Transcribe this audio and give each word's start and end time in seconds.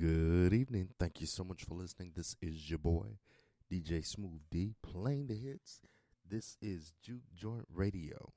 Good 0.00 0.54
evening. 0.54 0.88
Thank 0.98 1.20
you 1.20 1.26
so 1.26 1.44
much 1.44 1.62
for 1.64 1.74
listening. 1.74 2.12
This 2.16 2.34
is 2.40 2.70
your 2.70 2.78
boy, 2.78 3.18
DJ 3.70 4.02
Smooth 4.02 4.40
D, 4.50 4.72
playing 4.82 5.26
the 5.26 5.34
hits. 5.34 5.82
This 6.26 6.56
is 6.62 6.94
Juke 7.02 7.30
Joint 7.34 7.66
Radio. 7.70 8.32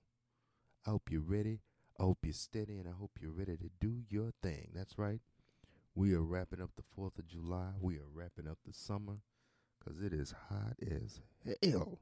I 0.86 0.90
hope 0.90 1.04
you're 1.10 1.22
ready. 1.22 1.62
I 1.98 2.04
hope 2.04 2.18
you're 2.24 2.34
steady, 2.34 2.80
and 2.80 2.90
I 2.90 2.92
hope 2.92 3.12
you're 3.22 3.32
ready 3.32 3.56
to 3.56 3.70
do 3.80 4.02
your 4.10 4.32
thing. 4.42 4.72
That's 4.76 4.98
right. 4.98 5.22
We 5.96 6.14
are 6.14 6.22
wrapping 6.22 6.62
up 6.62 6.72
the 6.76 7.02
4th 7.02 7.18
of 7.18 7.28
July. 7.28 7.70
We 7.80 7.96
are 7.96 8.10
wrapping 8.14 8.50
up 8.50 8.58
the 8.66 8.74
summer 8.74 9.20
because 9.80 10.02
it 10.02 10.12
is 10.12 10.34
hot 10.50 10.76
as 10.82 11.22
hell. 11.64 12.00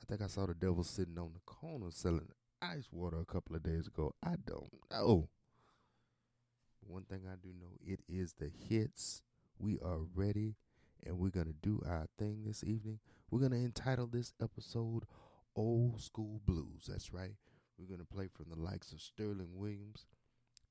I 0.00 0.04
think 0.06 0.22
I 0.22 0.28
saw 0.28 0.46
the 0.46 0.54
devil 0.54 0.84
sitting 0.84 1.18
on 1.18 1.32
the 1.34 1.40
corner 1.44 1.90
selling 1.90 2.28
ice 2.62 2.86
water 2.92 3.18
a 3.18 3.24
couple 3.24 3.56
of 3.56 3.64
days 3.64 3.88
ago. 3.88 4.14
I 4.22 4.36
don't 4.46 4.70
know. 4.92 5.28
One 6.86 7.04
thing 7.04 7.22
I 7.26 7.36
do 7.42 7.48
know, 7.60 7.76
it 7.84 8.00
is 8.08 8.34
the 8.34 8.50
hits. 8.68 9.22
We 9.58 9.78
are 9.80 10.00
ready 10.14 10.56
and 11.04 11.18
we're 11.18 11.30
going 11.30 11.46
to 11.46 11.54
do 11.62 11.82
our 11.86 12.06
thing 12.18 12.44
this 12.44 12.64
evening. 12.64 12.98
We're 13.30 13.40
going 13.40 13.52
to 13.52 13.58
entitle 13.58 14.06
this 14.06 14.32
episode 14.42 15.04
Old 15.56 16.00
School 16.00 16.40
Blues. 16.44 16.88
That's 16.88 17.12
right. 17.12 17.34
We're 17.78 17.86
going 17.88 18.00
to 18.00 18.14
play 18.14 18.28
from 18.28 18.46
the 18.50 18.58
likes 18.58 18.92
of 18.92 19.00
Sterling 19.00 19.50
Williams, 19.54 20.06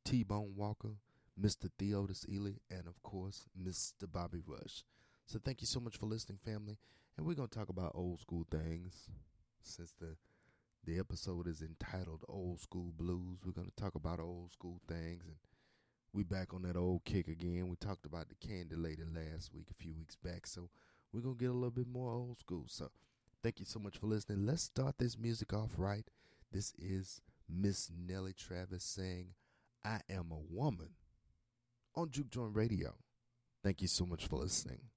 T 0.05 0.23
Bone 0.23 0.53
Walker, 0.55 0.95
Mr. 1.39 1.69
Theodis 1.79 2.25
Ealey, 2.27 2.57
and 2.69 2.87
of 2.87 3.01
course, 3.03 3.45
Mr. 3.61 4.11
Bobby 4.11 4.41
Rush. 4.45 4.83
So 5.25 5.39
thank 5.43 5.61
you 5.61 5.67
so 5.67 5.79
much 5.79 5.97
for 5.97 6.05
listening, 6.05 6.39
family. 6.43 6.77
And 7.17 7.25
we're 7.25 7.35
going 7.35 7.49
to 7.49 7.57
talk 7.57 7.69
about 7.69 7.91
old 7.95 8.19
school 8.19 8.45
things 8.49 9.09
since 9.61 9.93
the 9.99 10.15
the 10.85 10.99
episode 10.99 11.47
is 11.47 11.61
entitled 11.61 12.25
Old 12.27 12.59
School 12.59 12.91
Blues. 12.97 13.39
We're 13.45 13.53
going 13.53 13.71
to 13.73 13.81
talk 13.81 13.95
about 13.95 14.19
old 14.19 14.51
school 14.51 14.81
things 14.85 15.23
and 15.25 15.37
we 16.13 16.23
back 16.23 16.53
on 16.53 16.61
that 16.61 16.77
old 16.77 17.03
kick 17.03 17.27
again. 17.27 17.67
We 17.67 17.75
talked 17.75 18.05
about 18.05 18.27
the 18.29 18.35
Candy 18.35 18.75
Lady 18.75 19.03
last 19.03 19.53
week, 19.53 19.67
a 19.71 19.73
few 19.73 19.93
weeks 19.93 20.15
back, 20.15 20.45
so 20.45 20.69
we're 21.11 21.21
gonna 21.21 21.35
get 21.35 21.49
a 21.49 21.53
little 21.53 21.71
bit 21.71 21.87
more 21.87 22.13
old 22.13 22.39
school. 22.39 22.65
So, 22.67 22.91
thank 23.41 23.59
you 23.59 23.65
so 23.65 23.79
much 23.79 23.97
for 23.97 24.07
listening. 24.07 24.45
Let's 24.45 24.63
start 24.63 24.97
this 24.99 25.17
music 25.17 25.53
off 25.53 25.71
right. 25.77 26.07
This 26.51 26.73
is 26.77 27.21
Miss 27.49 27.89
Nellie 27.89 28.33
Travis 28.33 28.83
saying, 28.83 29.33
"I 29.83 30.01
am 30.07 30.31
a 30.31 30.37
woman" 30.37 30.95
on 31.95 32.11
Juke 32.11 32.29
Joint 32.29 32.55
Radio. 32.55 32.95
Thank 33.63 33.81
you 33.81 33.87
so 33.87 34.05
much 34.05 34.27
for 34.27 34.37
listening. 34.37 34.89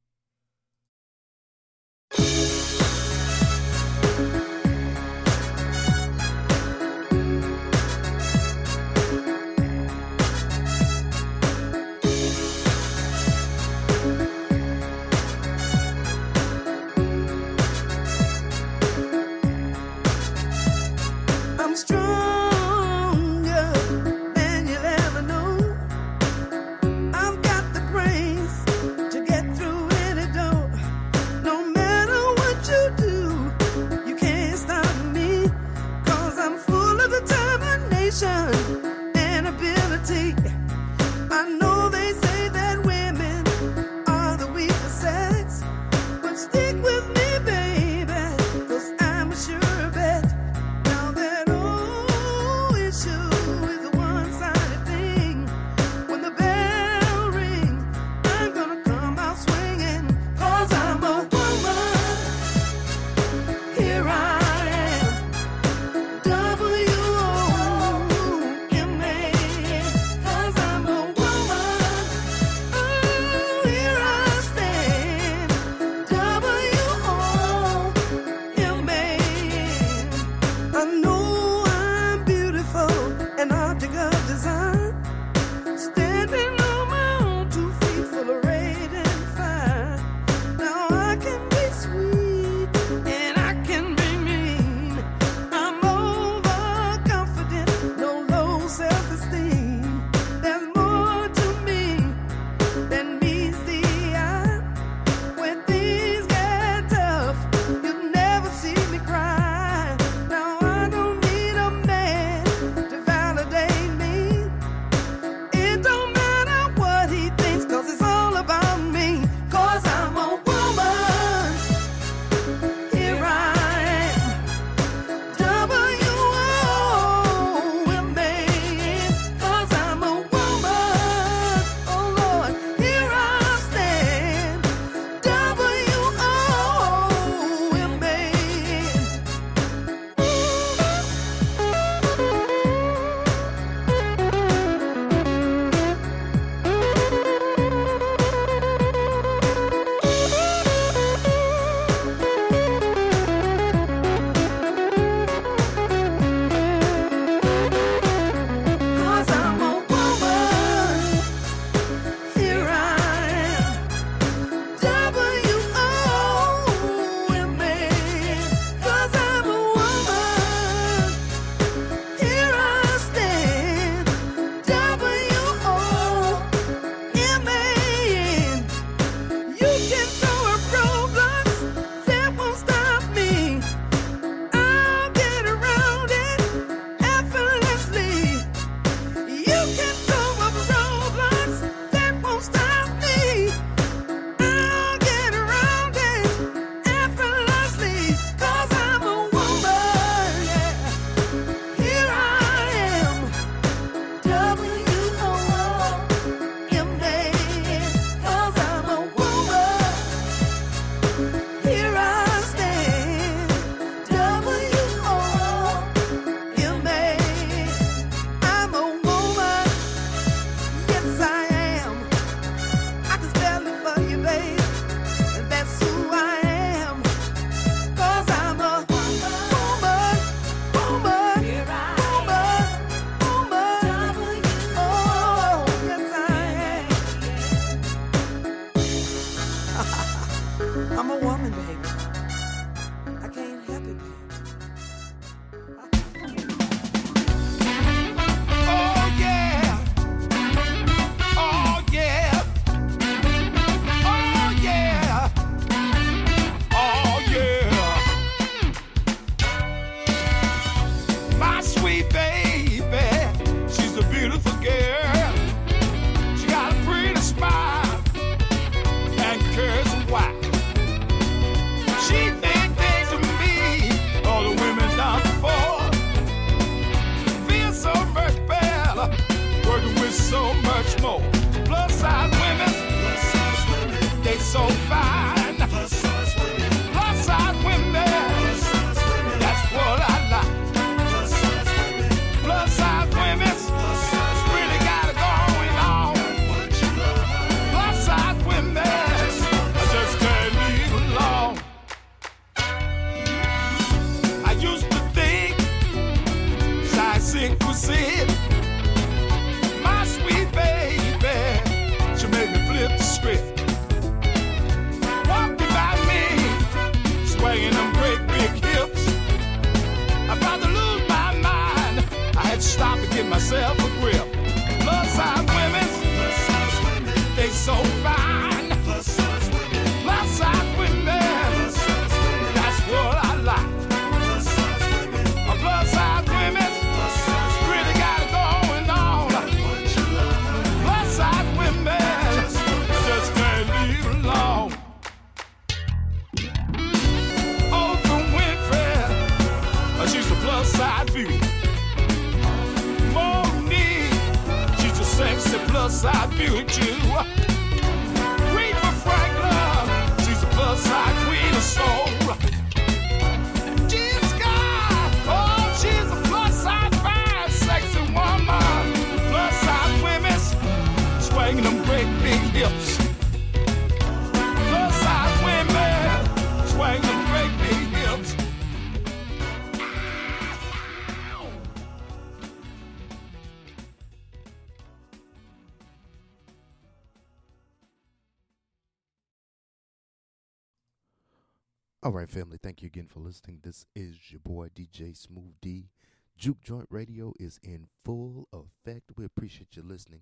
Family. 392.36 392.58
Thank 392.62 392.82
you 392.82 392.86
again 392.88 393.08
for 393.10 393.20
listening. 393.20 393.60
This 393.62 393.86
is 393.94 394.30
your 394.30 394.40
boy 394.40 394.68
DJ 394.68 395.16
Smooth 395.16 395.54
D. 395.62 395.88
Juke 396.36 396.60
Joint 396.60 396.86
Radio 396.90 397.32
is 397.40 397.58
in 397.62 397.86
full 398.04 398.46
effect. 398.52 399.12
We 399.16 399.24
appreciate 399.24 399.74
you 399.74 399.82
listening. 399.82 400.20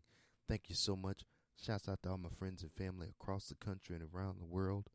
Thank 0.49 0.69
you 0.69 0.77
so 0.77 0.95
much. 0.95 1.25
Shouts 1.61 1.89
out 1.89 2.05
to 2.05 2.11
all 2.11 2.19
my 2.19 2.29
friends 2.39 2.63
and 2.63 2.71
family 2.71 3.09
across 3.09 3.47
the 3.49 3.57
country 3.57 3.97
and 3.97 4.09
around 4.15 4.39
the 4.39 4.47
world. 4.47 4.91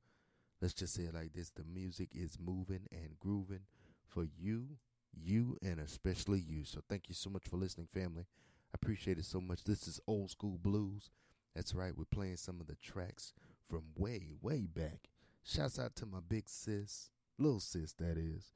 Let's 0.62 0.74
just 0.74 0.94
say 0.94 1.04
it 1.04 1.14
like 1.14 1.34
this: 1.34 1.50
the 1.50 1.66
music 1.66 2.08
is 2.16 2.38
moving 2.40 2.88
and 2.90 3.20
grooving 3.20 3.66
for 4.08 4.24
you, 4.24 4.78
you, 5.14 5.58
and 5.62 5.82
especially 5.82 6.40
you. 6.40 6.64
So 6.64 6.80
thank 6.88 7.10
you 7.10 7.16
so 7.16 7.30
much 7.30 7.44
for 7.50 7.58
listening, 7.58 7.90
family. 7.94 8.28
I 8.74 8.76
appreciate 8.82 9.18
it 9.18 9.26
so 9.26 9.42
much. 9.42 9.66
This 9.66 9.90
is 9.90 10.00
old 10.08 10.32
school 10.32 10.58
blues. 10.58 11.10
That's 11.54 11.76
right. 11.76 11.92
We're 11.98 12.06
playing 12.06 12.38
some 12.38 12.62
of 12.62 12.68
the 12.68 12.78
tracks 12.82 13.34
from 13.70 13.84
way, 13.98 14.30
way 14.42 14.68
back. 14.74 15.10
Shouts 15.52 15.80
out 15.80 15.96
to 15.96 16.06
my 16.06 16.20
big 16.20 16.48
sis, 16.48 17.10
little 17.40 17.60
sis 17.60 17.94
that 17.94 18.20
is, 18.20 18.54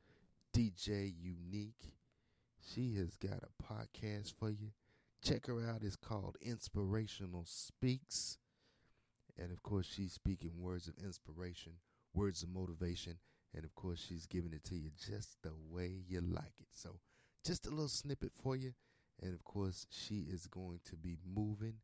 DJ 0.56 1.12
Unique. 1.20 1.96
She 2.62 2.94
has 2.98 3.16
got 3.16 3.42
a 3.42 3.64
podcast 3.64 4.34
for 4.38 4.52
you. 4.52 4.74
Check 5.24 5.48
her 5.48 5.68
out. 5.68 5.82
It's 5.82 5.96
called 5.96 6.38
Inspirational 6.40 7.46
Speaks. 7.48 8.38
And 9.40 9.52
of 9.52 9.64
course, 9.64 9.92
she's 9.92 10.14
speaking 10.14 10.52
words 10.60 10.88
of 10.88 10.94
inspiration, 11.04 11.72
words 12.14 12.44
of 12.44 12.50
motivation, 12.50 13.18
and 13.56 13.66
of 13.66 13.74
course, 13.74 14.06
she's 14.08 14.28
giving 14.28 14.54
it 14.54 14.64
to 14.66 14.76
you 14.76 14.92
just 14.96 15.42
the 15.42 15.54
way 15.72 16.04
you 16.08 16.22
like 16.22 16.60
it. 16.60 16.68
So, 16.74 17.00
just 17.44 17.66
a 17.66 17.72
little 17.72 17.88
snippet 17.88 18.34
for 18.40 18.56
you. 18.56 18.74
And 19.20 19.34
of 19.34 19.44
course, 19.44 19.88
she 19.90 20.28
is 20.32 20.46
going 20.46 20.82
to 20.86 20.96
be 20.96 21.18
moving, 21.26 21.78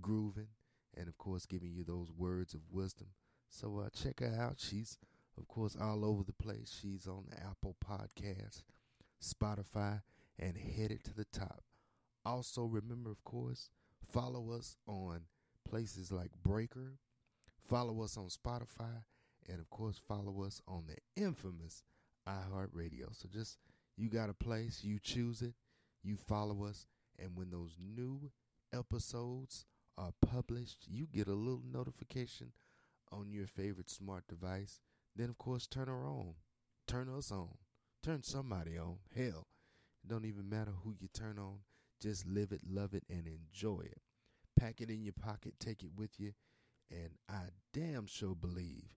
grooving, 0.00 0.48
and 0.96 1.06
of 1.06 1.16
course, 1.18 1.46
giving 1.46 1.72
you 1.72 1.84
those 1.84 2.10
words 2.10 2.52
of 2.52 2.62
wisdom. 2.68 3.10
So 3.48 3.82
uh, 3.84 3.88
check 3.90 4.20
her 4.20 4.34
out. 4.38 4.56
She's, 4.58 4.98
of 5.38 5.48
course, 5.48 5.76
all 5.80 6.04
over 6.04 6.22
the 6.22 6.32
place. 6.32 6.78
She's 6.80 7.06
on 7.06 7.24
the 7.30 7.36
Apple 7.42 7.76
Podcasts, 7.84 8.62
Spotify, 9.22 10.02
and 10.38 10.56
headed 10.56 11.04
to 11.04 11.14
the 11.14 11.26
top. 11.26 11.62
Also, 12.24 12.64
remember, 12.64 13.10
of 13.10 13.22
course, 13.24 13.70
follow 14.12 14.50
us 14.50 14.76
on 14.86 15.22
places 15.68 16.12
like 16.12 16.30
Breaker, 16.42 16.98
follow 17.68 18.02
us 18.02 18.16
on 18.16 18.28
Spotify, 18.28 19.04
and 19.48 19.60
of 19.60 19.70
course, 19.70 20.00
follow 20.06 20.42
us 20.42 20.60
on 20.66 20.84
the 20.86 21.22
infamous 21.22 21.82
iHeartRadio. 22.28 23.08
So 23.12 23.28
just, 23.32 23.58
you 23.96 24.08
got 24.08 24.28
a 24.30 24.34
place, 24.34 24.80
you 24.82 24.98
choose 24.98 25.42
it, 25.42 25.54
you 26.02 26.16
follow 26.16 26.64
us, 26.64 26.86
and 27.18 27.36
when 27.36 27.50
those 27.50 27.76
new 27.78 28.30
episodes 28.72 29.64
are 29.96 30.12
published, 30.20 30.86
you 30.88 31.06
get 31.06 31.28
a 31.28 31.34
little 31.34 31.62
notification 31.72 32.52
on 33.12 33.30
your 33.30 33.46
favorite 33.46 33.90
smart 33.90 34.26
device. 34.28 34.80
Then, 35.14 35.30
of 35.30 35.38
course, 35.38 35.66
turn 35.66 35.88
her 35.88 36.06
on. 36.06 36.34
Turn 36.86 37.08
us 37.08 37.30
on. 37.30 37.50
Turn 38.02 38.22
somebody 38.22 38.78
on. 38.78 38.98
Hell, 39.14 39.48
it 40.02 40.08
don't 40.08 40.24
even 40.24 40.48
matter 40.48 40.72
who 40.84 40.94
you 40.98 41.08
turn 41.08 41.38
on. 41.38 41.58
Just 42.00 42.26
live 42.26 42.52
it, 42.52 42.60
love 42.68 42.94
it, 42.94 43.04
and 43.08 43.26
enjoy 43.26 43.80
it. 43.80 44.00
Pack 44.58 44.80
it 44.80 44.90
in 44.90 45.02
your 45.04 45.14
pocket, 45.14 45.54
take 45.58 45.82
it 45.82 45.90
with 45.96 46.18
you, 46.18 46.32
and 46.90 47.10
I 47.28 47.48
damn 47.72 48.06
sure 48.06 48.34
believe 48.34 48.96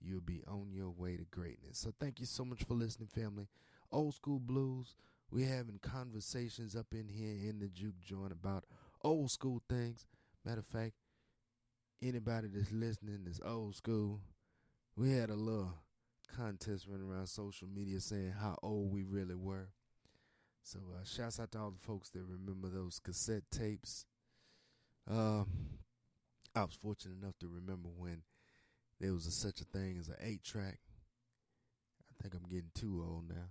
you'll 0.00 0.20
be 0.20 0.42
on 0.46 0.72
your 0.72 0.90
way 0.90 1.16
to 1.16 1.24
greatness. 1.24 1.78
So 1.78 1.92
thank 1.98 2.20
you 2.20 2.26
so 2.26 2.44
much 2.44 2.64
for 2.64 2.74
listening, 2.74 3.08
family. 3.08 3.48
Old 3.92 4.14
school 4.14 4.38
blues. 4.38 4.94
We're 5.30 5.48
having 5.48 5.78
conversations 5.80 6.74
up 6.74 6.86
in 6.92 7.08
here 7.08 7.48
in 7.48 7.60
the 7.60 7.68
juke 7.68 8.00
joint 8.00 8.32
about 8.32 8.64
old 9.02 9.30
school 9.30 9.62
things. 9.68 10.06
Matter 10.44 10.60
of 10.60 10.66
fact, 10.66 10.94
anybody 12.02 12.48
that's 12.48 12.72
listening 12.72 13.26
is 13.26 13.40
old 13.44 13.76
school. 13.76 14.20
We 14.96 15.12
had 15.12 15.30
a 15.30 15.34
little 15.34 15.74
contest 16.36 16.86
running 16.88 17.08
around 17.08 17.26
social 17.26 17.68
media 17.68 18.00
saying 18.00 18.34
how 18.40 18.56
old 18.62 18.92
we 18.92 19.02
really 19.02 19.34
were. 19.34 19.68
So 20.62 20.78
uh, 20.94 21.04
shouts 21.04 21.40
out 21.40 21.52
to 21.52 21.58
all 21.58 21.70
the 21.70 21.86
folks 21.86 22.10
that 22.10 22.22
remember 22.22 22.68
those 22.68 22.98
cassette 22.98 23.44
tapes. 23.50 24.06
Um, 25.08 25.46
I 26.54 26.62
was 26.62 26.74
fortunate 26.74 27.22
enough 27.22 27.38
to 27.40 27.48
remember 27.48 27.88
when 27.96 28.22
there 29.00 29.12
was 29.12 29.26
a, 29.26 29.30
such 29.30 29.60
a 29.60 29.64
thing 29.64 29.96
as 29.98 30.08
an 30.08 30.16
eight 30.20 30.44
track. 30.44 30.78
I 32.10 32.22
think 32.22 32.34
I'm 32.34 32.48
getting 32.48 32.70
too 32.74 33.04
old 33.06 33.28
now. 33.28 33.48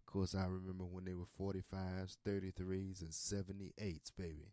Of 0.00 0.06
course, 0.06 0.34
I 0.34 0.46
remember 0.46 0.84
when 0.84 1.04
they 1.04 1.14
were 1.14 1.26
45s, 1.38 2.16
33s, 2.26 3.02
and 3.02 3.10
78s, 3.10 4.10
baby. 4.16 4.52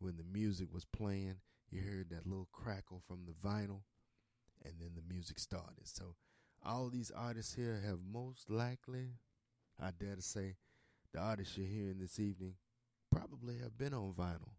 When 0.00 0.16
the 0.16 0.24
music 0.24 0.72
was 0.72 0.84
playing, 0.84 1.36
you 1.70 1.80
heard 1.80 2.10
that 2.10 2.26
little 2.26 2.48
crackle 2.52 3.02
from 3.06 3.20
the 3.26 3.48
vinyl, 3.48 3.82
and 4.64 4.74
then 4.80 4.90
the 4.94 5.12
music 5.12 5.38
started. 5.38 5.86
So, 5.86 6.14
all 6.64 6.88
these 6.90 7.12
artists 7.14 7.54
here 7.54 7.80
have 7.84 7.98
most 8.10 8.50
likely, 8.50 9.10
I 9.80 9.90
dare 9.98 10.16
to 10.16 10.22
say, 10.22 10.56
the 11.12 11.20
artists 11.20 11.56
you're 11.56 11.66
hearing 11.66 11.98
this 12.00 12.18
evening 12.18 12.54
probably 13.10 13.58
have 13.58 13.78
been 13.78 13.94
on 13.94 14.12
vinyl. 14.12 14.54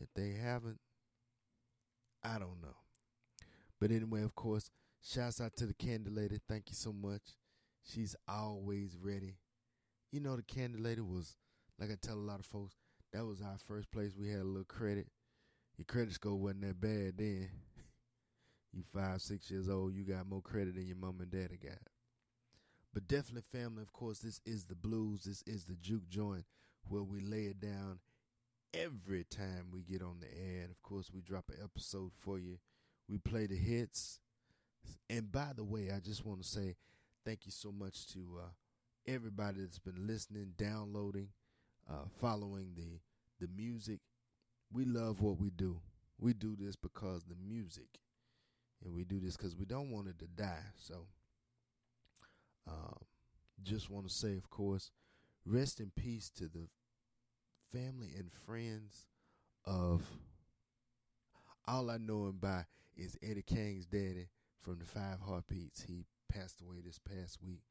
If 0.00 0.08
they 0.14 0.32
haven't, 0.40 0.78
I 2.22 2.38
don't 2.38 2.62
know. 2.62 2.76
But 3.80 3.90
anyway, 3.90 4.22
of 4.22 4.34
course, 4.34 4.70
shouts 5.02 5.40
out 5.40 5.56
to 5.56 5.66
the 5.66 5.74
Candy 5.74 6.10
Lady. 6.10 6.38
Thank 6.48 6.70
you 6.70 6.76
so 6.76 6.92
much. 6.92 7.36
She's 7.84 8.14
always 8.28 8.96
ready. 8.96 9.36
You 10.12 10.20
know, 10.20 10.36
the 10.36 10.42
Candy 10.42 10.78
Lady 10.78 11.00
was, 11.00 11.36
like 11.78 11.90
I 11.90 11.96
tell 12.00 12.14
a 12.14 12.16
lot 12.16 12.38
of 12.38 12.46
folks, 12.46 12.76
that 13.12 13.26
was 13.26 13.42
our 13.42 13.58
first 13.66 13.90
place 13.90 14.14
we 14.18 14.28
had 14.28 14.40
a 14.40 14.44
little 14.44 14.64
credit. 14.64 15.08
Your 15.82 15.86
credit 15.96 16.14
score 16.14 16.36
wasn't 16.36 16.60
that 16.60 16.80
bad 16.80 17.14
then. 17.18 17.48
you 18.72 18.84
five, 18.94 19.20
six 19.20 19.50
years 19.50 19.68
old, 19.68 19.92
you 19.94 20.04
got 20.04 20.28
more 20.28 20.40
credit 20.40 20.76
than 20.76 20.86
your 20.86 20.94
mom 20.94 21.16
and 21.20 21.28
daddy 21.28 21.58
got. 21.60 21.80
But 22.94 23.08
definitely, 23.08 23.42
family, 23.50 23.82
of 23.82 23.92
course, 23.92 24.20
this 24.20 24.40
is 24.46 24.62
the 24.62 24.76
blues. 24.76 25.24
This 25.24 25.42
is 25.44 25.64
the 25.64 25.74
juke 25.74 26.08
joint 26.08 26.44
where 26.86 27.02
we 27.02 27.20
lay 27.20 27.46
it 27.46 27.58
down 27.58 27.98
every 28.72 29.24
time 29.24 29.72
we 29.72 29.82
get 29.82 30.02
on 30.02 30.20
the 30.20 30.28
air. 30.28 30.60
And 30.62 30.70
of 30.70 30.80
course, 30.82 31.10
we 31.12 31.20
drop 31.20 31.46
an 31.48 31.56
episode 31.60 32.12
for 32.16 32.38
you. 32.38 32.60
We 33.08 33.18
play 33.18 33.48
the 33.48 33.56
hits. 33.56 34.20
And 35.10 35.32
by 35.32 35.50
the 35.56 35.64
way, 35.64 35.90
I 35.92 35.98
just 35.98 36.24
want 36.24 36.40
to 36.40 36.48
say 36.48 36.76
thank 37.26 37.44
you 37.44 37.50
so 37.50 37.72
much 37.72 38.06
to 38.12 38.20
uh, 38.40 38.48
everybody 39.08 39.62
that's 39.62 39.80
been 39.80 40.06
listening, 40.06 40.52
downloading, 40.56 41.30
uh, 41.90 42.04
following 42.20 42.74
the 42.76 43.00
the 43.44 43.52
music. 43.52 43.98
We 44.72 44.84
love 44.84 45.20
what 45.20 45.38
we 45.38 45.50
do. 45.50 45.80
We 46.18 46.32
do 46.32 46.56
this 46.58 46.76
because 46.76 47.24
the 47.24 47.34
music, 47.34 47.98
and 48.84 48.94
we 48.94 49.04
do 49.04 49.20
this 49.20 49.36
because 49.36 49.56
we 49.56 49.64
don't 49.64 49.90
want 49.90 50.08
it 50.08 50.18
to 50.20 50.26
die. 50.26 50.64
So, 50.76 51.06
um, 52.68 52.98
just 53.62 53.90
want 53.90 54.08
to 54.08 54.14
say, 54.14 54.36
of 54.36 54.48
course, 54.50 54.90
rest 55.44 55.80
in 55.80 55.90
peace 55.96 56.30
to 56.36 56.44
the 56.44 56.68
family 57.72 58.12
and 58.16 58.30
friends 58.46 59.06
of. 59.64 60.02
All 61.68 61.90
I 61.90 61.96
know 61.96 62.26
him 62.26 62.38
by 62.40 62.64
is 62.96 63.16
Eddie 63.22 63.42
King's 63.42 63.86
daddy 63.86 64.28
from 64.62 64.78
the 64.78 64.84
Five 64.84 65.20
Heartbeats. 65.24 65.82
He 65.82 66.04
passed 66.28 66.60
away 66.60 66.78
this 66.84 66.98
past 66.98 67.38
week. 67.40 67.62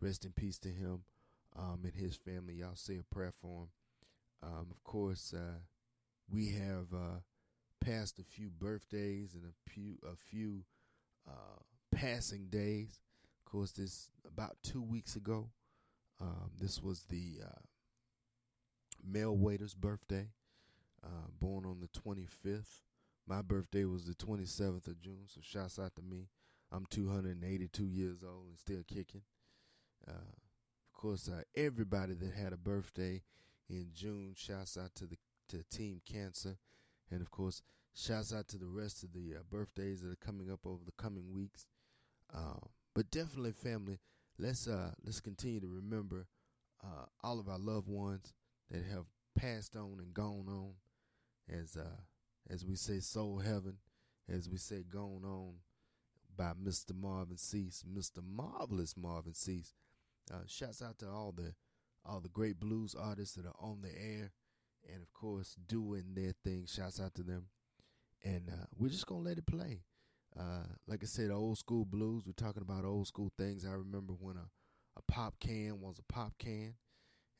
Rest 0.00 0.24
in 0.24 0.32
peace 0.32 0.58
to 0.58 0.68
him 0.68 1.02
um, 1.58 1.80
and 1.84 1.94
his 1.94 2.16
family. 2.16 2.54
Y'all 2.54 2.74
say 2.74 2.98
a 2.98 3.14
prayer 3.14 3.32
for 3.40 3.62
him. 3.62 3.68
Um, 4.42 4.66
of 4.70 4.82
course, 4.84 5.34
uh, 5.36 5.58
we 6.32 6.50
have 6.52 6.92
uh, 6.94 7.20
passed 7.80 8.18
a 8.18 8.24
few 8.24 8.50
birthdays 8.50 9.34
and 9.34 9.44
a 9.44 9.70
few 9.70 9.98
a 10.04 10.16
few 10.16 10.64
uh, 11.28 11.62
passing 11.92 12.46
days. 12.50 13.00
Of 13.44 13.50
course, 13.50 13.72
this 13.72 14.10
about 14.26 14.56
two 14.62 14.82
weeks 14.82 15.16
ago. 15.16 15.50
Um, 16.20 16.50
this 16.60 16.82
was 16.82 17.04
the 17.08 17.40
uh, 17.42 17.60
Mel 19.02 19.34
Waiter's 19.34 19.74
birthday, 19.74 20.28
uh, 21.02 21.28
born 21.40 21.64
on 21.64 21.80
the 21.80 21.88
25th. 21.88 22.82
My 23.26 23.40
birthday 23.40 23.86
was 23.86 24.04
the 24.04 24.14
27th 24.14 24.86
of 24.86 25.00
June, 25.00 25.24
so 25.26 25.40
shouts 25.42 25.78
out 25.78 25.96
to 25.96 26.02
me. 26.02 26.28
I'm 26.70 26.84
282 26.90 27.84
years 27.84 28.22
old 28.22 28.48
and 28.48 28.58
still 28.58 28.82
kicking. 28.86 29.22
Uh, 30.06 30.12
of 30.12 30.92
course, 30.92 31.28
uh, 31.28 31.42
everybody 31.56 32.12
that 32.14 32.34
had 32.34 32.52
a 32.52 32.58
birthday 32.58 33.22
in 33.70 33.86
June, 33.94 34.34
shouts 34.36 34.76
out 34.76 34.94
to 34.96 35.06
the 35.06 35.16
to 35.50 35.62
Team 35.64 36.00
Cancer, 36.04 36.56
and 37.10 37.20
of 37.20 37.30
course, 37.30 37.62
shouts 37.94 38.32
out 38.32 38.48
to 38.48 38.58
the 38.58 38.68
rest 38.68 39.02
of 39.02 39.12
the 39.12 39.34
uh, 39.36 39.42
birthdays 39.50 40.00
that 40.02 40.10
are 40.10 40.24
coming 40.24 40.50
up 40.50 40.60
over 40.64 40.84
the 40.84 41.02
coming 41.02 41.32
weeks. 41.32 41.66
Um, 42.34 42.68
but 42.94 43.10
definitely, 43.10 43.52
family, 43.52 43.98
let's 44.38 44.66
uh 44.66 44.92
let's 45.04 45.20
continue 45.20 45.60
to 45.60 45.68
remember 45.68 46.26
uh, 46.82 47.06
all 47.22 47.38
of 47.38 47.48
our 47.48 47.58
loved 47.58 47.88
ones 47.88 48.32
that 48.70 48.82
have 48.90 49.06
passed 49.36 49.76
on 49.76 49.98
and 49.98 50.14
gone 50.14 50.46
on, 50.48 50.72
as 51.48 51.76
uh 51.76 52.00
as 52.48 52.64
we 52.64 52.74
say, 52.74 53.00
soul 53.00 53.38
heaven, 53.38 53.78
as 54.28 54.48
we 54.48 54.56
say, 54.56 54.82
gone 54.82 55.22
on 55.24 55.54
by 56.36 56.52
Mr. 56.62 56.94
Marvin 56.94 57.36
Sease, 57.36 57.84
Mr. 57.88 58.18
Marvelous 58.24 58.96
Marvin 58.96 59.34
Sease. 59.34 59.74
Uh, 60.32 60.38
shouts 60.46 60.82
out 60.82 60.98
to 60.98 61.08
all 61.08 61.32
the 61.32 61.54
all 62.04 62.20
the 62.20 62.28
great 62.28 62.58
blues 62.58 62.94
artists 62.94 63.34
that 63.34 63.46
are 63.46 63.56
on 63.60 63.82
the 63.82 63.90
air, 63.90 64.30
and 64.88 65.02
of 65.02 65.12
course 65.12 65.56
doing 65.66 66.14
their 66.14 66.32
thing. 66.44 66.66
Shouts 66.66 67.00
out 67.00 67.14
to 67.14 67.22
them, 67.22 67.46
and 68.24 68.48
uh, 68.48 68.66
we're 68.76 68.88
just 68.88 69.06
gonna 69.06 69.22
let 69.22 69.38
it 69.38 69.46
play. 69.46 69.82
Uh, 70.38 70.66
like 70.86 71.02
I 71.02 71.06
said, 71.06 71.30
old 71.30 71.58
school 71.58 71.84
blues. 71.84 72.22
We're 72.26 72.32
talking 72.32 72.62
about 72.62 72.84
old 72.84 73.06
school 73.08 73.32
things. 73.36 73.64
I 73.64 73.72
remember 73.72 74.12
when 74.12 74.36
a, 74.36 74.48
a 74.96 75.02
pop 75.08 75.34
can 75.40 75.80
was 75.80 75.98
a 75.98 76.12
pop 76.12 76.34
can. 76.38 76.74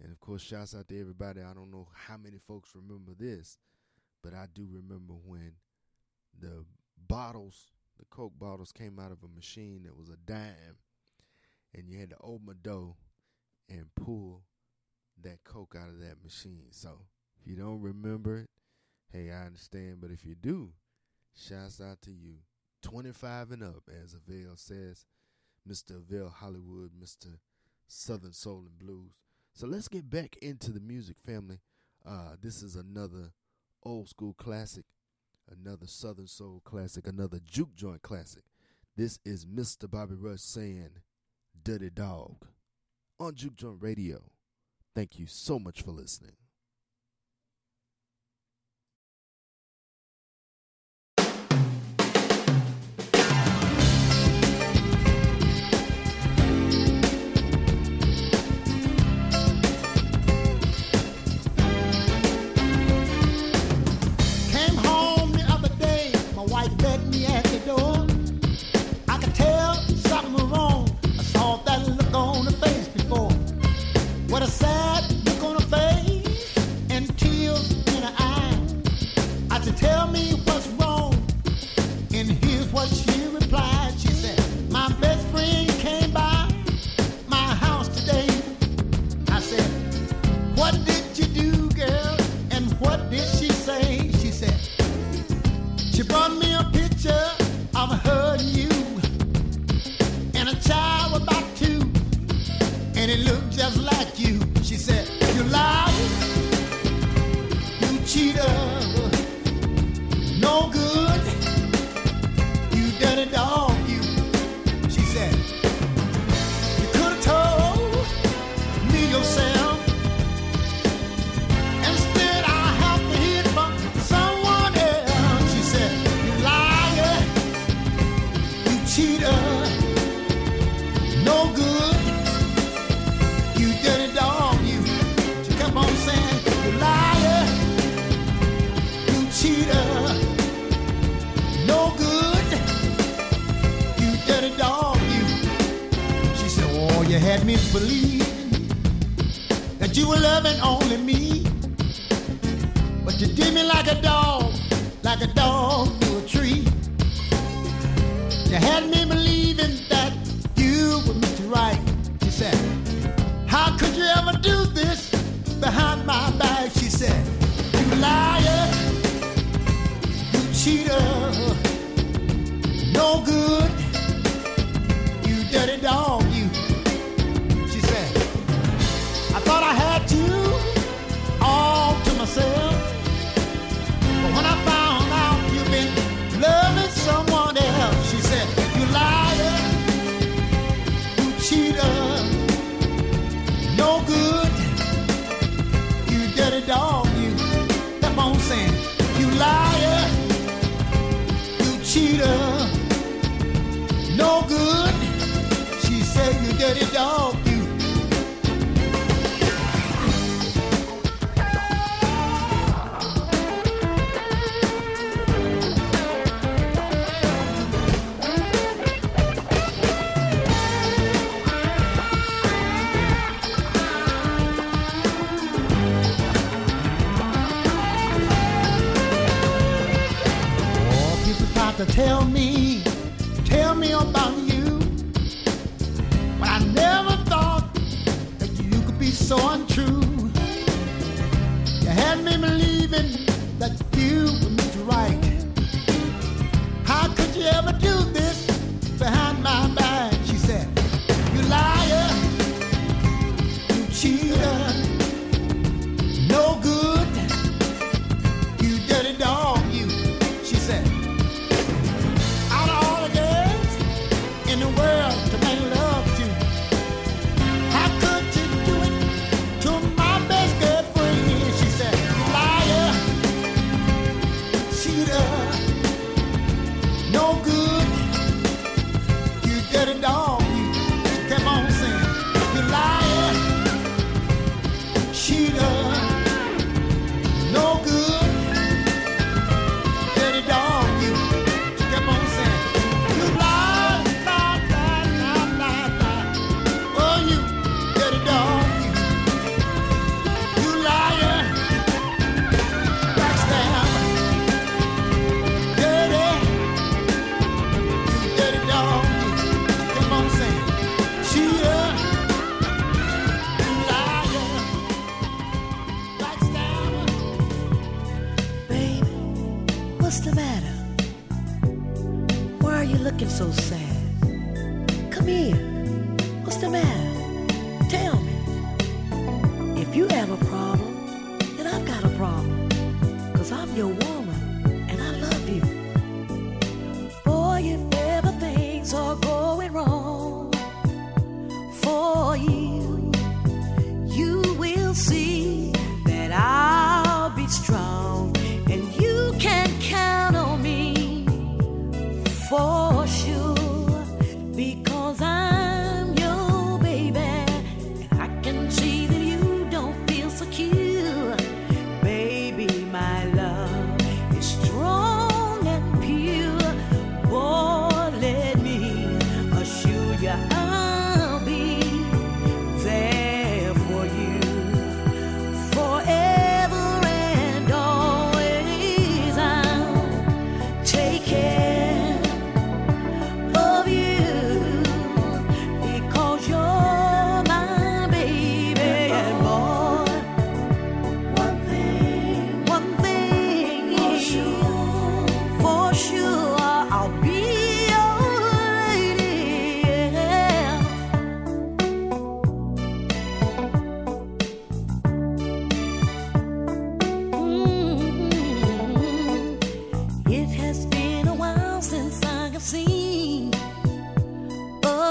And 0.02 0.10
of 0.10 0.18
course, 0.18 0.42
shouts 0.42 0.74
out 0.74 0.88
to 0.88 0.98
everybody. 1.00 1.42
I 1.42 1.52
don't 1.52 1.70
know 1.70 1.88
how 1.94 2.16
many 2.16 2.38
folks 2.38 2.74
remember 2.74 3.12
this, 3.18 3.58
but 4.22 4.32
I 4.32 4.46
do 4.52 4.66
remember 4.70 5.12
when 5.12 5.52
the 6.38 6.64
bottles, 7.06 7.66
the 7.98 8.06
Coke 8.10 8.32
bottles, 8.38 8.72
came 8.72 8.98
out 8.98 9.12
of 9.12 9.18
a 9.22 9.34
machine 9.34 9.82
that 9.84 9.96
was 9.96 10.08
a 10.08 10.16
dime, 10.16 10.78
and 11.74 11.88
you 11.88 11.98
had 11.98 12.10
to 12.10 12.16
open 12.22 12.48
a 12.50 12.54
door 12.54 12.96
and 13.68 13.94
pull 13.94 14.42
that 15.22 15.44
Coke 15.44 15.76
out 15.78 15.90
of 15.90 16.00
that 16.00 16.24
machine. 16.24 16.68
So 16.70 17.02
if 17.40 17.46
you 17.46 17.56
don't 17.56 17.80
remember 17.80 18.38
it, 18.38 18.50
hey, 19.12 19.30
I 19.30 19.46
understand. 19.46 19.98
But 20.00 20.10
if 20.10 20.24
you 20.24 20.34
do, 20.34 20.72
shouts 21.34 21.80
out 21.80 22.02
to 22.02 22.10
you. 22.10 22.34
25 22.82 23.50
and 23.50 23.62
up, 23.62 23.82
as 24.02 24.14
Avell 24.14 24.58
says, 24.58 25.04
Mr. 25.68 26.00
Avell 26.00 26.32
Hollywood, 26.32 26.92
Mr. 26.98 27.38
Southern 27.86 28.32
Soul 28.32 28.64
and 28.66 28.78
Blues. 28.78 29.12
So 29.52 29.66
let's 29.66 29.88
get 29.88 30.08
back 30.08 30.36
into 30.40 30.72
the 30.72 30.80
music, 30.80 31.16
family. 31.24 31.58
Uh, 32.06 32.36
this 32.40 32.62
is 32.62 32.76
another 32.76 33.32
old 33.82 34.08
school 34.08 34.32
classic, 34.32 34.84
another 35.50 35.86
Southern 35.86 36.26
Soul 36.26 36.62
classic, 36.64 37.06
another 37.06 37.38
juke 37.44 37.74
joint 37.74 38.00
classic. 38.02 38.44
This 38.96 39.18
is 39.24 39.44
Mr. 39.44 39.90
Bobby 39.90 40.14
Rush 40.14 40.40
saying, 40.40 40.90
Dirty 41.62 41.90
Dog, 41.90 42.46
on 43.18 43.34
Juke 43.34 43.56
Joint 43.56 43.78
Radio. 43.80 44.22
Thank 44.94 45.18
you 45.18 45.26
so 45.26 45.58
much 45.58 45.82
for 45.82 45.90
listening. 45.90 46.39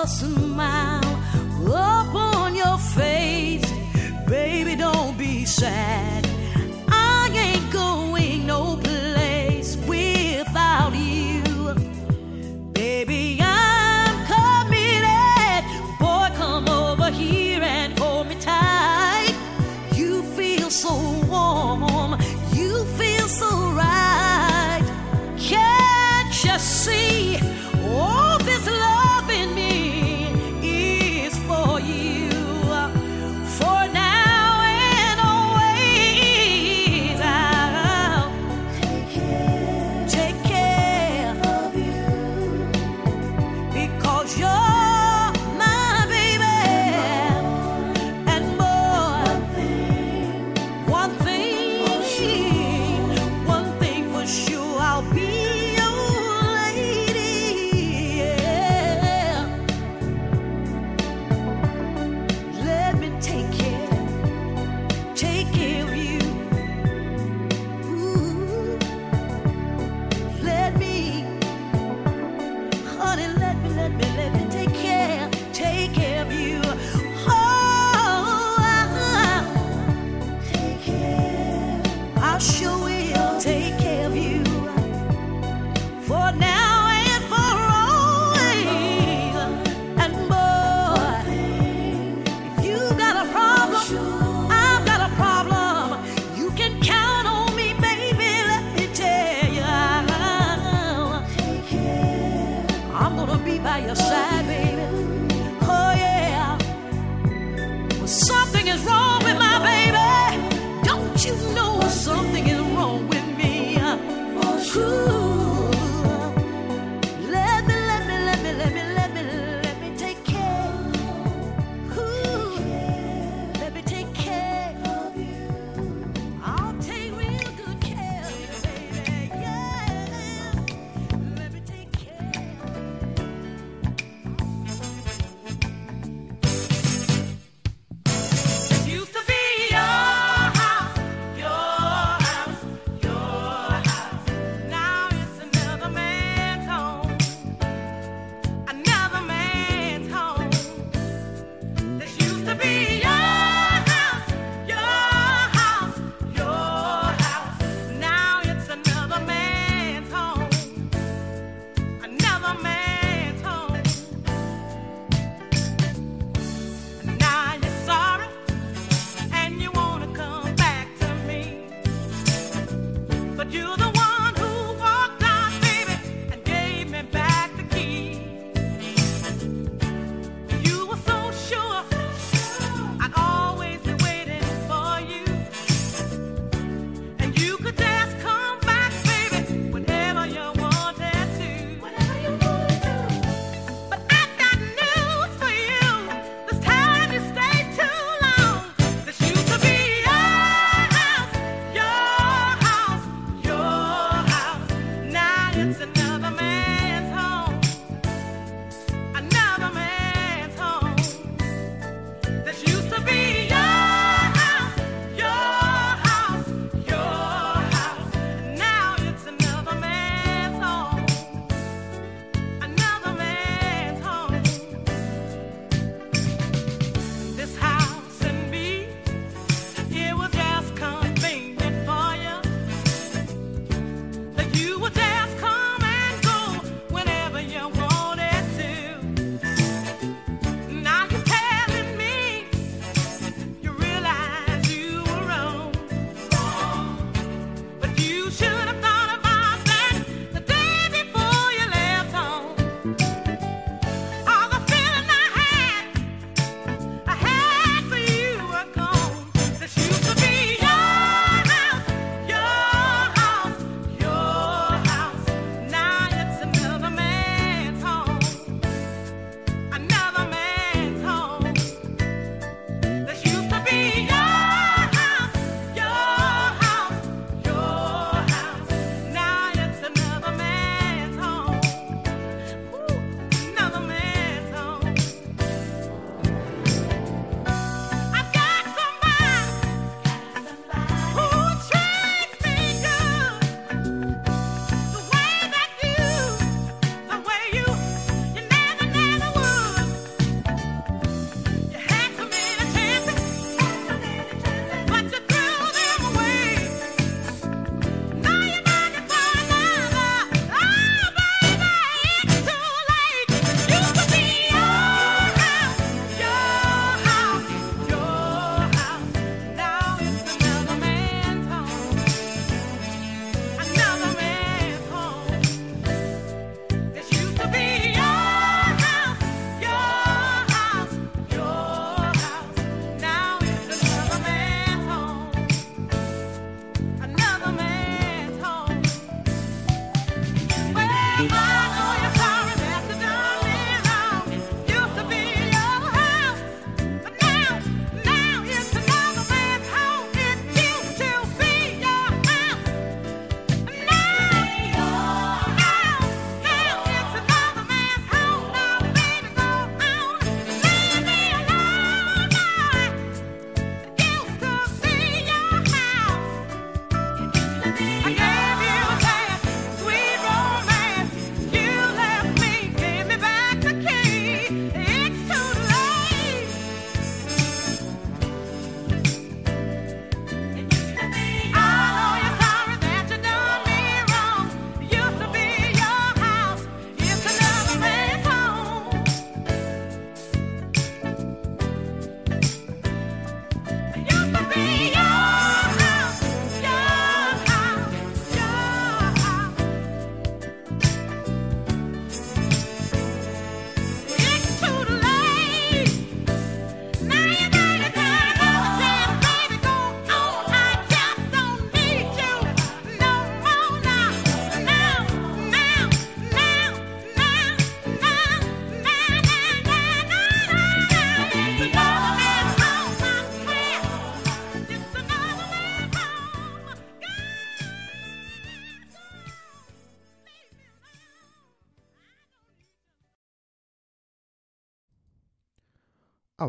A 0.04 0.08
smile 0.08 1.20
upon 1.68 2.56
your 2.56 2.78
face. 2.78 3.70
Baby, 4.28 4.78
don't 4.78 5.18
be 5.18 5.44
sad. 5.44 6.09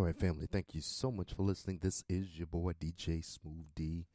All 0.00 0.06
right, 0.06 0.16
family, 0.16 0.46
thank 0.50 0.74
you 0.74 0.80
so 0.80 1.10
much 1.10 1.34
for 1.34 1.42
listening. 1.42 1.80
This 1.82 2.04
is 2.08 2.38
your 2.38 2.46
boy 2.46 2.72
DJ 2.72 3.22
Smooth 3.22 3.66
D. 3.76 4.06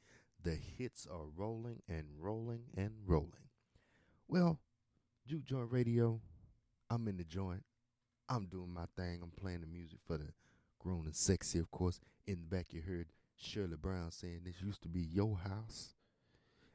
The 0.43 0.56
hits 0.56 1.06
are 1.06 1.28
rolling 1.38 1.84
and 1.88 2.06
rolling 2.17 2.63
and 2.76 2.89
rolling. 3.06 3.52
Well, 4.28 4.58
Juke 5.28 5.43
Joint 5.43 5.71
Radio, 5.71 6.21
I'm 6.89 7.08
in 7.08 7.17
the 7.17 7.24
joint. 7.24 7.62
I'm 8.28 8.48
doing 8.48 8.74
my 8.74 8.86
thing. 8.98 9.19
I'm 9.21 9.30
playing 9.30 9.62
the 9.62 9.67
music 9.67 10.00
for 10.08 10.17
the 10.17 10.30
grown 10.80 11.06
and 11.06 11.15
sexy, 11.15 11.60
of 11.60 11.69
course. 11.69 12.00
In 12.26 12.39
the 12.39 12.48
back, 12.48 12.74
you 12.74 12.82
heard 12.82 13.06
Shirley 13.36 13.78
Brown 13.80 14.10
saying 14.10 14.39
this 14.43 14.63
used 14.63 14.82
to 14.82 14.89
be 14.89 15.02
your 15.02 15.38
house. 15.38 15.93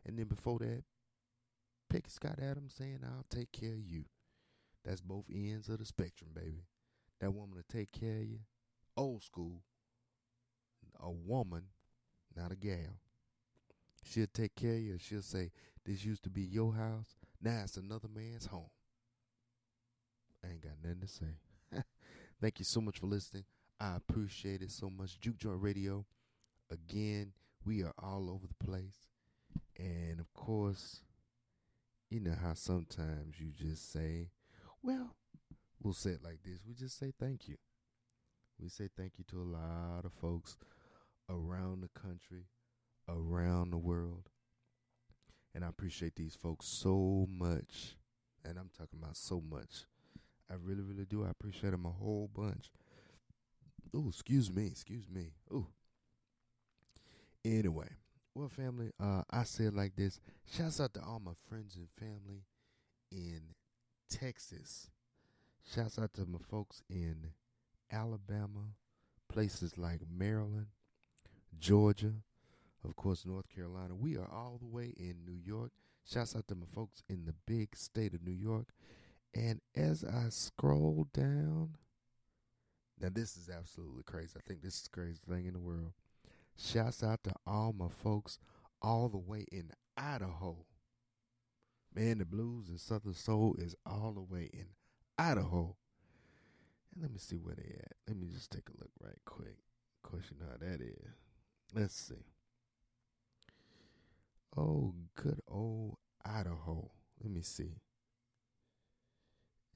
And 0.06 0.20
then 0.20 0.26
before 0.26 0.60
that, 0.60 0.84
Peggy 1.88 2.10
Scott 2.10 2.38
Adams 2.40 2.74
saying, 2.78 3.00
I'll 3.02 3.26
take 3.28 3.50
care 3.50 3.72
of 3.72 3.84
you. 3.84 4.04
That's 4.84 5.00
both 5.00 5.24
ends 5.34 5.68
of 5.68 5.80
the 5.80 5.84
spectrum, 5.84 6.30
baby. 6.32 6.62
That 7.20 7.34
woman 7.34 7.56
to 7.56 7.76
take 7.76 7.90
care 7.90 8.18
of 8.18 8.28
you. 8.28 8.38
Old 9.00 9.22
school. 9.22 9.62
A 11.02 11.10
woman, 11.10 11.62
not 12.36 12.52
a 12.52 12.56
gal. 12.56 13.00
She'll 14.04 14.26
take 14.26 14.54
care 14.54 14.74
of 14.74 14.80
you. 14.80 14.98
She'll 14.98 15.22
say, 15.22 15.52
This 15.86 16.04
used 16.04 16.22
to 16.24 16.30
be 16.30 16.42
your 16.42 16.74
house. 16.74 17.16
Now 17.40 17.62
it's 17.64 17.78
another 17.78 18.08
man's 18.14 18.44
home. 18.44 18.68
I 20.44 20.50
ain't 20.50 20.60
got 20.62 20.72
nothing 20.82 21.00
to 21.00 21.08
say. 21.08 21.82
Thank 22.42 22.58
you 22.58 22.66
so 22.66 22.82
much 22.82 22.98
for 22.98 23.06
listening. 23.06 23.44
I 23.80 23.96
appreciate 23.96 24.60
it 24.60 24.70
so 24.70 24.90
much. 24.90 25.18
Juke 25.18 25.38
Joint 25.38 25.62
Radio. 25.62 26.04
Again, 26.70 27.32
we 27.64 27.82
are 27.82 27.94
all 27.98 28.28
over 28.28 28.46
the 28.46 28.64
place. 28.66 29.08
And 29.78 30.20
of 30.20 30.30
course, 30.34 31.00
you 32.10 32.20
know 32.20 32.36
how 32.38 32.52
sometimes 32.52 33.40
you 33.40 33.52
just 33.56 33.90
say, 33.90 34.28
well, 34.82 35.16
we'll 35.82 35.94
say 35.94 36.10
it 36.10 36.22
like 36.22 36.40
this. 36.44 36.60
We 36.68 36.74
just 36.74 36.98
say 36.98 37.14
thank 37.18 37.48
you. 37.48 37.56
We 38.60 38.68
say 38.68 38.88
thank 38.94 39.12
you 39.16 39.24
to 39.30 39.40
a 39.40 39.50
lot 39.56 40.04
of 40.04 40.12
folks 40.20 40.58
around 41.30 41.82
the 41.82 42.00
country, 42.00 42.44
around 43.08 43.70
the 43.70 43.78
world. 43.78 44.28
And 45.54 45.64
I 45.64 45.68
appreciate 45.68 46.14
these 46.14 46.34
folks 46.34 46.66
so 46.66 47.26
much. 47.30 47.96
And 48.44 48.58
I'm 48.58 48.70
talking 48.76 48.98
about 49.02 49.16
so 49.16 49.40
much. 49.40 49.86
I 50.50 50.54
really, 50.62 50.82
really 50.82 51.06
do. 51.06 51.24
I 51.24 51.30
appreciate 51.30 51.70
them 51.70 51.86
a 51.86 51.90
whole 51.90 52.28
bunch. 52.34 52.70
Oh, 53.94 54.08
excuse 54.08 54.52
me, 54.52 54.66
excuse 54.66 55.08
me. 55.08 55.30
Oh. 55.52 55.66
Anyway, 57.44 57.88
well, 58.34 58.48
family, 58.48 58.90
uh, 59.00 59.22
I 59.30 59.44
say 59.44 59.70
like 59.70 59.96
this. 59.96 60.20
Shouts 60.54 60.80
out 60.80 60.94
to 60.94 61.00
all 61.00 61.20
my 61.24 61.32
friends 61.48 61.76
and 61.76 61.88
family 61.98 62.44
in 63.10 63.40
Texas. 64.10 64.90
Shouts 65.74 65.98
out 65.98 66.12
to 66.14 66.26
my 66.26 66.38
folks 66.50 66.82
in 66.90 67.30
Alabama, 67.92 68.74
places 69.28 69.76
like 69.76 70.00
Maryland, 70.10 70.66
Georgia, 71.58 72.12
of 72.84 72.96
course, 72.96 73.26
North 73.26 73.48
Carolina. 73.48 73.94
We 73.94 74.16
are 74.16 74.28
all 74.30 74.58
the 74.60 74.66
way 74.66 74.94
in 74.96 75.24
New 75.26 75.38
York. 75.44 75.72
Shouts 76.10 76.34
out 76.34 76.48
to 76.48 76.54
my 76.54 76.66
folks 76.74 77.02
in 77.08 77.26
the 77.26 77.34
big 77.46 77.76
state 77.76 78.14
of 78.14 78.24
New 78.24 78.32
York. 78.32 78.68
And 79.34 79.60
as 79.76 80.02
I 80.02 80.30
scroll 80.30 81.06
down, 81.12 81.76
now 83.00 83.08
this 83.12 83.36
is 83.36 83.48
absolutely 83.48 84.02
crazy. 84.02 84.32
I 84.36 84.40
think 84.46 84.62
this 84.62 84.76
is 84.76 84.82
the 84.82 84.90
craziest 84.90 85.24
thing 85.24 85.46
in 85.46 85.54
the 85.54 85.60
world. 85.60 85.92
Shouts 86.58 87.02
out 87.02 87.22
to 87.24 87.32
all 87.46 87.72
my 87.72 87.88
folks 87.88 88.38
all 88.82 89.08
the 89.08 89.18
way 89.18 89.46
in 89.52 89.70
Idaho. 89.96 90.64
Man, 91.94 92.18
the 92.18 92.24
blues 92.24 92.68
and 92.68 92.80
Southern 92.80 93.14
Soul 93.14 93.56
is 93.58 93.74
all 93.84 94.12
the 94.12 94.20
way 94.20 94.50
in 94.52 94.66
Idaho. 95.18 95.76
And 96.92 97.02
let 97.02 97.12
me 97.12 97.18
see 97.18 97.36
where 97.36 97.54
they 97.54 97.76
at. 97.80 97.92
Let 98.08 98.16
me 98.16 98.26
just 98.32 98.50
take 98.50 98.68
a 98.68 98.80
look 98.80 98.90
right 99.00 99.18
quick. 99.24 99.56
Of 100.02 100.10
course, 100.10 100.24
you 100.30 100.36
know 100.38 100.50
how 100.50 100.58
that 100.58 100.80
is. 100.80 101.14
Let's 101.74 101.94
see. 101.94 102.24
Oh, 104.56 104.94
good 105.14 105.40
old 105.48 105.96
Idaho. 106.24 106.90
Let 107.22 107.32
me 107.32 107.42
see. 107.42 107.76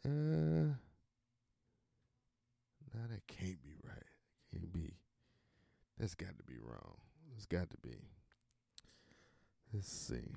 Uh, 0.05 0.75
now 2.93 3.07
that 3.09 3.27
can't 3.27 3.63
be 3.63 3.75
right. 3.87 4.03
Can't 4.53 4.73
be. 4.73 4.95
That's 5.99 6.15
got 6.15 6.37
to 6.39 6.45
be 6.45 6.59
wrong. 6.61 6.97
It's 7.37 7.47
got 7.47 7.71
to 7.71 7.77
be. 7.83 7.97
Let's 9.73 9.89
see. 9.89 10.35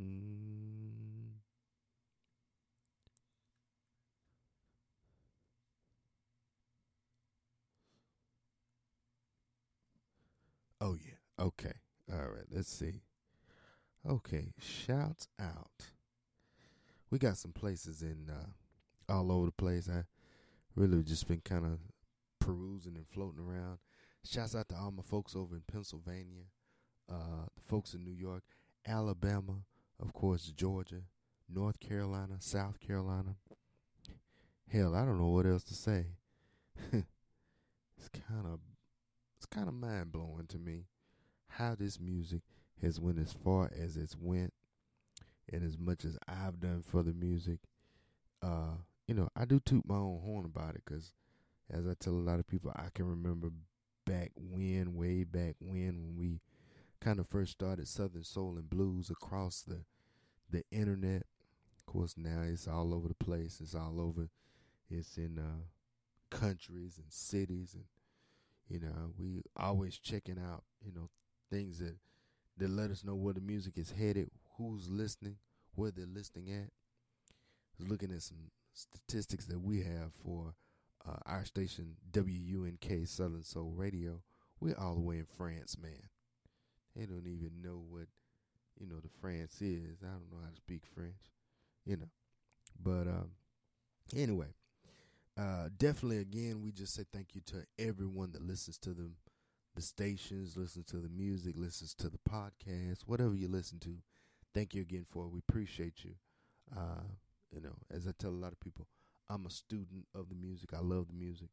Mm. 0.00 0.91
Oh 10.82 10.96
yeah. 10.96 11.44
Okay. 11.44 11.74
All 12.12 12.18
right. 12.18 12.46
Let's 12.50 12.68
see. 12.68 13.02
Okay. 14.08 14.52
Shouts 14.58 15.28
out. 15.40 15.86
We 17.08 17.20
got 17.20 17.36
some 17.36 17.52
places 17.52 18.02
in 18.02 18.28
uh, 18.28 19.12
all 19.12 19.30
over 19.30 19.46
the 19.46 19.52
place. 19.52 19.88
I 19.88 20.02
really 20.74 21.04
just 21.04 21.28
been 21.28 21.40
kind 21.44 21.66
of 21.66 21.78
perusing 22.40 22.96
and 22.96 23.06
floating 23.06 23.38
around. 23.38 23.78
Shouts 24.28 24.56
out 24.56 24.68
to 24.70 24.74
all 24.74 24.90
my 24.90 25.04
folks 25.04 25.36
over 25.36 25.54
in 25.54 25.62
Pennsylvania, 25.70 26.46
uh, 27.08 27.46
the 27.54 27.62
folks 27.68 27.94
in 27.94 28.02
New 28.04 28.10
York, 28.10 28.42
Alabama, 28.84 29.58
of 30.00 30.12
course, 30.12 30.46
Georgia, 30.56 31.02
North 31.48 31.78
Carolina, 31.78 32.36
South 32.40 32.80
Carolina. 32.80 33.36
Hell, 34.68 34.96
I 34.96 35.04
don't 35.04 35.18
know 35.20 35.28
what 35.28 35.46
else 35.46 35.64
to 35.64 35.74
say. 35.74 36.06
it's 36.92 38.08
kind 38.08 38.46
of 38.46 38.58
kind 39.52 39.68
of 39.68 39.74
mind 39.74 40.10
blowing 40.12 40.46
to 40.48 40.58
me 40.58 40.86
how 41.48 41.74
this 41.74 42.00
music 42.00 42.40
has 42.80 42.98
went 42.98 43.18
as 43.18 43.32
far 43.32 43.70
as 43.78 43.96
it's 43.96 44.16
went, 44.18 44.52
and 45.52 45.62
as 45.62 45.78
much 45.78 46.04
as 46.04 46.16
I've 46.26 46.60
done 46.60 46.82
for 46.82 47.02
the 47.02 47.12
music. 47.12 47.58
Uh, 48.42 48.76
you 49.06 49.14
know, 49.14 49.28
I 49.36 49.44
do 49.44 49.60
toot 49.60 49.86
my 49.86 49.96
own 49.96 50.20
horn 50.24 50.44
about 50.46 50.74
it 50.74 50.82
because, 50.84 51.12
as 51.70 51.86
I 51.86 51.94
tell 51.98 52.14
a 52.14 52.14
lot 52.14 52.40
of 52.40 52.46
people, 52.46 52.72
I 52.74 52.86
can 52.94 53.06
remember 53.06 53.50
back 54.06 54.32
when, 54.36 54.96
way 54.96 55.24
back 55.24 55.56
when, 55.60 56.02
when 56.02 56.16
we 56.16 56.40
kind 57.00 57.20
of 57.20 57.28
first 57.28 57.52
started 57.52 57.86
Southern 57.86 58.24
Soul 58.24 58.56
and 58.56 58.70
Blues 58.70 59.10
across 59.10 59.60
the 59.60 59.84
the 60.50 60.64
internet. 60.70 61.24
Of 61.76 61.86
course, 61.86 62.14
now 62.16 62.42
it's 62.42 62.68
all 62.68 62.94
over 62.94 63.08
the 63.08 63.14
place. 63.14 63.58
It's 63.60 63.74
all 63.74 64.00
over. 64.00 64.28
It's 64.90 65.16
in 65.16 65.38
uh, 65.38 65.64
countries 66.30 66.98
and 66.98 67.10
cities, 67.10 67.74
and 67.74 67.84
you 68.72 68.80
know, 68.80 69.12
we 69.18 69.42
always 69.54 69.98
checking 69.98 70.38
out, 70.38 70.64
you 70.82 70.92
know, 70.94 71.10
things 71.50 71.78
that 71.78 71.96
that 72.56 72.70
let 72.70 72.90
us 72.90 73.04
know 73.04 73.14
where 73.14 73.34
the 73.34 73.40
music 73.40 73.74
is 73.76 73.90
headed, 73.90 74.30
who's 74.56 74.88
listening, 74.88 75.36
where 75.74 75.90
they're 75.90 76.06
listening 76.06 76.50
at. 76.50 76.70
Was 77.78 77.88
looking 77.88 78.12
at 78.12 78.22
some 78.22 78.50
statistics 78.72 79.44
that 79.46 79.60
we 79.60 79.82
have 79.82 80.12
for 80.24 80.54
uh, 81.06 81.16
our 81.26 81.44
station 81.44 81.96
WUNK 82.14 83.06
Southern 83.06 83.42
Soul 83.42 83.74
Radio. 83.76 84.22
We're 84.58 84.78
all 84.78 84.94
the 84.94 85.00
way 85.02 85.18
in 85.18 85.26
France, 85.36 85.76
man. 85.80 86.08
They 86.96 87.04
don't 87.04 87.26
even 87.26 87.50
know 87.62 87.82
what 87.90 88.06
you 88.80 88.86
know 88.86 89.00
the 89.02 89.10
France 89.20 89.60
is. 89.60 89.98
I 90.02 90.12
don't 90.12 90.30
know 90.30 90.42
how 90.42 90.50
to 90.50 90.56
speak 90.56 90.84
French, 90.94 91.30
you 91.84 91.98
know. 91.98 92.10
But 92.82 93.06
um, 93.06 93.32
anyway, 94.16 94.48
uh, 95.38 95.68
definitely 95.78 96.18
again, 96.18 96.60
we 96.62 96.72
just 96.72 96.94
say 96.94 97.04
thank 97.12 97.34
you 97.34 97.40
to 97.46 97.64
everyone 97.78 98.32
that 98.32 98.42
listens 98.46 98.78
to 98.78 98.90
them, 98.90 99.16
the 99.74 99.82
stations, 99.82 100.56
listens 100.56 100.84
to 100.86 100.96
the 100.96 101.08
music, 101.08 101.54
listens 101.56 101.94
to 101.94 102.08
the 102.08 102.18
podcast, 102.28 103.02
whatever 103.06 103.34
you 103.34 103.48
listen 103.48 103.78
to. 103.80 103.96
Thank 104.54 104.74
you 104.74 104.82
again 104.82 105.06
for 105.10 105.24
it. 105.24 105.30
We 105.30 105.40
appreciate 105.48 106.04
you. 106.04 106.12
Uh, 106.76 107.02
you 107.50 107.60
know, 107.60 107.74
as 107.90 108.06
I 108.06 108.12
tell 108.18 108.30
a 108.30 108.32
lot 108.32 108.52
of 108.52 108.60
people, 108.60 108.86
I'm 109.30 109.46
a 109.46 109.50
student 109.50 110.06
of 110.14 110.28
the 110.28 110.34
music. 110.34 110.70
I 110.74 110.80
love 110.80 111.06
the 111.08 111.14
music. 111.14 111.48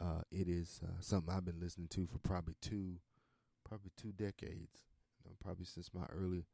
Uh, 0.00 0.22
it 0.32 0.48
is 0.48 0.80
uh, 0.82 1.00
something 1.00 1.32
I've 1.32 1.44
been 1.44 1.60
listening 1.60 1.88
to 1.88 2.06
for 2.06 2.18
probably 2.18 2.54
two, 2.60 2.96
probably 3.64 3.90
two 3.96 4.12
decades. 4.12 4.86
You 5.22 5.30
know, 5.30 5.36
probably 5.40 5.66
since 5.66 5.90
my 5.94 6.06
early, 6.10 6.44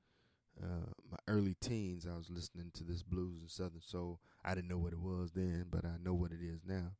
uh, 0.63 0.91
my 1.11 1.19
early 1.29 1.55
teens, 1.61 2.07
I 2.11 2.17
was 2.17 2.31
listening 2.31 2.71
to 2.75 2.85
this 2.85 3.03
blues 3.03 3.41
and 3.41 3.51
southern 3.51 3.83
soul. 3.83 4.21
I 4.45 4.55
didn't 4.55 4.69
know 4.69 4.79
what 4.79 4.93
it 4.93 5.01
was 5.01 5.33
then, 5.33 5.67
but 5.71 5.85
I 5.85 5.97
know 6.03 6.15
what 6.15 6.33
it 6.33 6.41
is 6.43 6.61
now. 6.67 6.93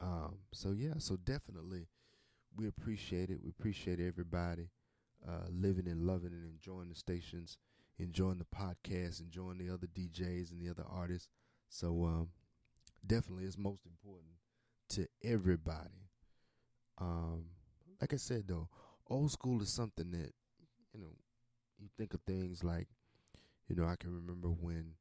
Um, 0.00 0.38
so 0.52 0.72
yeah, 0.72 0.94
so 0.98 1.16
definitely, 1.16 1.86
we 2.56 2.66
appreciate 2.66 3.30
it. 3.30 3.38
We 3.42 3.50
appreciate 3.50 4.00
everybody 4.00 4.70
uh, 5.26 5.48
living 5.50 5.88
and 5.88 6.06
loving 6.06 6.32
and 6.32 6.44
enjoying 6.46 6.88
the 6.88 6.94
stations, 6.94 7.58
enjoying 7.98 8.38
the 8.38 8.56
podcast, 8.56 9.20
enjoying 9.20 9.58
the 9.58 9.72
other 9.72 9.86
DJs 9.86 10.52
and 10.52 10.60
the 10.60 10.70
other 10.70 10.84
artists. 10.88 11.28
So 11.68 12.04
um, 12.04 12.28
definitely, 13.06 13.44
it's 13.44 13.58
most 13.58 13.86
important 13.86 14.34
to 14.90 15.06
everybody. 15.22 16.08
Um, 17.00 17.44
like 18.00 18.12
I 18.12 18.16
said 18.16 18.44
though, 18.46 18.68
old 19.08 19.30
school 19.30 19.62
is 19.62 19.70
something 19.70 20.10
that 20.12 20.32
you 20.92 21.00
know 21.00 21.12
you 21.84 21.90
think 21.98 22.14
of 22.14 22.20
things 22.22 22.64
like 22.64 22.88
you 23.68 23.76
know 23.76 23.86
I 23.86 23.96
can 23.96 24.14
remember 24.14 24.48
when 24.48 24.94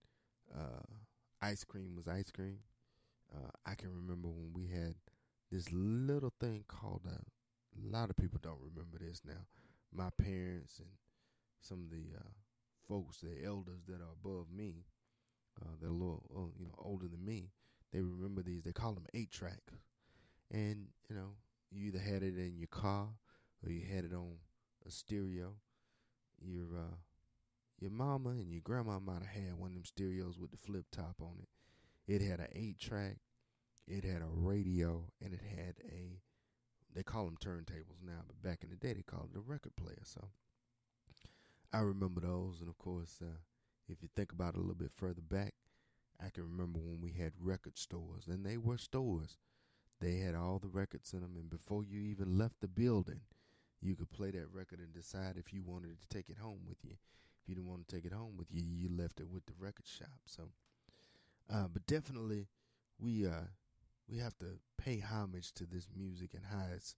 uh, 0.56 0.86
ice 1.42 1.64
cream 1.64 1.96
was 1.96 2.08
ice 2.08 2.32
cream. 2.32 2.60
Uh, 3.34 3.50
I 3.66 3.76
can 3.76 3.90
remember 3.94 4.30
when 4.30 4.54
we 4.54 4.68
had 4.68 4.96
this 5.52 5.68
little 5.72 6.34
thing 6.40 6.64
called 6.68 7.04
a. 7.08 7.20
A 7.76 7.92
lot 7.92 8.10
of 8.12 8.18
people 8.18 8.40
don't 8.44 8.60
remember 8.62 9.00
this 9.00 9.22
now. 9.26 9.48
My 9.94 10.10
parents 10.12 10.80
and 10.80 10.90
some 11.62 11.84
of 11.86 11.92
the 11.92 12.18
uh, 12.18 12.30
folks, 12.88 13.20
the 13.20 13.46
elders 13.46 13.84
that 13.88 14.02
are 14.02 14.14
above 14.24 14.48
me, 14.56 14.86
uh, 15.62 15.70
they're 15.82 15.90
a 15.90 15.94
little, 15.94 16.24
uh, 16.36 16.52
you 16.60 16.66
know, 16.66 16.76
older 16.80 17.08
than 17.08 17.26
me. 17.26 17.52
They 17.92 18.02
remember 18.02 18.44
these. 18.44 18.64
They 18.64 18.74
call 18.74 18.94
them 18.94 19.08
eight 19.14 19.32
track, 19.32 19.62
and 20.52 20.88
you 21.10 21.16
know, 21.16 21.32
you 21.72 21.88
either 21.88 22.00
had 22.00 22.24
it 22.24 22.38
in 22.38 22.58
your 22.58 22.68
car 22.68 23.08
or 23.66 23.72
you 23.72 23.84
had 23.94 24.06
it 24.06 24.14
on 24.14 24.36
a 24.88 24.92
stereo. 24.92 25.54
Your 26.46 26.78
uh, 26.78 26.96
your 27.80 27.92
mama 27.92 28.30
and 28.30 28.52
your 28.52 28.62
grandma 28.62 29.00
might 29.00 29.24
have 29.24 29.44
had 29.44 29.54
one 29.58 29.70
of 29.70 29.76
them 29.76 29.86
stereos 29.86 30.40
with 30.40 30.52
the 30.52 30.58
flip 30.58 30.86
top 30.92 31.16
on 31.20 31.36
it. 31.42 31.50
It 32.08 32.22
had 32.22 32.40
an 32.40 32.48
eight 32.54 32.80
track, 32.80 33.18
it 33.88 34.04
had 34.04 34.22
a 34.22 34.28
radio, 34.30 35.06
and 35.22 35.34
it 35.34 35.42
had 35.56 35.76
a 35.90 36.22
they 36.94 37.04
call 37.04 37.26
them 37.26 37.38
turntables 37.42 38.04
now, 38.06 38.22
but 38.28 38.42
back 38.42 38.64
in 38.64 38.70
the 38.70 38.76
day 38.76 38.94
they 38.94 39.02
called 39.02 39.30
it 39.34 39.38
a 39.38 39.42
record 39.42 39.76
player. 39.76 40.02
So 40.04 40.30
I 41.74 41.80
remember 41.80 42.22
those, 42.22 42.60
and 42.60 42.70
of 42.70 42.78
course, 42.78 43.18
uh, 43.22 43.38
if 43.90 44.04
you 44.04 44.10
think 44.16 44.32
about 44.32 44.54
it 44.54 44.58
a 44.58 44.60
little 44.60 44.76
bit 44.76 44.92
further 44.96 45.22
back, 45.22 45.56
I 46.24 46.30
can 46.30 46.44
remember 46.44 46.80
when 46.80 47.02
we 47.02 47.12
had 47.12 47.34
record 47.40 47.78
stores, 47.78 48.28
and 48.28 48.46
they 48.46 48.58
were 48.58 48.78
stores. 48.78 49.38
They 50.00 50.18
had 50.18 50.36
all 50.36 50.60
the 50.60 50.68
records 50.68 51.14
in 51.14 51.22
them, 51.22 51.36
and 51.36 51.50
before 51.50 51.84
you 51.84 52.02
even 52.02 52.38
left 52.38 52.62
the 52.62 52.68
building, 52.68 53.22
you 53.84 53.96
could 53.96 54.12
play 54.12 54.32
that 54.32 54.54
record 54.54 54.80
and 54.80 54.94
decide 54.94 55.36
if 55.38 55.54
you 55.54 55.62
wanted 55.64 56.00
to 56.00 56.08
take 56.08 56.30
it 56.30 56.38
home 56.38 56.62
with 56.68 56.78
you. 56.84 56.94
If 57.42 57.50
you 57.50 57.56
didn't 57.56 57.68
want 57.70 57.86
to 57.88 57.96
take 57.96 58.06
it 58.06 58.14
home 58.14 58.38
with 58.38 58.48
you, 58.52 58.64
you 58.64 58.90
left 58.96 59.20
it 59.20 59.28
with 59.30 59.46
the 59.46 59.54
record 59.60 59.86
shop. 59.86 60.20
So, 60.26 60.44
uh, 61.54 61.68
but 61.72 61.86
definitely, 61.86 62.48
we 63.00 63.28
uh, 63.28 63.48
we 64.10 64.18
have 64.20 64.38
to 64.40 64.60
pay 64.78 65.00
homage 65.00 65.52
to 65.54 65.66
this 65.66 65.88
music 65.96 66.34
and 66.34 66.44
how 66.50 66.66
it's 66.74 66.96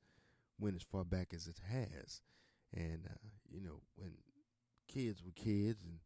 went 0.60 0.76
as 0.76 0.84
far 0.84 1.04
back 1.04 1.34
as 1.34 1.48
it 1.48 1.60
has. 1.68 2.22
And 2.74 3.08
uh, 3.10 3.28
you 3.52 3.62
know, 3.62 3.82
when 3.96 4.12
kids 4.88 5.24
were 5.24 5.32
kids, 5.32 5.84
and 5.86 5.98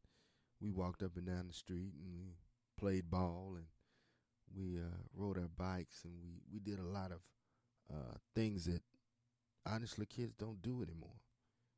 we 0.61 0.71
walked 0.71 1.03
up 1.03 1.17
and 1.17 1.25
down 1.25 1.47
the 1.47 1.53
street, 1.53 1.93
and 2.01 2.13
we 2.13 2.35
played 2.77 3.09
ball, 3.09 3.55
and 3.57 3.65
we 4.55 4.77
uh, 4.77 4.95
rode 5.13 5.37
our 5.37 5.49
bikes, 5.57 6.05
and 6.05 6.13
we 6.23 6.39
we 6.51 6.59
did 6.59 6.79
a 6.79 6.87
lot 6.87 7.11
of 7.11 7.19
uh, 7.93 8.15
things 8.33 8.65
that 8.65 8.81
honestly 9.65 10.05
kids 10.05 10.33
don't 10.33 10.61
do 10.61 10.81
anymore. 10.81 11.17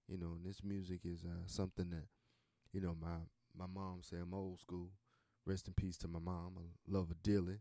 You 0.08 0.18
know, 0.18 0.34
and 0.34 0.46
this 0.46 0.64
music 0.64 1.02
is 1.06 1.24
uh, 1.26 1.44
something 1.48 1.90
that 1.92 2.08
you 2.74 2.82
know 2.82 2.96
my 3.02 3.18
my 3.58 3.68
mom 3.68 4.00
say 4.04 4.18
I'm 4.18 4.34
old 4.34 4.60
school. 4.60 4.90
Rest 5.46 5.68
in 5.68 5.74
peace 5.74 5.98
to 6.00 6.08
my 6.08 6.20
mom. 6.20 6.54
I 6.58 6.64
love 6.92 7.10
her 7.10 7.16
dearly. 7.24 7.60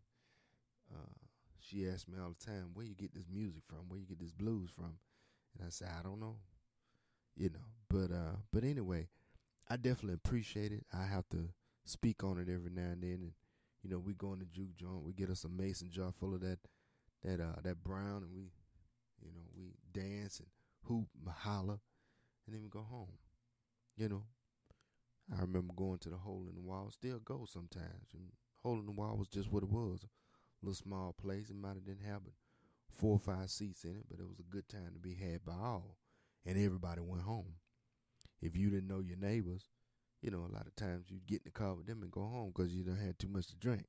Uh, 0.93 1.15
she 1.61 1.89
asked 1.89 2.09
me 2.09 2.19
all 2.21 2.35
the 2.39 2.45
time, 2.47 2.71
"Where 2.75 2.87
you 2.87 2.95
get 2.95 3.15
this 3.15 3.27
music 3.33 3.63
from? 3.67 3.89
Where 3.89 3.99
you 4.01 4.07
get 4.07 4.21
this 4.21 4.33
blues 4.33 4.71
from?" 4.71 4.99
And 5.57 5.67
I 5.67 5.71
said, 5.71 5.89
"I 5.99 6.03
don't 6.03 6.21
know." 6.21 6.37
You 7.37 7.51
know, 7.51 7.67
but 7.89 8.13
uh, 8.15 8.37
but 8.53 8.65
anyway, 8.65 9.09
I 9.69 9.77
definitely 9.77 10.15
appreciate 10.15 10.73
it. 10.73 10.85
I 10.93 11.05
have 11.07 11.29
to 11.31 11.49
speak 11.85 12.25
on 12.25 12.39
it 12.39 12.49
every 12.53 12.71
now 12.71 12.91
and 12.93 13.03
then, 13.03 13.21
and 13.23 13.33
you 13.83 13.91
know, 13.91 13.99
we 13.99 14.15
go 14.15 14.33
in 14.35 14.41
the 14.41 14.47
juke 14.47 14.77
joint, 14.77 15.03
we 15.05 15.13
get 15.13 15.31
us 15.31 15.45
a 15.45 15.49
mason 15.49 15.91
jar 15.91 16.13
full 16.13 16.35
of 16.35 16.41
that 16.43 16.59
that 17.25 17.41
uh 17.41 17.61
that 17.63 17.83
brown, 17.85 18.25
and 18.25 18.35
we, 18.35 18.51
you 19.23 19.33
know, 19.33 19.47
we 19.57 19.75
dance 19.93 20.39
and 20.39 20.49
hoop, 20.85 21.09
and 21.19 21.35
holler, 21.35 21.79
and 22.47 22.55
then 22.55 22.63
we 22.63 22.69
go 22.69 22.83
home. 22.83 23.19
You 23.97 24.09
know, 24.09 24.23
I 25.37 25.41
remember 25.43 25.73
going 25.75 25.99
to 25.99 26.09
the 26.09 26.17
hole 26.17 26.47
in 26.49 26.55
the 26.55 26.61
wall. 26.61 26.91
Still 26.91 27.19
go 27.21 27.47
sometimes. 27.47 28.09
And 28.15 28.33
hole 28.63 28.79
in 28.79 28.87
the 28.87 28.93
wall 28.93 29.17
was 29.17 29.29
just 29.29 29.51
what 29.51 29.63
it 29.63 29.71
was 29.71 30.05
A 30.05 30.67
little 30.67 30.75
small 30.75 31.13
place. 31.13 31.51
It 31.51 31.57
might 31.57 31.75
have 31.75 31.85
didn't 31.85 32.07
have 32.07 32.25
but 32.25 32.33
four 32.97 33.15
or 33.15 33.19
five 33.19 33.51
seats 33.51 33.85
in 33.85 33.93
it, 33.97 34.07
but 34.11 34.21
it 34.21 34.29
was 34.29 34.41
a 34.41 34.51
good 34.55 34.69
time 34.69 34.91
to 34.95 34.99
be 34.99 35.15
had 35.15 35.45
by 35.45 35.53
all. 35.53 35.97
And 36.45 36.59
everybody 36.59 37.01
went 37.01 37.23
home. 37.23 37.55
If 38.41 38.57
you 38.57 38.71
didn't 38.71 38.89
know 38.89 39.01
your 39.01 39.19
neighbors, 39.19 39.69
you 40.23 40.31
know, 40.31 40.47
a 40.51 40.53
lot 40.53 40.67
of 40.67 40.75
times 40.77 41.07
you'd 41.09 41.27
get 41.27 41.43
in 41.45 41.45
the 41.47 41.51
car 41.51 41.75
with 41.75 41.87
them 41.87 42.03
and 42.03 42.11
go 42.11 42.23
home 42.23 42.53
because 42.55 42.73
you 42.73 42.83
done 42.83 42.97
had 42.97 43.19
too 43.19 43.29
much 43.29 43.49
to 43.49 43.57
drink. 43.57 43.85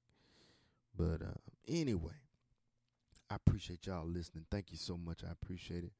But 0.96 1.22
uh, 1.22 1.40
anyway, 1.68 2.16
I 3.32 3.36
appreciate 3.36 3.88
y'all 3.88 4.06
listening. 4.06 4.46
Thank 4.52 4.72
you 4.72 4.78
so 4.78 4.98
much. 4.98 5.24
I 5.24 5.32
appreciate 5.32 5.86
it. 5.86 5.94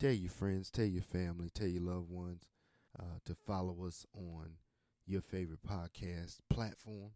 Tell 0.00 0.12
your 0.12 0.30
friends, 0.30 0.70
tell 0.70 0.86
your 0.86 1.02
family, 1.02 1.50
tell 1.52 1.66
your 1.66 1.82
loved 1.82 2.08
ones 2.10 2.44
uh, 2.98 3.18
to 3.26 3.34
follow 3.34 3.84
us 3.86 4.06
on 4.16 4.52
your 5.06 5.20
favorite 5.20 5.62
podcast 5.68 6.38
platform. 6.48 7.10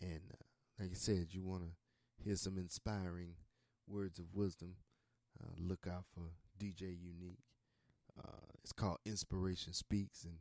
And 0.00 0.20
uh, 0.32 0.44
like 0.80 0.90
I 0.90 0.94
said, 0.94 1.28
you 1.30 1.42
want 1.42 1.62
to 1.62 1.70
hear 2.22 2.36
some 2.36 2.58
inspiring 2.58 3.34
words 3.88 4.18
of 4.18 4.26
wisdom, 4.34 4.74
uh, 5.42 5.54
look 5.58 5.86
out 5.90 6.04
for 6.14 6.22
DJ 6.58 6.82
Unique. 7.00 7.40
Uh, 8.18 8.46
it's 8.62 8.72
called 8.72 8.98
Inspiration 9.06 9.72
Speaks, 9.72 10.24
and 10.24 10.38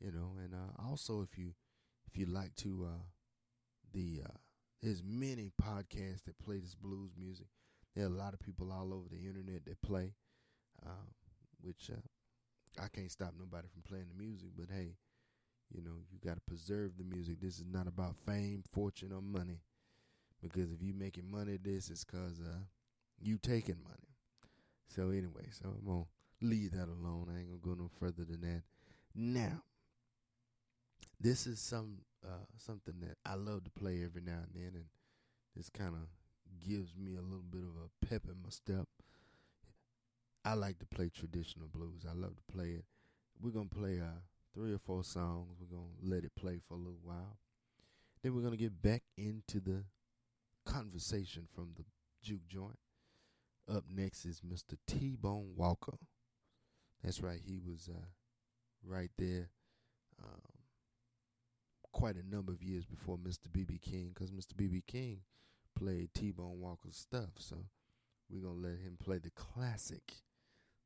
you 0.00 0.12
know, 0.12 0.32
and 0.42 0.54
uh, 0.54 0.88
also 0.88 1.22
if 1.22 1.38
you 1.38 1.52
if 2.06 2.18
you 2.18 2.26
like 2.26 2.54
to 2.56 2.86
uh, 2.90 3.02
the 3.92 4.22
uh, 4.24 4.36
there's 4.82 5.02
many 5.04 5.50
podcasts 5.62 6.24
that 6.26 6.38
play 6.44 6.58
this 6.58 6.74
blues 6.74 7.12
music. 7.18 7.46
There 7.98 8.06
are 8.06 8.10
a 8.10 8.16
lot 8.16 8.32
of 8.32 8.38
people 8.38 8.70
all 8.70 8.94
over 8.94 9.08
the 9.10 9.26
internet 9.26 9.66
that 9.66 9.82
play, 9.82 10.14
uh, 10.86 11.10
which 11.60 11.90
uh, 11.92 12.80
I 12.80 12.86
can't 12.86 13.10
stop 13.10 13.34
nobody 13.36 13.66
from 13.72 13.82
playing 13.82 14.06
the 14.08 14.22
music. 14.22 14.50
But 14.56 14.66
hey, 14.72 14.94
you 15.74 15.82
know, 15.82 16.04
you 16.12 16.20
got 16.24 16.36
to 16.36 16.40
preserve 16.42 16.92
the 16.96 17.02
music. 17.02 17.40
This 17.40 17.56
is 17.56 17.64
not 17.68 17.88
about 17.88 18.14
fame, 18.24 18.62
fortune, 18.72 19.10
or 19.12 19.20
money. 19.20 19.62
Because 20.40 20.70
if 20.70 20.80
you 20.80 20.94
making 20.94 21.28
money, 21.28 21.58
this 21.60 21.90
is 21.90 22.04
cause 22.04 22.40
uh, 22.40 22.60
you 23.20 23.36
taking 23.36 23.82
money. 23.82 24.14
So 24.86 25.10
anyway, 25.10 25.48
so 25.50 25.70
I'm 25.70 25.84
gonna 25.84 26.04
leave 26.40 26.70
that 26.76 26.86
alone. 26.86 27.26
I 27.34 27.40
ain't 27.40 27.48
gonna 27.48 27.74
go 27.76 27.82
no 27.82 27.90
further 27.98 28.24
than 28.24 28.42
that. 28.42 28.62
Now, 29.12 29.64
this 31.18 31.48
is 31.48 31.58
some 31.58 32.02
uh, 32.24 32.46
something 32.58 32.94
that 33.00 33.16
I 33.26 33.34
love 33.34 33.64
to 33.64 33.70
play 33.70 34.04
every 34.04 34.22
now 34.22 34.38
and 34.44 34.54
then, 34.54 34.70
and 34.76 34.84
this 35.56 35.68
kind 35.68 35.94
of 35.94 36.06
gives 36.60 36.94
me 36.96 37.16
a 37.16 37.22
little 37.22 37.44
bit 37.50 37.62
of 37.62 37.74
a 37.76 38.06
pep 38.06 38.22
in 38.26 38.42
my 38.42 38.50
step. 38.50 38.86
I 40.44 40.54
like 40.54 40.78
to 40.78 40.86
play 40.86 41.10
traditional 41.10 41.68
blues. 41.68 42.06
I 42.08 42.14
love 42.14 42.36
to 42.36 42.52
play 42.52 42.70
it. 42.70 42.84
We're 43.40 43.50
gonna 43.50 43.66
play 43.66 44.00
uh, 44.00 44.20
three 44.54 44.72
or 44.72 44.78
four 44.78 45.04
songs. 45.04 45.56
We're 45.60 45.76
gonna 45.76 45.90
let 46.02 46.24
it 46.24 46.32
play 46.36 46.58
for 46.66 46.74
a 46.74 46.78
little 46.78 47.00
while. 47.02 47.38
Then 48.22 48.34
we're 48.34 48.42
gonna 48.42 48.56
get 48.56 48.82
back 48.82 49.02
into 49.16 49.60
the 49.60 49.84
conversation 50.64 51.46
from 51.54 51.70
the 51.76 51.84
juke 52.22 52.46
joint. 52.48 52.78
Up 53.72 53.84
next 53.94 54.24
is 54.24 54.40
Mr. 54.40 54.76
T 54.86 55.16
Bone 55.16 55.52
Walker. 55.56 55.98
That's 57.02 57.22
right, 57.22 57.40
he 57.44 57.58
was 57.58 57.88
uh, 57.92 58.06
right 58.84 59.10
there 59.18 59.50
um, 60.22 60.40
quite 61.92 62.16
a 62.16 62.34
number 62.34 62.52
of 62.52 62.62
years 62.62 62.84
before 62.84 63.16
Mr. 63.16 63.52
B.B. 63.52 63.78
King, 63.78 64.10
because 64.14 64.30
Mr. 64.30 64.56
B.B. 64.56 64.82
King 64.86 65.20
played 65.78 66.10
T 66.14 66.30
Bone 66.30 66.60
Walker's 66.60 66.96
stuff. 66.96 67.30
So 67.38 67.66
we're 68.30 68.42
going 68.42 68.62
to 68.62 68.68
let 68.68 68.78
him 68.78 68.96
play 69.02 69.18
the 69.18 69.30
classic 69.30 70.14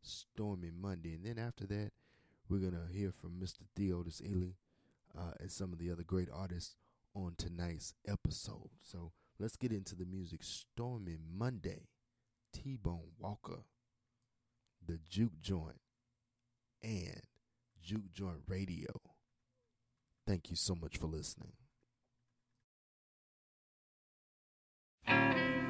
Stormy 0.02 0.70
Monday. 0.70 1.14
And 1.14 1.24
then 1.24 1.38
after 1.38 1.66
that, 1.66 1.92
we're 2.48 2.58
going 2.58 2.72
to 2.72 2.92
hear 2.92 3.12
from 3.12 3.40
Mr. 3.40 3.62
Theodis 3.78 4.20
Ealey 4.22 4.54
uh, 5.18 5.32
and 5.40 5.50
some 5.50 5.72
of 5.72 5.78
the 5.78 5.90
other 5.90 6.02
great 6.02 6.28
artists 6.32 6.76
on 7.14 7.34
tonight's 7.38 7.94
episode. 8.06 8.70
So 8.82 9.12
let's 9.38 9.56
get 9.56 9.72
into 9.72 9.94
the 9.94 10.04
music. 10.04 10.40
Stormy 10.42 11.16
Monday, 11.34 11.88
T 12.52 12.76
Bone 12.76 13.12
Walker, 13.18 13.64
The 14.86 14.98
Juke 15.08 15.40
Joint, 15.40 15.80
and 16.82 17.22
Juke 17.82 18.12
Joint 18.12 18.42
Radio. 18.46 19.00
Thank 20.26 20.50
you 20.50 20.56
so 20.56 20.74
much 20.74 20.96
for 20.96 21.06
listening. 21.06 21.52
Thank 25.06 25.36
you. 25.36 25.61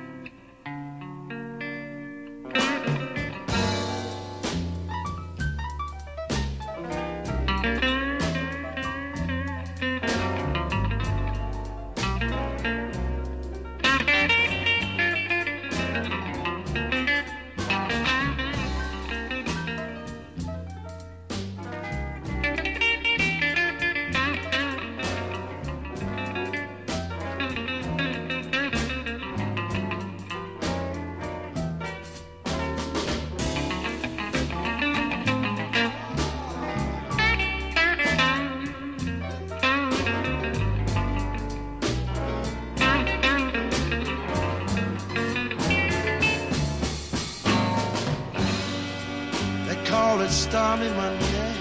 army 50.73 50.89
Monday, 50.93 51.53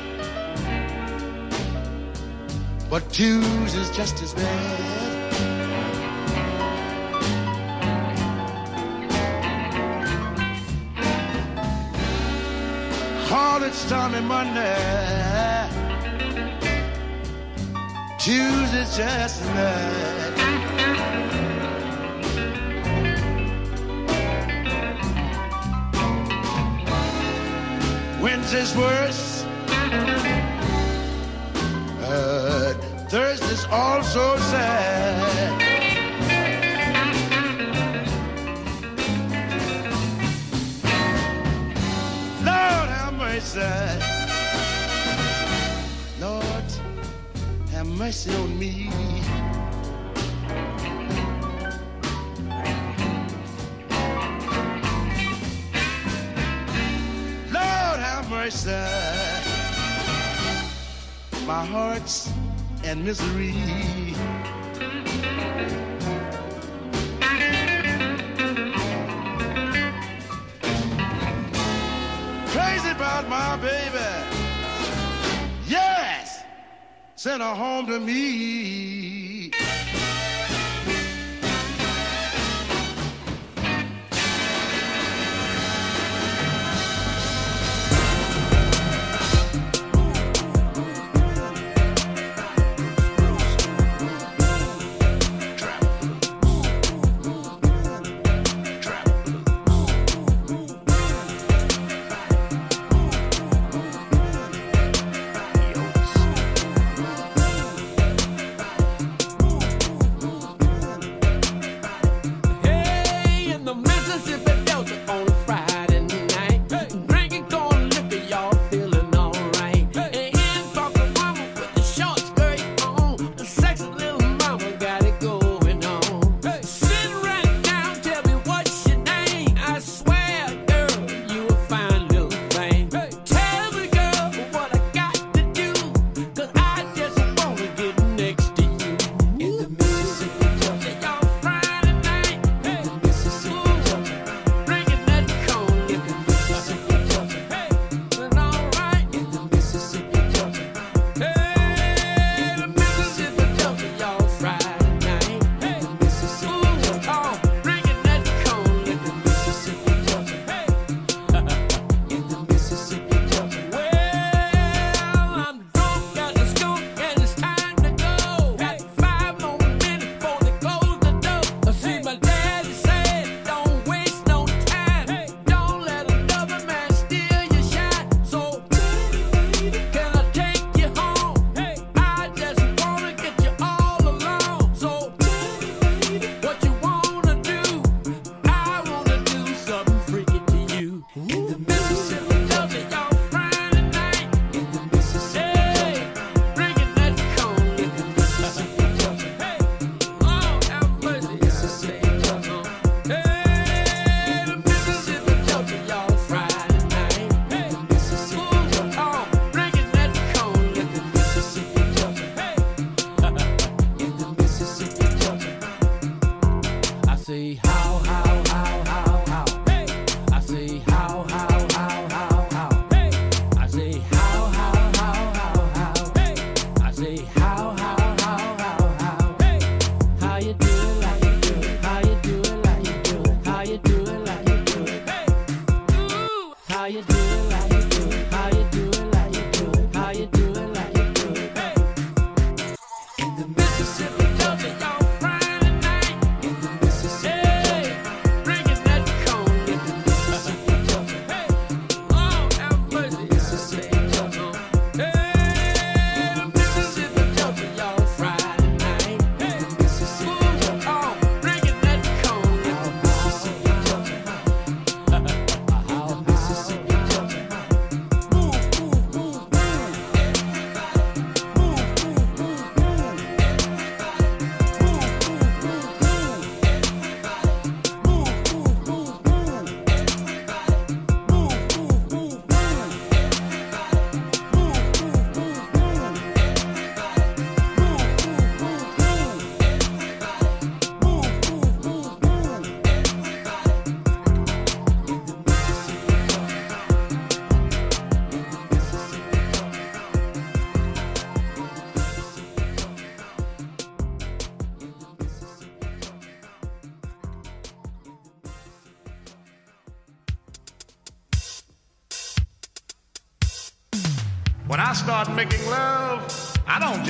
but 2.89 3.03
Tues 3.11 3.75
is 3.75 3.89
just 3.91 4.21
as 4.23 4.33
bad. 4.33 5.35
Call 13.27 13.63
it 13.63 13.73
stormy 13.73 14.21
Monday, 14.21 15.69
Tuesday's 18.17 18.95
just 18.95 19.41
as 19.41 19.47
bad. 19.47 20.30
Wednesday's 28.51 28.75
worse. 28.77 29.45
but 32.01 32.73
Thursday's 33.09 33.65
also 33.71 34.35
sad. 34.37 35.51
Lord, 42.43 42.89
have 42.89 43.13
mercy. 43.13 43.61
Lord, 46.19 46.71
have 47.71 47.87
mercy 47.87 48.35
on 48.35 48.59
me. 48.59 48.90
My 61.47 61.65
heart's 61.65 62.29
in 62.83 63.05
misery. 63.05 63.53
Crazy 72.47 72.89
about 72.89 73.29
my 73.29 73.55
baby. 73.57 74.09
Yes, 75.67 76.43
send 77.15 77.41
her 77.41 77.55
home 77.55 77.87
to 77.87 77.99
me. 77.99 79.00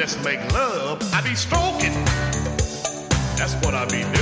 just 0.02 0.24
make 0.24 0.42
love, 0.52 1.00
I 1.14 1.22
be 1.22 1.36
stroking. 1.36 1.94
That's 3.38 3.54
what 3.64 3.76
I 3.76 3.86
be 3.86 4.02
doing. 4.02 4.21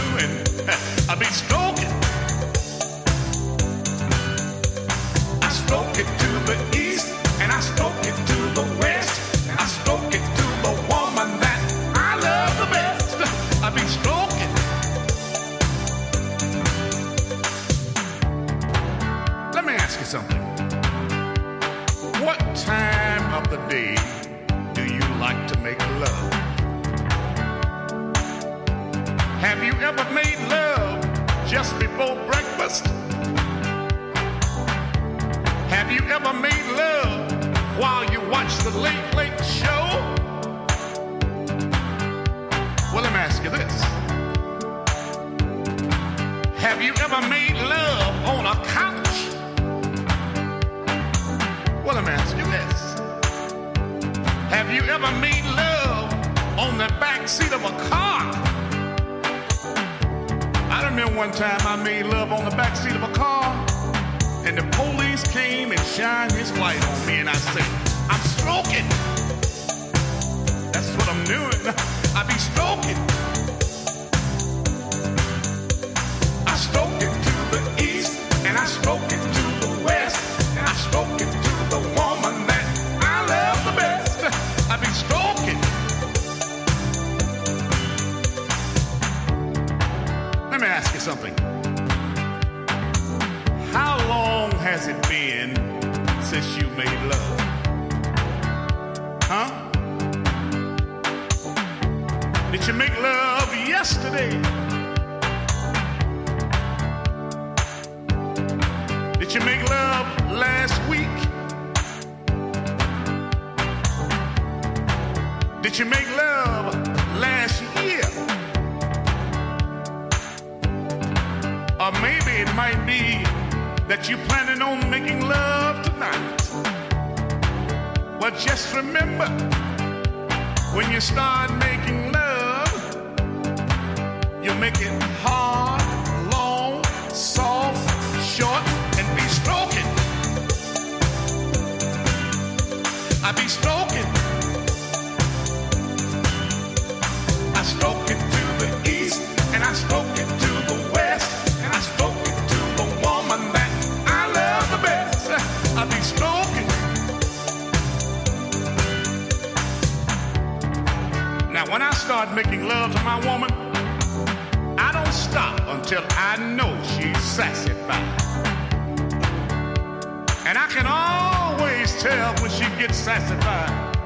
tell 171.99 172.33
when 172.41 172.49
she 172.49 172.63
gets 172.79 172.97
satisfied. 172.97 173.97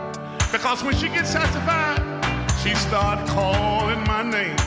Because 0.51 0.83
when 0.83 0.95
she 0.95 1.09
gets 1.09 1.29
satisfied, 1.29 1.99
she 2.63 2.73
start 2.73 3.27
calling 3.29 4.03
my 4.05 4.23
name. 4.23 4.57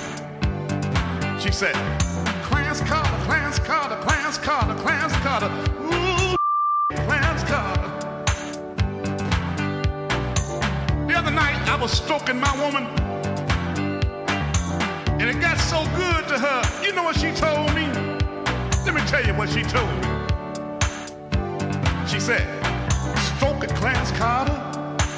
She 1.40 1.50
said, 1.50 1.74
Clans 2.44 2.80
Carter, 2.82 3.16
Clarence 3.24 3.58
Carter, 3.58 3.96
Clarence 3.96 4.38
Carter, 4.38 4.74
Clans 4.80 5.12
Carter. 5.14 5.50
Ooh, 5.82 6.36
Clans 7.06 7.42
Carter. 7.44 7.90
The 11.08 11.14
other 11.14 11.32
night 11.32 11.68
I 11.68 11.76
was 11.80 11.90
stroking 11.90 12.38
my 12.38 12.52
woman, 12.62 12.84
and 15.20 15.28
it 15.28 15.40
got 15.40 15.58
so 15.58 15.84
good 15.96 16.28
to 16.28 16.38
her. 16.38 16.84
You 16.84 16.92
know 16.92 17.02
what 17.02 17.16
she 17.16 17.32
told 17.32 17.74
me? 17.74 17.86
Let 18.84 18.94
me 18.94 19.00
tell 19.08 19.24
you 19.26 19.34
what 19.34 19.48
she 19.48 19.62
told 19.64 19.90
me. 20.00 20.06
She 22.06 22.20
said, 22.20 22.65
Clarence 23.86 24.18
Carter, 24.18 24.58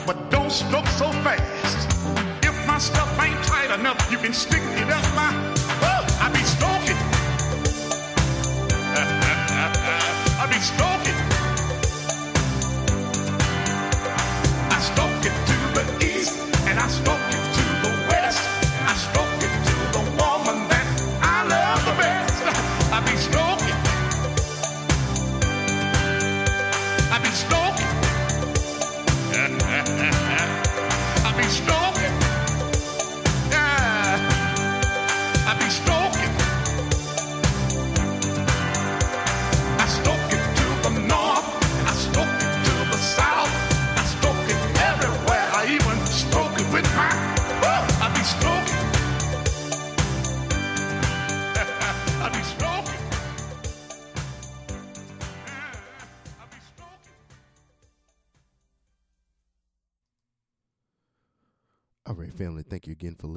but 0.06 0.30
don't 0.30 0.52
stroke 0.52 0.86
so 0.88 1.10
fast. 1.24 1.88
If 2.44 2.54
my 2.66 2.76
stuff 2.76 3.08
ain't 3.18 3.42
tight 3.42 3.70
enough, 3.70 4.12
you 4.12 4.18
can 4.18 4.34
stick 4.34 4.60
it 4.60 4.90
up 4.90 5.02
my. 5.14 5.32
Well, 5.80 6.04
I 6.20 6.28
be 6.28 6.42
stalking. 6.44 6.98
I 10.42 10.46
be 10.52 10.60
stalking. 10.60 11.16
I 14.70 14.78
stalk 14.80 15.24
it 15.24 15.32
to 15.48 15.56
the 15.78 15.84
east, 16.04 16.36
and 16.66 16.78
I 16.78 16.88
stalk. 16.88 17.27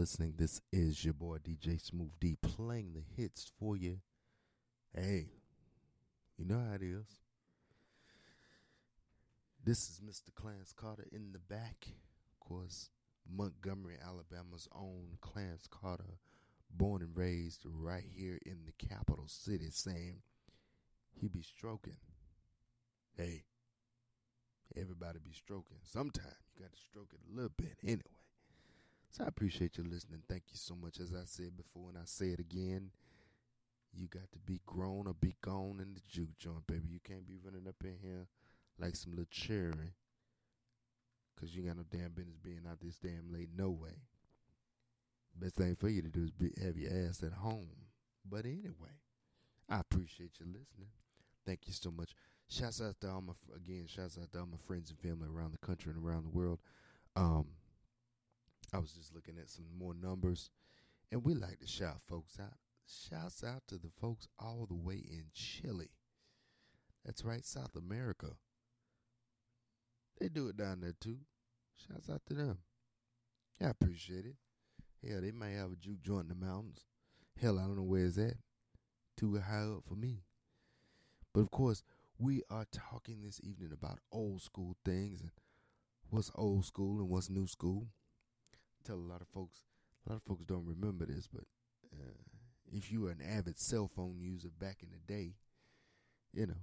listening. 0.02 0.34
This 0.36 0.60
is 0.74 1.06
your 1.06 1.14
boy 1.14 1.38
DJ 1.38 1.80
Smooth 1.80 2.10
D 2.20 2.36
playing 2.42 2.94
the 2.94 3.04
hits 3.22 3.52
for 3.60 3.78
you. 3.78 4.00
Hey, 4.96 5.28
you 6.40 6.44
know 6.44 6.58
how 6.58 6.74
it 6.74 6.82
is. 6.82 7.06
This 9.64 9.92
is 9.92 10.02
Mr. 10.04 10.34
Clarence 10.34 10.74
Carter 10.76 11.06
in 11.12 11.34
the 11.34 11.38
back. 11.38 11.86
Of 11.86 12.40
course, 12.40 12.90
Montgomery, 13.32 13.98
Alabama's 14.04 14.68
own 14.76 15.20
Clarence 15.22 15.68
Carter, 15.70 16.18
born 16.76 17.04
and 17.04 17.16
raised 17.16 17.62
right 17.64 18.08
here 18.12 18.40
in 18.44 18.58
the 18.66 18.88
capital 18.88 19.28
city, 19.28 19.70
saying 19.70 20.24
he 21.14 21.28
be 21.28 21.44
stroking. 21.44 21.98
Hey, 23.16 23.44
everybody 24.76 25.20
be 25.24 25.34
stroking. 25.34 25.78
Sometimes 25.84 26.34
you 26.56 26.64
got 26.64 26.74
to 26.74 26.82
stroke 26.90 27.12
it 27.14 27.20
a 27.32 27.36
little 27.36 27.54
bit 27.56 27.78
anyway. 27.84 28.21
So 29.12 29.26
I 29.26 29.28
appreciate 29.28 29.78
you 29.78 29.84
listening. 29.84 30.22
Thank 30.30 30.44
you 30.52 30.56
so 30.58 30.74
much. 30.74 31.00
As 31.00 31.12
I 31.14 31.26
said 31.26 31.58
before, 31.58 31.90
and 31.90 31.98
I 31.98 32.06
say 32.06 32.28
it 32.28 32.40
again, 32.40 32.92
you 33.94 34.08
got 34.08 34.32
to 34.32 34.40
be 34.40 34.62
grown 34.66 35.06
or 35.06 35.14
be 35.14 35.36
gone 35.42 35.80
in 35.82 35.94
the 35.94 36.02
juke 36.10 36.38
joint, 36.38 36.66
baby. 36.66 36.88
You 36.90 37.00
can't 37.04 37.28
be 37.28 37.36
running 37.44 37.68
up 37.68 37.76
in 37.84 37.98
here 38.02 38.28
like 38.80 38.96
some 38.96 39.12
little 39.12 39.26
cherry. 39.30 39.96
Cause 41.38 41.50
you 41.54 41.64
got 41.64 41.76
no 41.76 41.84
damn 41.92 42.12
business 42.12 42.38
being 42.42 42.62
out 42.70 42.80
this 42.80 43.00
damn 43.00 43.34
late, 43.34 43.50
no 43.58 43.72
way. 43.72 43.98
Best 45.36 45.56
thing 45.56 45.76
for 45.76 45.90
you 45.90 46.02
to 46.04 46.08
do 46.08 46.24
is 46.24 46.32
be, 46.32 46.52
have 46.64 46.78
your 46.78 46.92
ass 46.92 47.24
at 47.24 47.34
home. 47.34 47.68
But 48.30 48.46
anyway, 48.46 48.96
I 49.68 49.80
appreciate 49.80 50.40
you 50.40 50.46
listening. 50.46 50.92
Thank 51.46 51.62
you 51.66 51.74
so 51.74 51.90
much. 51.90 52.12
Shouts 52.48 52.82
out 52.82 53.00
to 53.02 53.10
all 53.10 53.22
my 53.22 53.34
again. 53.56 53.88
Shouts 53.88 54.20
out 54.22 54.32
to 54.34 54.40
all 54.40 54.46
my 54.46 54.58
friends 54.68 54.92
and 54.92 55.00
family 55.00 55.28
around 55.28 55.54
the 55.54 55.66
country 55.66 55.92
and 55.92 56.06
around 56.06 56.26
the 56.26 56.38
world. 56.38 56.60
Um, 57.16 57.48
I 58.74 58.80
was 58.80 58.92
just 58.92 59.14
looking 59.14 59.38
at 59.38 59.50
some 59.50 59.66
more 59.78 59.94
numbers, 59.94 60.50
and 61.12 61.24
we 61.24 61.34
like 61.34 61.60
to 61.60 61.68
shout 61.68 62.02
folks 62.08 62.38
out. 62.40 62.58
Shouts 62.88 63.44
out 63.44 63.64
to 63.68 63.76
the 63.76 63.92
folks 64.00 64.28
all 64.40 64.66
the 64.68 64.76
way 64.76 64.96
in 64.96 65.26
Chile. 65.34 65.90
That's 67.06 67.26
right, 67.26 67.46
South 67.46 67.76
America. 67.76 68.28
They 70.20 70.30
do 70.30 70.48
it 70.48 70.58
down 70.58 70.82
there 70.82 70.94
too. 71.00 71.20
Shouts 71.76 72.10
out 72.10 72.22
to 72.28 72.34
them. 72.34 72.60
Yeah, 73.60 73.68
I 73.68 73.72
appreciate 73.72 74.26
it. 74.26 74.36
Hell, 75.06 75.22
they 75.22 75.32
might 75.32 75.52
have 75.52 75.72
a 75.72 75.76
juke 75.76 76.02
joint 76.02 76.30
in 76.30 76.40
the 76.40 76.46
mountains. 76.46 76.86
Hell, 77.42 77.58
I 77.58 77.64
don't 77.64 77.78
know 77.78 77.84
where 77.84 78.06
it's 78.06 78.18
at. 78.18 78.36
Too 79.18 79.40
high 79.40 79.64
up 79.64 79.84
for 79.88 79.96
me. 79.96 80.24
But 81.34 81.42
of 81.42 81.52
course, 81.52 81.84
we 82.20 82.44
are 82.50 82.66
talking 82.72 83.22
this 83.22 83.42
evening 83.44 83.72
about 83.74 84.00
old 84.12 84.42
school 84.42 84.76
things 84.86 85.22
and 85.22 85.32
what's 86.10 86.32
old 86.36 86.66
school 86.66 87.00
and 87.00 87.10
what's 87.10 87.30
new 87.30 87.48
school. 87.48 87.88
Tell 88.86 88.96
a 88.96 89.12
lot 89.12 89.22
of 89.22 89.28
folks, 89.28 89.66
a 90.06 90.10
lot 90.10 90.18
of 90.18 90.24
folks 90.24 90.46
don't 90.46 90.66
remember 90.66 91.06
this, 91.06 91.28
but 91.28 91.44
uh, 91.94 92.18
if 92.72 92.92
you 92.92 93.02
were 93.02 93.12
an 93.12 93.22
avid 93.22 93.60
cell 93.60 93.90
phone 93.94 94.18
user 94.20 94.50
back 94.60 94.78
in 94.82 94.90
the 94.92 95.14
day, 95.14 95.34
you 96.34 96.48
know, 96.48 96.54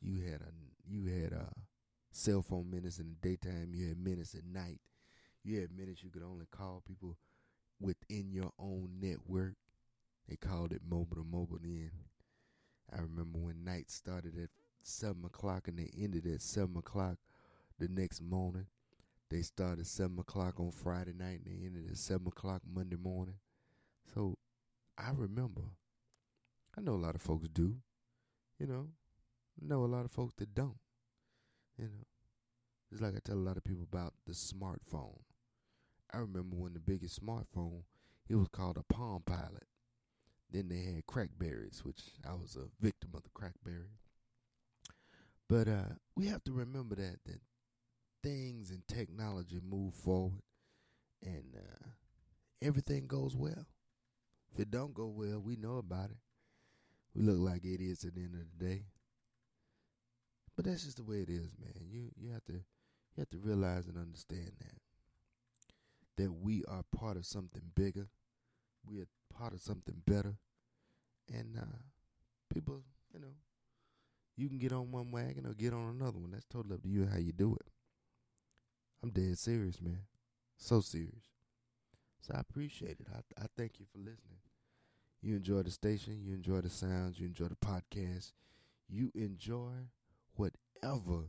you 0.00 0.20
had 0.30 0.42
a 0.42 0.52
you 0.86 1.06
had 1.06 1.32
uh 1.32 1.54
cell 2.12 2.42
phone 2.42 2.70
minutes 2.70 2.98
in 2.98 3.08
the 3.08 3.28
daytime, 3.28 3.72
you 3.74 3.88
had 3.88 3.98
minutes 3.98 4.34
at 4.34 4.44
night, 4.44 4.80
you 5.42 5.60
had 5.60 5.76
minutes 5.76 6.02
you 6.02 6.10
could 6.10 6.22
only 6.22 6.46
call 6.50 6.82
people 6.86 7.16
within 7.80 8.30
your 8.32 8.52
own 8.58 8.90
network. 9.00 9.54
They 10.28 10.36
called 10.36 10.72
it 10.72 10.82
mobile 10.88 11.16
to 11.16 11.24
mobile 11.24 11.58
then. 11.62 11.90
I 12.92 13.00
remember 13.00 13.38
when 13.38 13.64
nights 13.64 13.94
started 13.94 14.38
at 14.40 14.50
seven 14.82 15.24
o'clock 15.24 15.68
and 15.68 15.78
they 15.78 15.90
ended 15.98 16.26
at 16.26 16.42
seven 16.42 16.76
o'clock 16.76 17.16
the 17.78 17.88
next 17.88 18.20
morning. 18.20 18.66
They 19.34 19.42
started 19.42 19.84
seven 19.88 20.20
o'clock 20.20 20.60
on 20.60 20.70
Friday 20.70 21.12
night 21.12 21.40
and 21.44 21.46
they 21.46 21.66
ended 21.66 21.90
at 21.90 21.96
seven 21.96 22.28
o'clock 22.28 22.62
Monday 22.72 22.94
morning. 22.94 23.34
So 24.14 24.38
I 24.96 25.10
remember. 25.12 25.62
I 26.78 26.80
know 26.80 26.92
a 26.92 27.02
lot 27.04 27.16
of 27.16 27.22
folks 27.22 27.48
do. 27.48 27.74
You 28.60 28.68
know. 28.68 28.86
Know 29.60 29.84
a 29.84 29.86
lot 29.86 30.04
of 30.04 30.12
folks 30.12 30.34
that 30.38 30.54
don't. 30.54 30.78
You 31.76 31.86
know. 31.86 32.06
It's 32.92 33.00
like 33.00 33.16
I 33.16 33.18
tell 33.24 33.34
a 33.34 33.38
lot 33.38 33.56
of 33.56 33.64
people 33.64 33.82
about 33.82 34.14
the 34.24 34.34
smartphone. 34.34 35.18
I 36.12 36.18
remember 36.18 36.54
when 36.54 36.74
the 36.74 36.78
biggest 36.78 37.20
smartphone, 37.20 37.82
it 38.28 38.36
was 38.36 38.46
called 38.52 38.78
a 38.78 38.94
Palm 38.94 39.24
Pilot. 39.26 39.66
Then 40.48 40.68
they 40.68 40.92
had 40.94 41.06
crackberries, 41.06 41.84
which 41.84 42.02
I 42.24 42.34
was 42.34 42.54
a 42.54 42.68
victim 42.80 43.10
of 43.14 43.24
the 43.24 43.30
crackberry. 43.30 43.98
But 45.48 45.66
uh, 45.66 45.94
we 46.14 46.26
have 46.26 46.44
to 46.44 46.52
remember 46.52 46.94
that 46.94 47.18
that 47.26 47.40
things 48.24 48.70
and 48.70 48.86
technology 48.88 49.60
move 49.62 49.94
forward, 49.94 50.42
and 51.22 51.54
uh, 51.56 51.88
everything 52.62 53.06
goes 53.06 53.36
well. 53.36 53.66
If 54.52 54.60
it 54.60 54.70
don't 54.70 54.94
go 54.94 55.06
well, 55.08 55.40
we 55.40 55.56
know 55.56 55.78
about 55.78 56.10
it. 56.10 56.18
We 57.14 57.22
look 57.22 57.38
like 57.38 57.64
idiots 57.64 58.04
at 58.04 58.14
the 58.14 58.22
end 58.22 58.34
of 58.34 58.58
the 58.58 58.64
day. 58.66 58.84
But 60.56 60.64
that's 60.64 60.84
just 60.84 60.96
the 60.96 61.04
way 61.04 61.18
it 61.22 61.28
is, 61.30 61.56
man. 61.60 61.74
You 61.90 62.10
you 62.16 62.32
have 62.32 62.44
to 62.46 62.52
you 62.54 63.18
have 63.18 63.30
to 63.30 63.38
realize 63.38 63.88
and 63.88 63.98
understand 63.98 64.52
that 64.60 64.78
that 66.16 66.32
we 66.32 66.64
are 66.66 66.84
part 66.96 67.16
of 67.16 67.26
something 67.26 67.62
bigger. 67.74 68.08
We 68.88 69.00
are 69.00 69.08
part 69.36 69.52
of 69.52 69.60
something 69.60 70.02
better. 70.06 70.36
And 71.32 71.58
uh, 71.58 71.78
people, 72.52 72.82
you 73.12 73.20
know, 73.20 73.34
you 74.36 74.48
can 74.48 74.58
get 74.58 74.72
on 74.72 74.92
one 74.92 75.10
wagon 75.10 75.46
or 75.46 75.54
get 75.54 75.72
on 75.72 75.96
another 76.00 76.18
one. 76.18 76.30
That's 76.32 76.46
totally 76.46 76.74
up 76.76 76.82
to 76.82 76.88
you 76.88 77.06
how 77.06 77.18
you 77.18 77.32
do 77.32 77.54
it. 77.54 77.73
I'm 79.04 79.10
dead 79.10 79.36
serious, 79.36 79.82
man. 79.82 79.98
So 80.56 80.80
serious. 80.80 81.28
So 82.22 82.32
I 82.34 82.40
appreciate 82.40 83.00
it. 83.00 83.06
I 83.14 83.18
I 83.42 83.46
thank 83.54 83.78
you 83.78 83.84
for 83.92 83.98
listening. 83.98 84.40
You 85.20 85.36
enjoy 85.36 85.60
the 85.60 85.70
station, 85.70 86.22
you 86.24 86.32
enjoy 86.32 86.62
the 86.62 86.70
sounds, 86.70 87.20
you 87.20 87.26
enjoy 87.26 87.48
the 87.48 87.56
podcast, 87.56 88.32
you 88.88 89.12
enjoy 89.14 89.72
whatever 90.36 91.24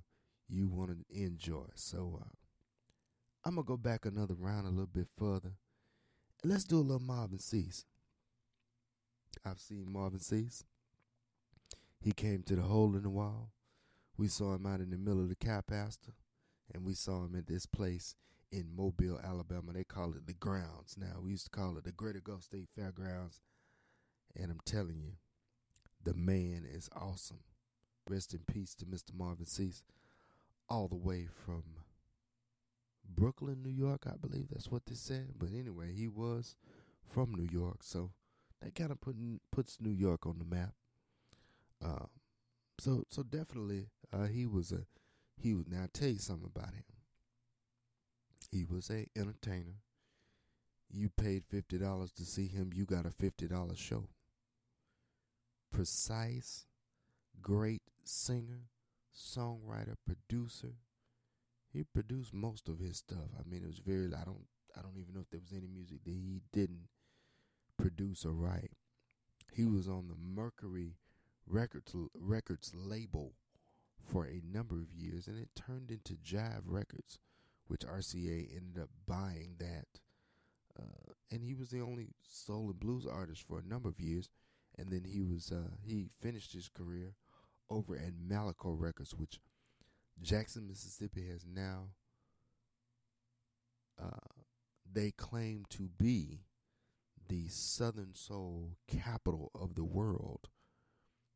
you 0.48 0.70
want 0.70 0.92
to 0.92 1.22
enjoy. 1.22 1.66
So 1.74 2.18
uh, 2.22 2.30
I'm 3.44 3.56
gonna 3.56 3.66
go 3.66 3.76
back 3.76 4.06
another 4.06 4.36
round 4.36 4.68
a 4.68 4.70
little 4.70 4.86
bit 4.86 5.10
further. 5.18 5.52
And 6.44 6.52
let's 6.54 6.64
do 6.64 6.78
a 6.78 6.80
little 6.80 7.00
Marvin 7.00 7.40
Sease. 7.40 7.84
I've 9.46 9.60
seen 9.60 9.92
Marvin 9.92 10.22
Sease. 10.22 10.64
He 12.00 12.14
came 12.14 12.42
to 12.44 12.56
the 12.56 12.62
hole 12.62 12.96
in 12.96 13.04
the 13.04 13.10
wall. 13.10 13.52
We 14.18 14.30
saw 14.30 14.56
him 14.56 14.66
out 14.66 14.80
in 14.80 14.92
the 14.92 14.98
middle 14.98 15.20
of 15.20 15.28
the 15.28 15.36
cow 15.36 15.60
pasture, 15.60 16.14
and 16.76 16.84
we 16.86 16.94
saw 16.94 17.24
him 17.24 17.36
at 17.38 17.48
this 17.48 17.66
place 17.66 18.16
in 18.52 18.76
Mobile, 18.76 19.20
Alabama. 19.24 19.72
They 19.74 19.86
call 19.86 20.12
it 20.12 20.28
the 20.28 20.34
grounds 20.34 20.98
now. 20.98 21.22
We 21.24 21.32
used 21.32 21.46
to 21.46 21.50
call 21.50 21.78
it 21.78 21.86
the 21.86 21.94
Greater 21.94 22.20
Gulf 22.20 22.44
State 22.44 22.68
Fairgrounds. 22.76 23.40
And 24.36 24.52
I'm 24.52 24.60
telling 24.66 25.00
you, 25.00 25.14
the 26.04 26.14
man 26.14 26.68
is 26.70 26.90
awesome. 26.94 27.40
Rest 28.10 28.34
in 28.34 28.42
peace 28.46 28.76
to 28.76 28.86
Mr. 28.86 29.14
Marvin 29.18 29.46
Sease, 29.46 29.84
all 30.70 30.90
the 30.90 30.98
way 30.98 31.28
from 31.46 31.64
Brooklyn, 33.08 33.64
New 33.64 33.72
York, 33.72 34.06
I 34.06 34.18
believe 34.18 34.50
that's 34.50 34.70
what 34.70 34.86
they 34.86 34.96
said. 34.96 35.36
But 35.40 35.50
anyway, 35.58 35.94
he 35.96 36.10
was 36.10 36.58
from 37.08 37.34
New 37.34 37.48
York, 37.50 37.84
so 37.84 38.12
that 38.62 38.76
kind 38.76 38.92
of 38.92 39.00
put 39.00 39.16
puts 39.52 39.78
New 39.80 39.92
York 39.92 40.26
on 40.26 40.40
the 40.40 40.56
map. 40.56 40.74
Uh, 41.84 42.08
so 42.80 43.06
so 43.10 43.24
definitely, 43.24 43.88
uh, 44.12 44.26
he 44.26 44.46
was 44.46 44.72
a 44.72 44.86
he 45.38 45.54
was. 45.54 45.66
Now 45.68 45.84
I 45.84 45.88
tell 45.92 46.10
you 46.10 46.20
something 46.20 46.50
about 46.54 46.74
him. 46.74 46.84
He 48.52 48.66
was 48.66 48.90
a 48.90 49.08
entertainer. 49.16 49.82
You 50.92 51.10
paid 51.10 51.44
fifty 51.50 51.78
dollars 51.78 52.12
to 52.14 52.26
see 52.26 52.48
him. 52.48 52.72
You 52.74 52.86
got 52.86 53.06
a 53.06 53.12
fifty 53.12 53.48
dollar 53.48 53.76
show. 53.76 54.06
Precise, 55.72 56.66
great 57.42 57.82
singer, 58.04 58.70
songwriter, 59.14 59.96
producer 60.06 60.76
he 61.76 61.84
produced 61.84 62.34
most 62.34 62.70
of 62.70 62.80
his 62.80 62.98
stuff. 62.98 63.28
I 63.38 63.48
mean, 63.50 63.62
it 63.64 63.68
was 63.68 63.80
very. 63.80 64.06
I 64.06 64.24
don't. 64.24 64.48
I 64.78 64.82
don't 64.82 64.98
even 64.98 65.14
know 65.14 65.20
if 65.20 65.30
there 65.30 65.42
was 65.42 65.52
any 65.52 65.68
music 65.68 66.04
that 66.06 66.12
he 66.12 66.42
didn't 66.54 66.88
produce 67.78 68.26
or 68.26 68.32
write. 68.32 68.72
He 69.52 69.66
was 69.66 69.90
on 69.90 70.08
the 70.08 70.16
Mercury 70.16 70.96
Records 71.46 71.94
Records 72.14 72.72
label 72.74 73.34
for 74.06 74.26
a 74.26 74.42
number 74.52 74.76
of 74.76 74.94
years, 74.94 75.28
and 75.28 75.38
it 75.38 75.50
turned 75.56 75.92
into 75.92 76.14
Jive 76.14 76.64
Records, 76.66 77.20
which 77.68 77.82
RCA 77.82 78.56
ended 78.56 78.82
up 78.82 78.90
buying 79.08 79.56
that. 79.60 79.86
Uh, 80.78 81.14
and 81.32 81.44
he 81.44 81.54
was 81.54 81.70
the 81.70 81.82
only 81.82 82.10
soul 82.28 82.70
and 82.70 82.80
blues 82.80 83.06
artist 83.06 83.44
for 83.48 83.60
a 83.60 83.68
number 83.68 83.90
of 83.90 84.00
years, 84.00 84.30
and 84.78 84.90
then 84.90 85.04
he 85.06 85.22
was 85.22 85.52
uh, 85.52 85.76
he 85.82 86.10
finished 86.22 86.54
his 86.54 86.68
career 86.70 87.16
over 87.70 87.96
at 87.96 88.14
Malaco 88.14 88.76
Records, 88.78 89.16
which 89.16 89.40
Jackson, 90.22 90.68
Mississippi 90.68 91.28
has 91.30 91.46
now, 91.46 91.90
uh, 94.02 94.42
they 94.92 95.12
claim 95.12 95.66
to 95.72 95.90
be 95.98 96.42
the 97.28 97.48
Southern 97.48 98.14
Soul 98.14 98.78
capital 98.88 99.52
of 99.60 99.76
the 99.76 99.84
world. 99.84 100.50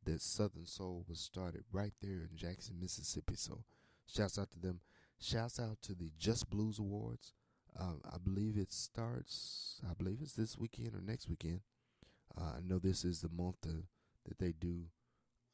That 0.05 0.21
Southern 0.21 0.65
Soul 0.65 1.05
was 1.07 1.19
started 1.19 1.63
right 1.71 1.93
there 2.01 2.27
in 2.29 2.35
Jackson, 2.35 2.75
Mississippi. 2.79 3.35
So, 3.35 3.63
shouts 4.07 4.39
out 4.39 4.51
to 4.51 4.59
them. 4.59 4.79
Shouts 5.19 5.59
out 5.59 5.81
to 5.83 5.93
the 5.93 6.11
Jus 6.17 6.43
Blues 6.43 6.79
Awards. 6.79 7.33
Um, 7.77 8.01
I 8.05 8.17
believe 8.17 8.57
it 8.57 8.71
starts. 8.71 9.81
I 9.89 9.93
believe 9.93 10.19
it's 10.21 10.33
this 10.33 10.57
weekend 10.57 10.95
or 10.95 11.01
next 11.01 11.29
weekend. 11.29 11.61
Uh, 12.37 12.53
I 12.57 12.59
know 12.63 12.79
this 12.79 13.03
is 13.03 13.21
the 13.21 13.29
month 13.29 13.61
to, 13.61 13.83
that 14.25 14.39
they 14.39 14.53
do 14.53 14.85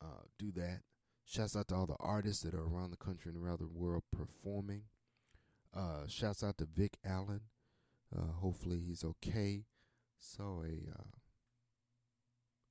uh, 0.01 0.23
do 0.37 0.51
that. 0.53 0.81
Shouts 1.25 1.55
out 1.55 1.67
to 1.69 1.75
all 1.75 1.87
the 1.87 1.95
artists 1.99 2.43
that 2.43 2.53
are 2.53 2.63
around 2.63 2.91
the 2.91 2.97
country 2.97 3.31
and 3.33 3.43
around 3.43 3.59
the 3.59 3.67
world 3.67 4.03
performing. 4.15 4.83
Uh, 5.75 6.07
shouts 6.07 6.43
out 6.43 6.57
to 6.59 6.65
Vick 6.65 6.97
Allen. 7.03 7.41
Uh, 8.15 8.31
hopefully 8.39 8.79
he's 8.79 9.03
okay. 9.03 9.65
Saw 10.17 10.61
a 10.61 10.91
uh, 10.97 11.03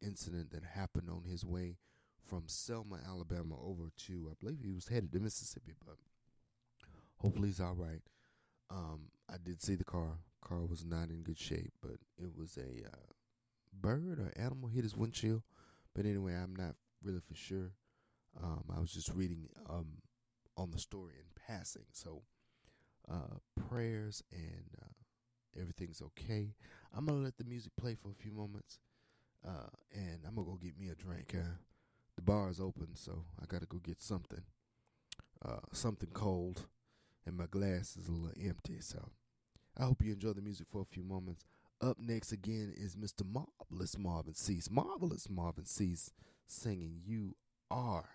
incident 0.05 0.51
that 0.53 0.65
happened 0.65 1.09
on 1.11 1.25
his 1.25 1.45
way 1.45 1.79
from 2.27 2.45
Selma, 2.47 2.99
Alabama, 3.07 3.57
over 3.63 3.91
to 4.07 4.29
I 4.31 4.35
believe 4.41 4.59
he 4.63 4.73
was 4.73 4.89
headed 4.89 5.13
to 5.13 5.21
Mississippi, 5.21 5.73
but 5.85 5.97
Hopefully 7.19 7.49
he's 7.49 7.61
all 7.61 7.75
right. 7.75 8.03
Um, 8.71 9.09
I 9.31 9.37
did 9.43 9.63
see 9.63 9.77
the 9.77 9.85
car. 9.85 10.19
Car 10.47 10.67
was 10.67 10.85
not 10.85 11.09
in 11.09 11.23
good 11.23 11.39
shape, 11.39 11.73
but 11.81 11.97
it 12.19 12.37
was 12.37 12.59
a 12.59 12.87
uh, 12.87 13.13
bird 13.73 14.19
or 14.19 14.33
animal 14.37 14.69
hit 14.69 14.83
his 14.85 14.97
windshield. 14.97 15.43
But 15.95 16.05
anyway, 16.05 16.35
I'm 16.35 16.55
not 16.55 16.75
really 17.03 17.21
for 17.27 17.35
sure. 17.35 17.73
Um, 18.43 18.65
I 18.77 18.81
was 18.81 18.93
just 18.93 19.11
reading 19.15 19.49
um 19.71 19.87
on 20.57 20.71
the 20.71 20.79
story 20.79 21.15
in 21.19 21.25
passing. 21.47 21.87
So 21.93 22.23
uh, 23.11 23.39
prayers 23.69 24.23
and 24.33 24.67
uh, 24.83 25.61
everything's 25.61 26.03
okay. 26.03 26.55
I'm 26.95 27.07
gonna 27.07 27.21
let 27.21 27.39
the 27.39 27.45
music 27.45 27.73
play 27.77 27.95
for 27.95 28.11
a 28.11 28.23
few 28.23 28.33
moments, 28.33 28.81
uh, 29.47 29.69
and 29.93 30.21
I'm 30.27 30.35
gonna 30.35 30.47
go 30.47 30.59
get 30.63 30.79
me 30.79 30.89
a 30.89 30.95
drink. 30.95 31.35
Uh, 31.35 31.57
the 32.17 32.23
bar 32.23 32.49
is 32.49 32.61
open, 32.61 32.95
so 32.95 33.25
I 33.41 33.47
gotta 33.47 33.67
go 33.67 33.79
get 33.79 34.03
something, 34.03 34.43
uh, 35.45 35.61
something 35.73 36.11
cold, 36.13 36.67
and 37.27 37.37
my 37.37 37.47
glass 37.47 37.97
is 37.97 38.09
a 38.09 38.13
little 38.13 38.31
empty. 38.43 38.81
So 38.81 39.11
I 39.79 39.85
hope 39.85 40.03
you 40.03 40.13
enjoy 40.13 40.33
the 40.33 40.43
music 40.43 40.67
for 40.71 40.83
a 40.83 40.95
few 40.95 41.03
moments. 41.03 41.45
Up 41.81 41.99
next 41.99 42.33
again 42.33 42.73
is 42.77 42.97
Mr. 42.97 43.23
Marvelous 43.27 43.99
Marvin 43.99 44.35
Sease. 44.35 44.71
Marvelous 44.71 45.29
Marvin 45.29 45.67
Sease 45.67 46.13
singing 46.47 47.01
"You 47.05 47.37
Are." 47.71 48.09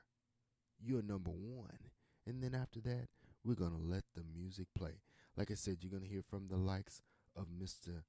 You're 0.82 1.04
number 1.04 1.32
one. 1.32 1.92
And 2.26 2.42
then 2.42 2.56
after 2.56 2.80
that, 2.82 3.10
we're 3.44 3.56
to 3.72 3.78
let 3.78 4.04
the 4.16 4.24
music 4.24 4.68
play. 4.76 5.02
Like 5.36 5.52
I 5.52 5.56
said, 5.56 5.78
you're 5.82 5.92
to 6.04 6.10
hear 6.10 6.24
from 6.30 6.48
the 6.48 6.58
likes 6.58 7.02
of 7.36 7.48
Mr. 7.48 8.04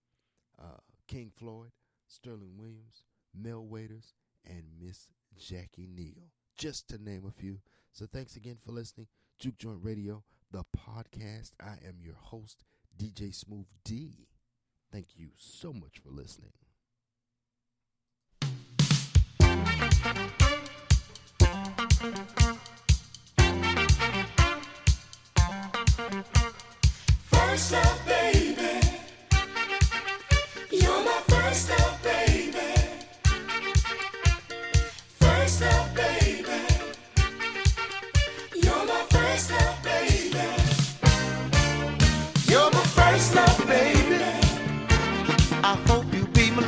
Uh, 0.58 0.78
King 1.08 1.32
Floyd, 1.34 1.70
Sterling 2.06 2.56
Williams, 2.56 3.04
Mel 3.34 3.64
Waiters, 3.64 4.14
and 4.44 4.64
Miss 4.80 5.08
Jackie 5.36 5.88
Neal, 5.88 6.30
just 6.56 6.88
to 6.88 7.02
name 7.02 7.24
a 7.26 7.30
few. 7.30 7.60
So 7.92 8.06
thanks 8.06 8.36
again 8.36 8.58
for 8.64 8.72
listening. 8.72 9.06
Juke 9.38 9.58
Joint 9.58 9.80
Radio, 9.82 10.22
the 10.50 10.64
podcast. 10.76 11.52
I 11.60 11.76
am 11.86 11.98
your 12.00 12.16
host, 12.16 12.64
DJ 12.98 13.34
Smooth 13.34 13.66
D. 13.84 14.26
Thank 14.92 15.16
you 15.16 15.28
so 15.36 15.72
much 15.72 15.98
for 15.98 16.10
listening. 16.10 16.52
First 27.30 27.72
love, 27.72 28.09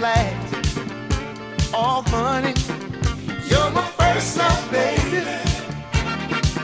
last. 0.03 0.55
Oh, 1.73 2.03
honey, 2.09 2.55
you're 3.49 3.71
my 3.71 3.87
first 3.99 4.37
love, 4.37 4.65
baby. 4.73 5.23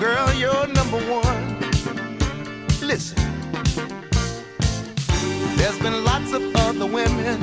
Girl, 0.01 0.29
you're 0.35 0.67
number 0.79 0.99
one. 1.21 1.45
Listen, 2.83 3.23
there's 5.57 5.79
been 5.79 6.05
lots 6.05 6.33
of 6.33 6.43
other 6.57 6.87
women 6.87 7.37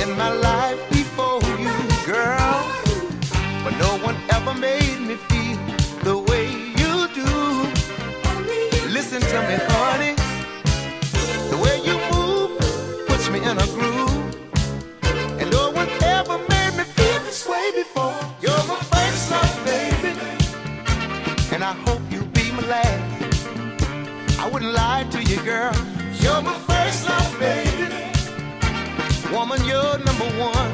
in 0.00 0.08
my 0.16 0.32
life 0.32 0.80
before 0.88 1.42
you, 1.64 1.76
girl, 2.06 2.56
but 3.64 3.74
no 3.84 3.98
one 4.02 4.16
ever 4.30 4.54
made 4.54 4.98
me 5.08 5.16
feel 5.28 5.58
the 6.08 6.16
way 6.30 6.46
you 6.80 6.92
do. 7.20 7.32
Listen 8.88 9.20
to 9.20 9.38
me, 9.48 9.56
honey. 9.68 10.23
You're 26.34 26.42
my 26.42 26.58
first 26.66 27.08
love, 27.08 27.38
baby. 27.38 27.94
Woman, 29.32 29.64
you're 29.64 29.98
number 29.98 30.24
one. 30.36 30.73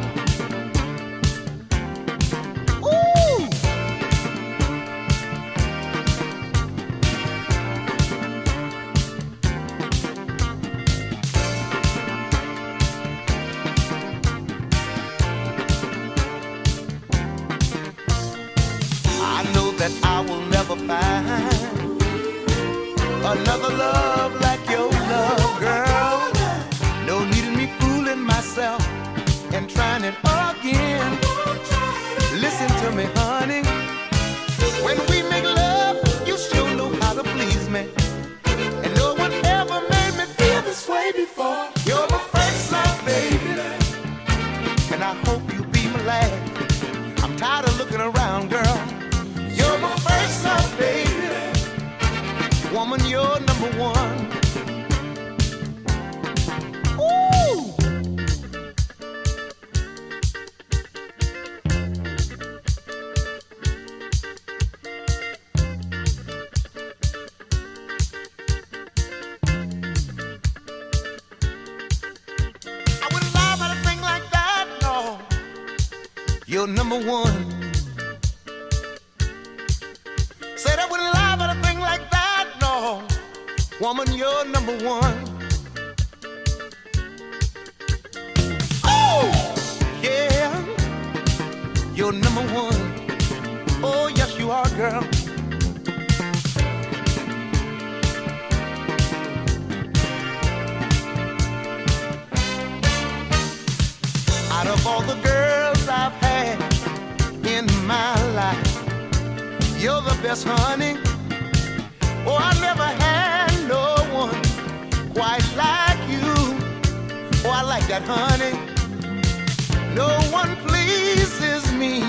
No 119.94 120.08
one 120.30 120.54
pleases 120.66 121.72
me 121.72 122.00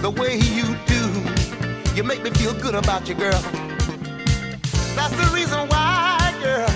the 0.00 0.10
way 0.10 0.36
you 0.36 0.64
do. 0.86 1.94
You 1.94 2.02
make 2.02 2.22
me 2.22 2.30
feel 2.30 2.54
good 2.54 2.74
about 2.74 3.08
you, 3.08 3.14
girl. 3.14 3.42
That's 4.96 5.14
the 5.16 5.30
reason 5.34 5.68
why, 5.68 6.34
girl. 6.42 6.70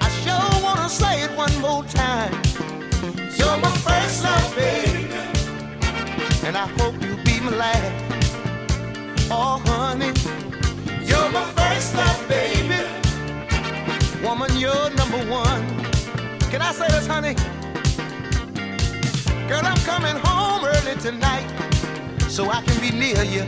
I 0.00 0.08
sure 0.22 0.62
wanna 0.62 0.88
say 0.88 1.22
it 1.22 1.30
one 1.36 1.54
more 1.60 1.84
time. 1.84 2.32
You're 3.36 3.58
my 3.58 3.72
first 3.86 4.22
love, 4.22 4.54
baby. 4.56 5.08
And 6.46 6.56
I 6.56 6.66
hope 6.78 6.94
you'll 7.02 7.24
be 7.24 7.40
my 7.40 7.50
last. 7.56 8.12
Oh, 9.30 9.60
honey, 9.66 10.12
you're 11.04 11.30
my 11.30 11.44
first 11.56 11.96
love, 11.96 12.28
baby. 12.28 12.78
Woman, 14.22 14.56
you're 14.56 14.90
number 14.90 15.18
one. 15.28 15.66
Can 16.50 16.62
I 16.62 16.72
say 16.72 16.86
this, 16.88 17.06
honey? 17.06 17.34
Girl, 19.48 19.60
I'm 19.64 19.76
coming 19.78 20.16
home 20.24 20.64
early 20.64 20.94
tonight 21.00 21.46
so 22.28 22.48
I 22.48 22.62
can 22.62 22.80
be 22.80 22.90
near 22.90 23.22
you. 23.24 23.44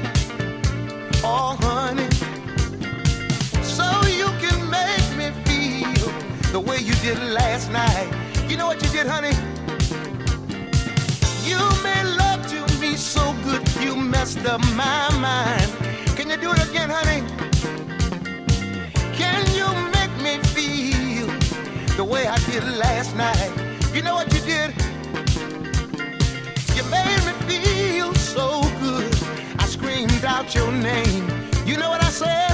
Oh, 1.22 1.56
honey. 1.60 2.08
So 3.62 3.86
you 4.08 4.26
can 4.42 4.58
make 4.68 5.08
me 5.16 5.30
feel 5.46 6.12
the 6.52 6.60
way 6.60 6.78
you 6.78 6.94
did 6.96 7.18
last 7.32 7.70
night. 7.70 8.08
You 8.48 8.56
know 8.56 8.66
what 8.66 8.82
you 8.82 8.90
did, 8.90 9.06
honey? 9.06 9.34
You 11.48 11.58
made 11.82 12.08
love 12.18 12.44
to 12.48 12.60
me 12.80 12.96
so 12.96 13.34
good 13.44 13.62
you 13.80 13.94
messed 13.94 14.44
up 14.44 14.60
my 14.74 15.08
mind. 15.18 15.70
Can 16.16 16.28
you 16.28 16.36
do 16.36 16.50
it 16.52 16.68
again, 16.68 16.90
honey? 16.90 17.22
Can 19.16 19.46
you 19.54 19.68
make 19.96 20.14
me 20.20 20.42
feel 20.54 21.28
the 21.96 22.04
way 22.04 22.26
I 22.26 22.36
did 22.50 22.64
last 22.76 23.14
night? 23.16 23.52
You 23.94 24.02
know 24.02 24.16
what? 24.16 24.33
feels 27.48 28.20
so 28.20 28.62
good. 28.80 29.12
I 29.58 29.66
screamed 29.66 30.24
out 30.24 30.54
your 30.54 30.70
name. 30.72 31.28
You 31.66 31.76
know 31.76 31.90
what 31.90 32.02
I 32.02 32.10
said? 32.10 32.52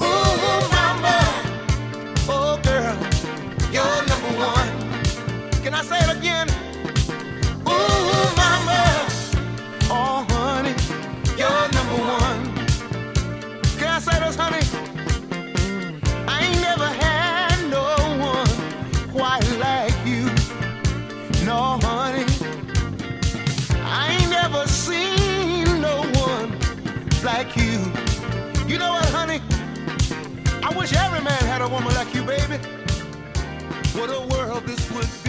Ooh, 0.00 0.60
mama. 0.76 1.18
Oh, 2.28 2.58
girl, 2.62 2.96
you're 3.72 4.02
number 4.10 4.32
one. 4.52 5.62
Can 5.62 5.74
I 5.74 5.82
say 5.82 5.98
it 5.98 6.16
again? 6.16 6.55
I 30.76 30.78
wish 30.78 30.92
every 30.92 31.22
man 31.22 31.42
had 31.44 31.62
a 31.62 31.68
woman 31.70 31.94
like 31.94 32.14
you, 32.14 32.22
baby. 32.22 32.58
What 33.94 34.10
a 34.10 34.20
world 34.26 34.66
this 34.66 34.90
would 34.90 35.08
be. 35.24 35.25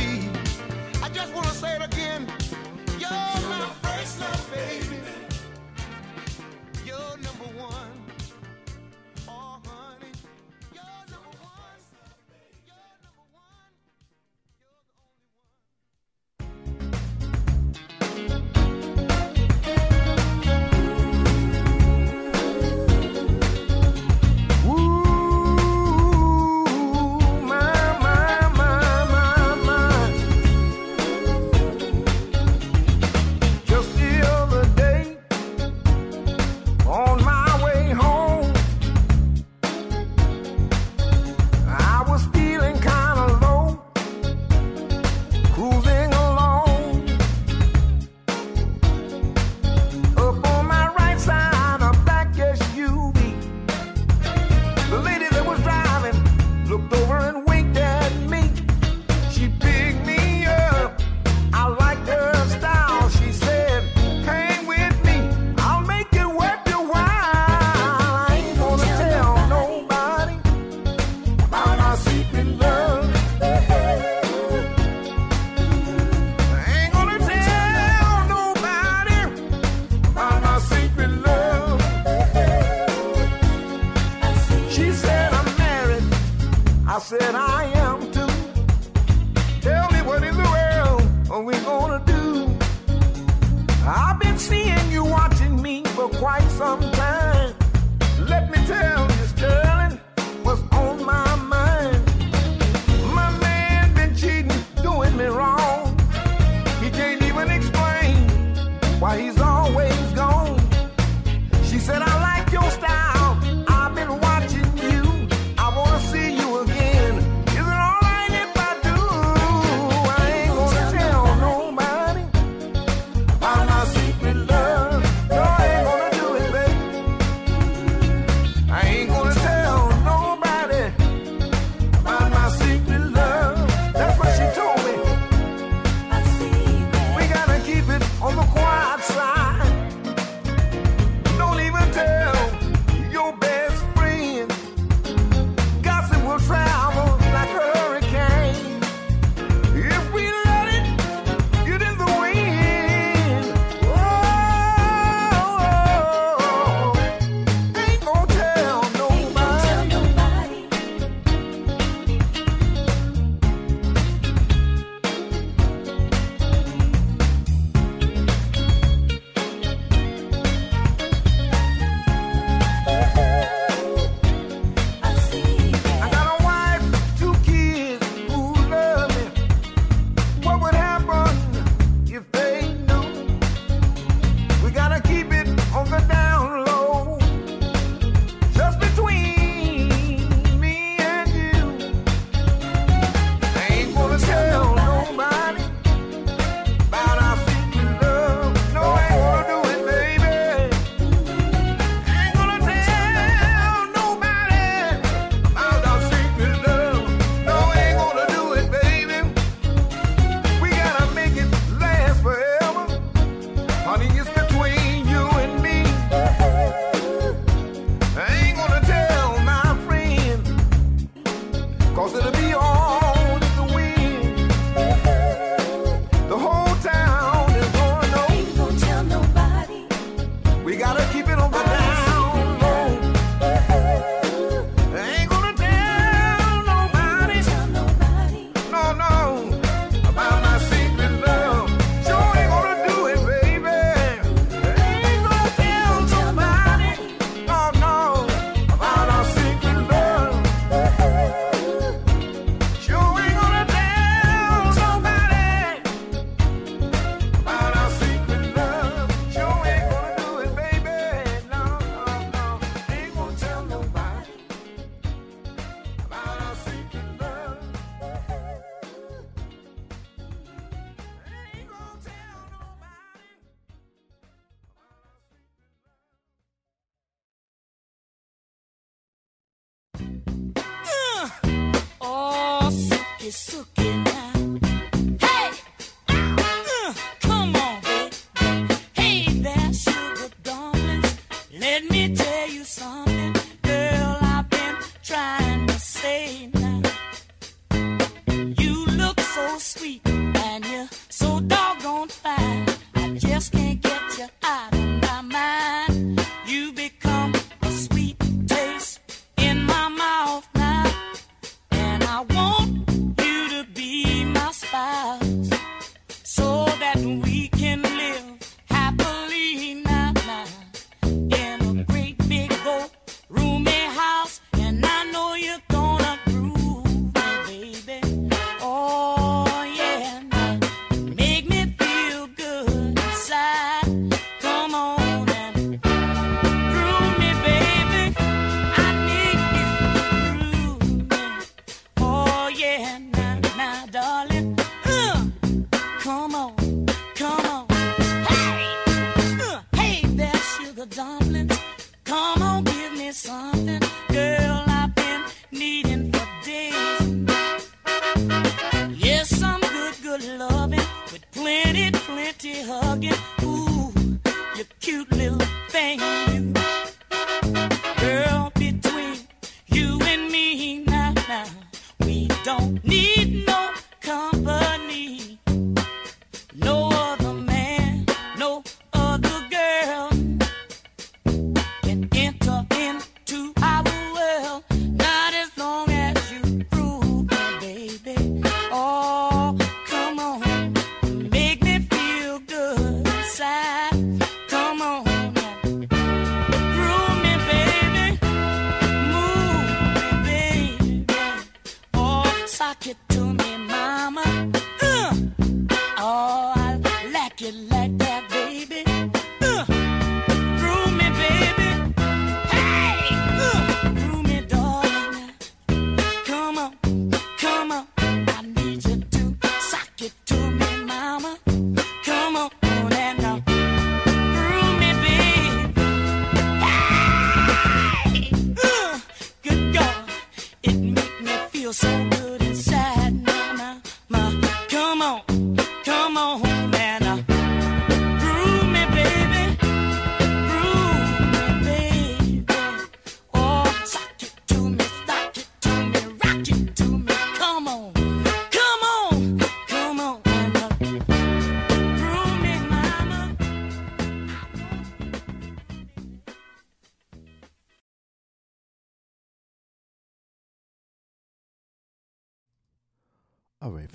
It 407.42 407.54
like 407.70 408.07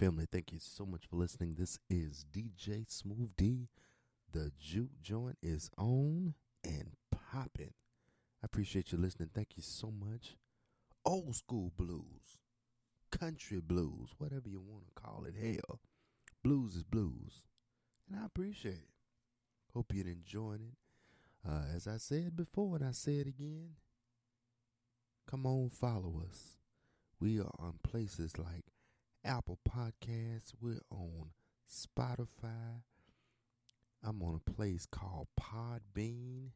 family, 0.03 0.27
thank 0.33 0.51
you 0.51 0.59
so 0.59 0.85
much 0.85 1.05
for 1.09 1.15
listening. 1.15 1.55
This 1.57 1.79
is 1.89 2.25
DJ 2.35 2.91
Smooth 2.91 3.37
D. 3.37 3.69
The 4.33 4.51
juke 4.59 5.01
joint 5.01 5.39
is 5.41 5.71
on 5.79 6.35
and 6.65 6.97
popping. 7.13 7.73
I 8.43 8.47
appreciate 8.47 8.91
you 8.91 8.99
listening. 8.99 9.31
Thank 9.33 9.51
you 9.57 9.63
so 9.63 9.93
much. 9.93 10.35
Old 11.05 11.37
school 11.37 11.71
blues, 11.77 12.41
country 13.13 13.61
blues, 13.61 14.09
whatever 14.19 14.49
you 14.49 14.61
want 14.61 14.87
to 14.87 15.01
call 15.01 15.25
it. 15.25 15.37
Hell, 15.41 15.79
blues 16.43 16.75
is 16.75 16.83
blues. 16.83 17.43
And 18.11 18.19
I 18.19 18.27
appreciate 18.27 18.75
it. 18.75 18.89
Hope 19.73 19.93
you're 19.95 20.09
enjoying 20.09 20.63
it. 20.73 21.49
Uh, 21.49 21.77
as 21.77 21.87
I 21.87 21.99
said 21.99 22.35
before, 22.35 22.75
and 22.75 22.85
I 22.85 22.91
say 22.91 23.19
it 23.19 23.29
again, 23.29 23.77
come 25.31 25.47
on, 25.47 25.71
follow 25.71 26.25
us. 26.29 26.57
We 27.21 27.39
are 27.39 27.55
on 27.61 27.75
places 27.85 28.37
like 28.37 28.72
Apple 29.25 29.59
Podcasts. 29.69 30.53
We're 30.61 30.81
on 30.91 31.31
Spotify. 31.71 32.83
I'm 34.05 34.23
on 34.23 34.41
a 34.45 34.51
place 34.51 34.87
called 34.87 35.29
Podbean. 35.41 36.51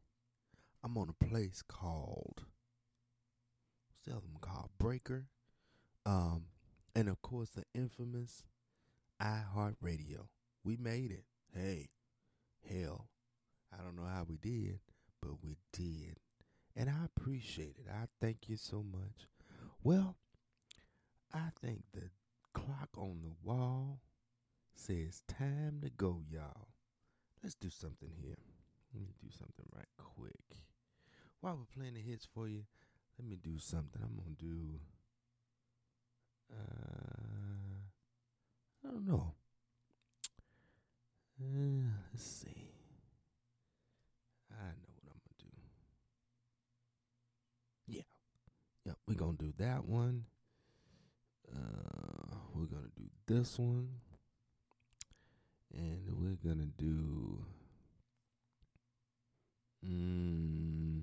I'm 0.82 0.98
on 0.98 1.08
a 1.08 1.24
place 1.24 1.62
called 1.66 2.44
what's 3.88 4.02
the 4.04 4.12
other 4.12 4.26
one 4.30 4.40
called 4.40 4.70
Breaker. 4.78 5.26
Um, 6.04 6.44
and 6.94 7.08
of 7.08 7.22
course 7.22 7.50
the 7.50 7.64
infamous 7.74 8.44
iHeartRadio. 9.22 10.26
We 10.64 10.76
made 10.76 11.12
it. 11.12 11.24
Hey, 11.54 11.90
hell, 12.68 13.08
I 13.72 13.82
don't 13.82 13.96
know 13.96 14.08
how 14.08 14.24
we 14.28 14.36
did, 14.36 14.80
but 15.22 15.42
we 15.42 15.56
did. 15.72 16.16
And 16.74 16.90
I 16.90 17.04
appreciate 17.04 17.76
it. 17.78 17.86
I 17.90 18.06
thank 18.20 18.48
you 18.48 18.56
so 18.56 18.82
much. 18.82 19.28
Well, 19.82 20.16
I 21.32 21.48
think 21.62 21.84
the 21.94 22.10
clock 22.66 22.88
on 22.98 23.20
the 23.22 23.48
wall 23.48 24.00
says 24.74 25.22
time 25.28 25.78
to 25.82 25.90
go, 25.90 26.22
y'all. 26.28 26.68
Let's 27.42 27.54
do 27.54 27.70
something 27.70 28.10
here. 28.20 28.38
Let 28.92 29.02
me 29.02 29.14
do 29.22 29.28
something 29.30 29.66
right 29.74 29.86
quick. 29.96 30.58
While 31.40 31.56
we're 31.56 31.80
playing 31.80 31.94
the 31.94 32.00
hits 32.00 32.26
for 32.34 32.48
you, 32.48 32.64
let 33.18 33.28
me 33.28 33.36
do 33.36 33.58
something. 33.58 34.02
I'm 34.02 34.16
gonna 34.16 34.36
do. 34.36 34.80
Uh, 36.52 37.76
I 38.84 38.90
don't 38.90 39.06
know. 39.06 39.34
Uh, 41.40 41.90
let's 42.12 42.24
see. 42.24 42.70
I 44.50 44.66
know 44.66 44.94
what 45.02 45.12
I'm 45.12 45.20
gonna 45.24 45.38
do. 45.38 45.52
Yeah. 47.86 48.02
Yep, 48.86 48.96
we're 49.06 49.14
gonna 49.14 49.36
do 49.38 49.52
that 49.58 49.84
one. 49.84 50.24
Uh, 51.54 52.15
we're 52.56 52.66
gonna 52.66 52.88
do 52.96 53.04
this 53.26 53.58
one, 53.58 53.88
and 55.74 56.00
we're 56.18 56.38
gonna 56.42 56.70
do. 56.78 57.44
Mm, 59.86 61.02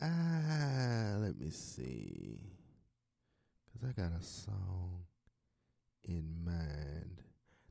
ah, 0.00 1.16
let 1.20 1.38
me 1.38 1.50
see, 1.50 2.38
cause 3.72 3.88
I 3.88 3.92
got 4.00 4.12
a 4.18 4.22
song 4.22 5.04
in 6.04 6.24
mind. 6.44 7.22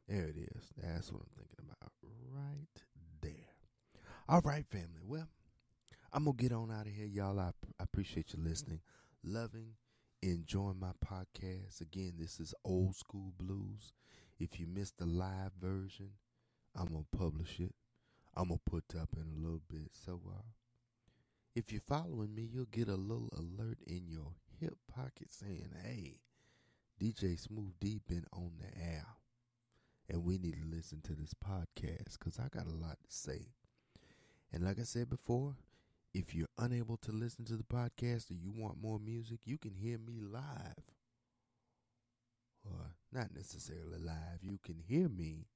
There 0.07 0.25
it 0.25 0.37
is. 0.37 0.69
That's 0.77 1.11
what 1.11 1.21
I'm 1.21 1.29
thinking 1.37 1.65
about 1.65 1.91
right 2.31 2.83
there. 3.21 3.55
All 4.27 4.41
right, 4.41 4.65
family. 4.69 5.01
Well, 5.05 5.27
I'm 6.13 6.25
gonna 6.25 6.35
get 6.37 6.51
on 6.51 6.71
out 6.71 6.87
of 6.87 6.93
here, 6.93 7.05
y'all. 7.05 7.39
I, 7.39 7.51
I 7.79 7.83
appreciate 7.83 8.33
you 8.33 8.39
listening. 8.43 8.79
Loving, 9.23 9.73
enjoying 10.21 10.79
my 10.79 10.91
podcast. 11.05 11.81
Again, 11.81 12.13
this 12.17 12.39
is 12.39 12.53
Old 12.63 12.95
School 12.95 13.33
Blues. 13.37 13.93
If 14.39 14.59
you 14.59 14.67
missed 14.67 14.97
the 14.97 15.05
live 15.05 15.51
version, 15.59 16.11
I'm 16.75 16.87
going 16.87 17.05
to 17.11 17.17
publish 17.17 17.59
it. 17.59 17.73
I'm 18.35 18.49
going 18.49 18.59
to 18.65 18.71
put 18.71 18.99
up 18.99 19.09
in 19.15 19.23
a 19.23 19.41
little 19.41 19.61
bit. 19.69 19.91
So, 19.91 20.21
uh, 20.27 20.41
if 21.55 21.71
you're 21.71 21.81
following 21.81 22.33
me, 22.33 22.47
you'll 22.51 22.65
get 22.65 22.87
a 22.87 22.95
little 22.95 23.29
alert 23.33 23.79
in 23.85 24.07
your 24.07 24.33
hip 24.59 24.77
pocket 24.93 25.29
saying, 25.29 25.69
hey, 25.83 26.19
DJ 27.01 27.39
Smooth 27.39 27.73
D 27.79 27.99
been 28.07 28.25
on 28.31 28.51
the 28.59 28.81
air. 28.81 29.05
And 30.09 30.23
we 30.23 30.37
need 30.37 30.55
to 30.55 30.75
listen 30.75 31.01
to 31.01 31.13
this 31.13 31.33
podcast 31.33 32.17
because 32.17 32.39
I 32.39 32.47
got 32.47 32.67
a 32.67 32.75
lot 32.75 32.97
to 33.03 33.09
say. 33.15 33.47
And 34.51 34.63
like 34.63 34.79
I 34.79 34.83
said 34.83 35.09
before, 35.09 35.55
if 36.13 36.33
you're 36.33 36.47
unable 36.57 36.97
to 36.97 37.11
listen 37.11 37.45
to 37.45 37.55
the 37.55 37.63
podcast 37.63 38.31
or 38.31 38.35
you 38.35 38.51
want 38.51 38.81
more 38.81 38.99
music, 38.99 39.41
you 39.45 39.57
can 39.57 39.75
hear 39.75 39.97
me 39.97 40.19
live. 40.21 40.83
Or 42.65 42.91
not 43.11 43.33
necessarily 43.35 43.99
live. 43.99 44.39
You 44.41 44.59
can 44.63 44.77
hear 44.77 45.07
me 45.07 45.47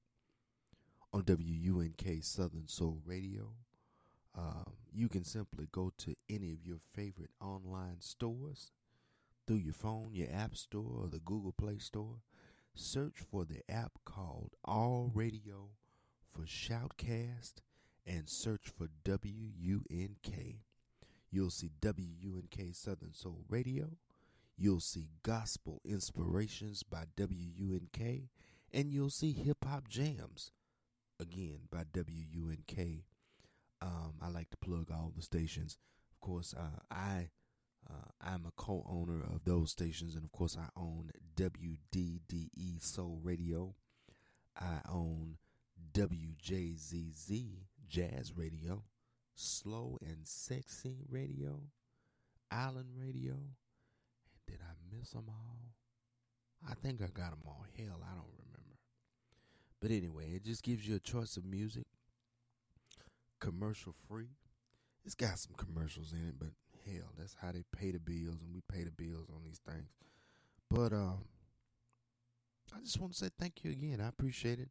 on 1.12 1.24
WUNK 1.24 2.22
Southern 2.22 2.66
Soul 2.66 3.00
Radio. 3.04 3.50
Um, 4.36 4.72
you 4.92 5.08
can 5.08 5.24
simply 5.24 5.68
go 5.70 5.92
to 5.98 6.14
any 6.28 6.52
of 6.52 6.64
your 6.64 6.78
favorite 6.94 7.30
online 7.40 8.00
stores 8.00 8.72
through 9.46 9.58
your 9.58 9.74
phone, 9.74 10.10
your 10.12 10.28
app 10.32 10.56
store, 10.56 11.02
or 11.02 11.08
the 11.08 11.20
Google 11.20 11.52
Play 11.52 11.78
Store. 11.78 12.18
Search 12.74 13.18
for 13.30 13.44
the 13.44 13.60
app 13.68 13.92
called 14.04 14.50
All 14.64 15.12
Radio 15.14 15.68
for 16.32 16.42
Shoutcast 16.42 17.54
and 18.06 18.28
search 18.28 18.72
for 18.76 18.88
WUNK. 19.06 20.58
You'll 21.30 21.50
see 21.50 21.70
WUNK 21.82 22.74
Southern 22.74 23.14
Soul 23.14 23.44
Radio. 23.48 23.90
You'll 24.56 24.80
see 24.80 25.08
Gospel 25.22 25.80
Inspirations 25.84 26.82
by 26.82 27.04
WUNK. 27.18 28.28
And 28.72 28.92
you'll 28.92 29.10
see 29.10 29.32
Hip 29.32 29.64
Hop 29.64 29.88
Jams, 29.88 30.52
again, 31.20 31.60
by 31.70 31.84
WUNK. 31.94 33.04
Um, 33.80 34.14
I 34.22 34.28
like 34.28 34.50
to 34.50 34.56
plug 34.56 34.90
all 34.90 35.12
the 35.14 35.22
stations. 35.22 35.78
Of 36.12 36.20
course, 36.20 36.54
uh, 36.56 36.80
I 36.90 37.30
uh, 37.88 38.10
I'm 38.20 38.46
a 38.46 38.52
co-owner 38.56 39.22
of 39.22 39.44
those 39.44 39.70
stations, 39.70 40.14
and 40.14 40.24
of 40.24 40.32
course, 40.32 40.56
I 40.58 40.68
own 40.78 41.10
WDDE 41.36 42.82
Soul 42.82 43.20
Radio. 43.22 43.74
I 44.58 44.80
own 44.88 45.36
WJZZ 45.92 47.56
Jazz 47.88 48.32
Radio, 48.36 48.82
Slow 49.34 49.98
and 50.02 50.18
Sexy 50.24 50.98
Radio, 51.08 51.60
Island 52.50 52.90
Radio. 52.96 53.32
And 53.34 54.40
did 54.46 54.58
I 54.62 54.96
miss 54.96 55.10
them 55.10 55.26
all? 55.28 55.74
I 56.68 56.74
think 56.74 57.02
I 57.02 57.06
got 57.06 57.30
them 57.30 57.42
all. 57.46 57.64
Hell, 57.76 58.00
I 58.02 58.14
don't 58.14 58.32
remember. 58.38 58.78
But 59.80 59.90
anyway, 59.90 60.32
it 60.34 60.44
just 60.44 60.62
gives 60.62 60.88
you 60.88 60.96
a 60.96 61.00
choice 61.00 61.36
of 61.36 61.44
music, 61.44 61.86
commercial 63.40 63.94
free. 64.08 64.30
It's 65.04 65.14
got 65.14 65.38
some 65.38 65.54
commercials 65.56 66.12
in 66.12 66.28
it, 66.28 66.38
but 66.38 66.48
hell, 66.86 67.12
that's 67.18 67.36
how 67.40 67.52
they 67.52 67.64
pay 67.76 67.90
the 67.90 67.98
bills, 67.98 68.40
and 68.40 68.54
we 68.54 68.62
pay 68.72 68.84
the 68.84 68.90
bills 68.90 69.28
on 69.28 69.42
these 69.44 69.60
things. 69.66 69.90
But 70.70 70.92
um, 70.94 71.18
I 72.74 72.80
just 72.80 72.98
want 72.98 73.12
to 73.12 73.18
say 73.18 73.28
thank 73.38 73.62
you 73.62 73.70
again. 73.70 74.00
I 74.00 74.08
appreciate 74.08 74.58
it. 74.58 74.70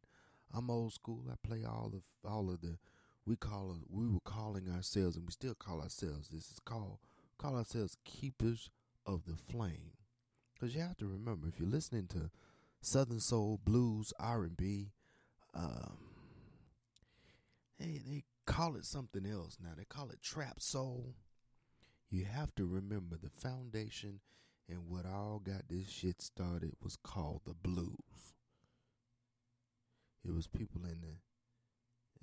I'm 0.52 0.70
old 0.70 0.92
school. 0.92 1.24
I 1.30 1.34
play 1.46 1.64
all 1.64 1.92
of 1.94 2.30
all 2.30 2.50
of 2.50 2.60
the 2.60 2.76
we 3.26 3.36
call 3.36 3.78
we 3.90 4.06
were 4.06 4.20
calling 4.24 4.68
ourselves, 4.68 5.16
and 5.16 5.24
we 5.26 5.32
still 5.32 5.54
call 5.54 5.80
ourselves. 5.80 6.28
This 6.28 6.50
is 6.50 6.58
called 6.64 6.98
call 7.38 7.56
ourselves 7.56 7.96
keepers 8.04 8.70
of 9.06 9.24
the 9.26 9.36
flame. 9.36 9.92
Because 10.54 10.74
you 10.74 10.80
have 10.80 10.96
to 10.98 11.06
remember, 11.06 11.48
if 11.48 11.58
you're 11.58 11.68
listening 11.68 12.06
to 12.08 12.30
Southern 12.80 13.20
soul, 13.20 13.58
blues, 13.64 14.12
R&B, 14.20 14.92
um, 15.54 15.98
hey, 17.78 18.00
they 18.06 18.22
call 18.46 18.76
it 18.76 18.84
something 18.84 19.26
else 19.26 19.58
now. 19.62 19.70
They 19.76 19.84
call 19.84 20.10
it 20.10 20.22
trap 20.22 20.60
soul. 20.60 21.14
You 22.10 22.24
have 22.24 22.54
to 22.54 22.66
remember 22.66 23.16
the 23.16 23.30
foundation 23.30 24.20
and 24.68 24.88
what 24.88 25.06
all 25.06 25.40
got 25.44 25.68
this 25.68 25.88
shit 25.88 26.22
started 26.22 26.72
was 26.82 26.96
called 26.96 27.42
the 27.44 27.54
blues. 27.54 28.34
It 30.26 30.34
was 30.34 30.46
people 30.46 30.84
in 30.84 31.00
the, 31.02 31.16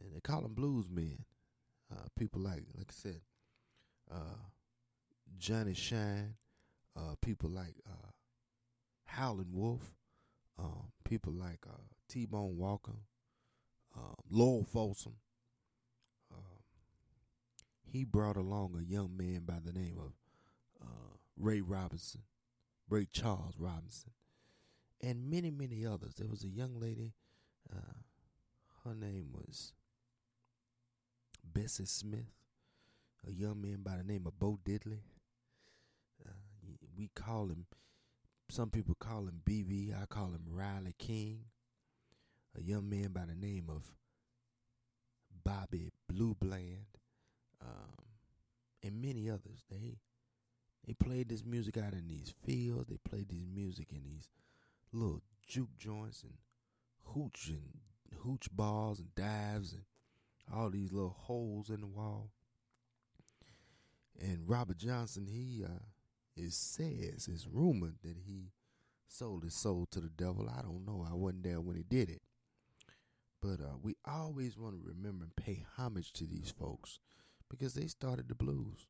and 0.03 0.15
they 0.15 0.19
call 0.19 0.41
them 0.41 0.53
blues 0.53 0.87
men. 0.89 1.25
Uh, 1.91 2.07
people 2.17 2.41
like, 2.41 2.63
like 2.77 2.87
I 2.89 2.93
said, 2.93 3.21
uh, 4.09 4.39
Johnny 5.37 5.73
Shine, 5.73 6.35
uh, 6.95 7.15
people 7.21 7.49
like 7.49 7.75
uh, 7.85 8.11
Howlin' 9.05 9.51
Wolf, 9.51 9.93
um, 10.57 10.91
people 11.03 11.33
like 11.33 11.59
uh, 11.67 11.81
T 12.07 12.25
Bone 12.25 12.57
Walker, 12.57 12.99
um, 13.95 14.15
Lowell 14.29 14.63
Fulson. 14.63 15.15
Um, 16.31 16.59
he 17.83 18.05
brought 18.05 18.37
along 18.37 18.75
a 18.79 18.89
young 18.89 19.17
man 19.17 19.41
by 19.45 19.59
the 19.63 19.73
name 19.73 19.97
of 19.97 20.13
uh, 20.81 21.17
Ray 21.37 21.61
Robinson, 21.61 22.21
Ray 22.89 23.07
Charles 23.11 23.55
Robinson, 23.57 24.11
and 25.01 25.29
many, 25.29 25.51
many 25.51 25.85
others. 25.85 26.13
There 26.15 26.29
was 26.29 26.43
a 26.43 26.49
young 26.49 26.79
lady, 26.79 27.13
uh, 27.73 27.99
her 28.85 28.95
name 28.95 29.27
was 29.33 29.73
Bessie 31.43 31.85
Smith, 31.85 32.31
a 33.27 33.31
young 33.31 33.61
man 33.61 33.81
by 33.83 33.97
the 33.97 34.03
name 34.03 34.25
of 34.27 34.37
Bo 34.39 34.59
Diddley. 34.63 35.01
Uh, 36.25 36.31
we 36.97 37.09
call 37.15 37.47
him, 37.47 37.65
some 38.49 38.69
people 38.69 38.95
call 38.99 39.21
him 39.21 39.41
BB, 39.47 39.93
I 40.01 40.05
call 40.05 40.27
him 40.27 40.43
Riley 40.47 40.95
King. 40.97 41.45
A 42.57 42.61
young 42.61 42.89
man 42.89 43.11
by 43.13 43.21
the 43.25 43.35
name 43.35 43.69
of 43.69 43.83
Bobby 45.43 45.89
Blue 46.09 46.35
Bland, 46.39 46.85
um, 47.61 48.05
and 48.83 49.01
many 49.01 49.29
others. 49.29 49.63
They 49.69 49.99
they 50.85 50.93
played 50.93 51.29
this 51.29 51.45
music 51.45 51.77
out 51.77 51.93
in 51.93 52.07
these 52.07 52.33
fields. 52.45 52.89
They 52.89 52.97
played 52.97 53.29
this 53.29 53.45
music 53.53 53.91
in 53.91 54.03
these 54.03 54.27
little 54.91 55.21
juke 55.47 55.77
joints 55.77 56.23
and 56.23 56.33
hooch 57.05 57.49
and 57.49 57.79
hooch 58.19 58.47
balls 58.51 58.99
and 58.99 59.13
dives 59.15 59.73
and 59.73 59.83
all 60.53 60.69
these 60.69 60.91
little 60.91 61.15
holes 61.17 61.69
in 61.69 61.81
the 61.81 61.87
wall. 61.87 62.31
And 64.19 64.47
Robert 64.47 64.77
Johnson, 64.77 65.25
he 65.27 65.63
uh, 65.63 65.79
it 66.35 66.53
says, 66.53 67.27
it's 67.31 67.47
rumored 67.51 67.95
that 68.03 68.17
he 68.25 68.51
sold 69.07 69.43
his 69.43 69.53
soul 69.53 69.87
to 69.91 69.99
the 69.99 70.09
devil. 70.09 70.49
I 70.49 70.61
don't 70.61 70.85
know. 70.85 71.05
I 71.09 71.13
wasn't 71.13 71.43
there 71.43 71.61
when 71.61 71.75
he 71.75 71.83
did 71.83 72.09
it. 72.09 72.21
But 73.41 73.59
uh, 73.59 73.77
we 73.81 73.95
always 74.05 74.57
want 74.57 74.75
to 74.75 74.81
remember 74.83 75.25
and 75.25 75.35
pay 75.35 75.65
homage 75.77 76.13
to 76.13 76.25
these 76.25 76.53
folks 76.57 76.99
because 77.49 77.73
they 77.73 77.87
started 77.87 78.29
the 78.29 78.35
blues. 78.35 78.87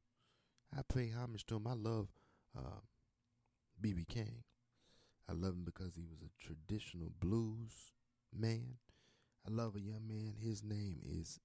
I 0.77 0.81
pay 0.93 1.09
homage 1.09 1.45
to 1.47 1.55
him. 1.55 1.67
I 1.67 1.73
love 1.73 2.09
B.B. 3.79 4.05
King. 4.07 4.43
I 5.29 5.33
love 5.33 5.53
him 5.53 5.63
because 5.65 5.95
he 5.95 6.03
was 6.03 6.21
a 6.21 6.45
traditional 6.45 7.11
blues 7.19 7.93
man. 8.37 8.75
I 9.47 9.51
love 9.51 9.75
a 9.75 9.81
young 9.81 10.07
man. 10.07 10.35
His 10.39 10.63
name 10.63 10.99
is 11.03 11.39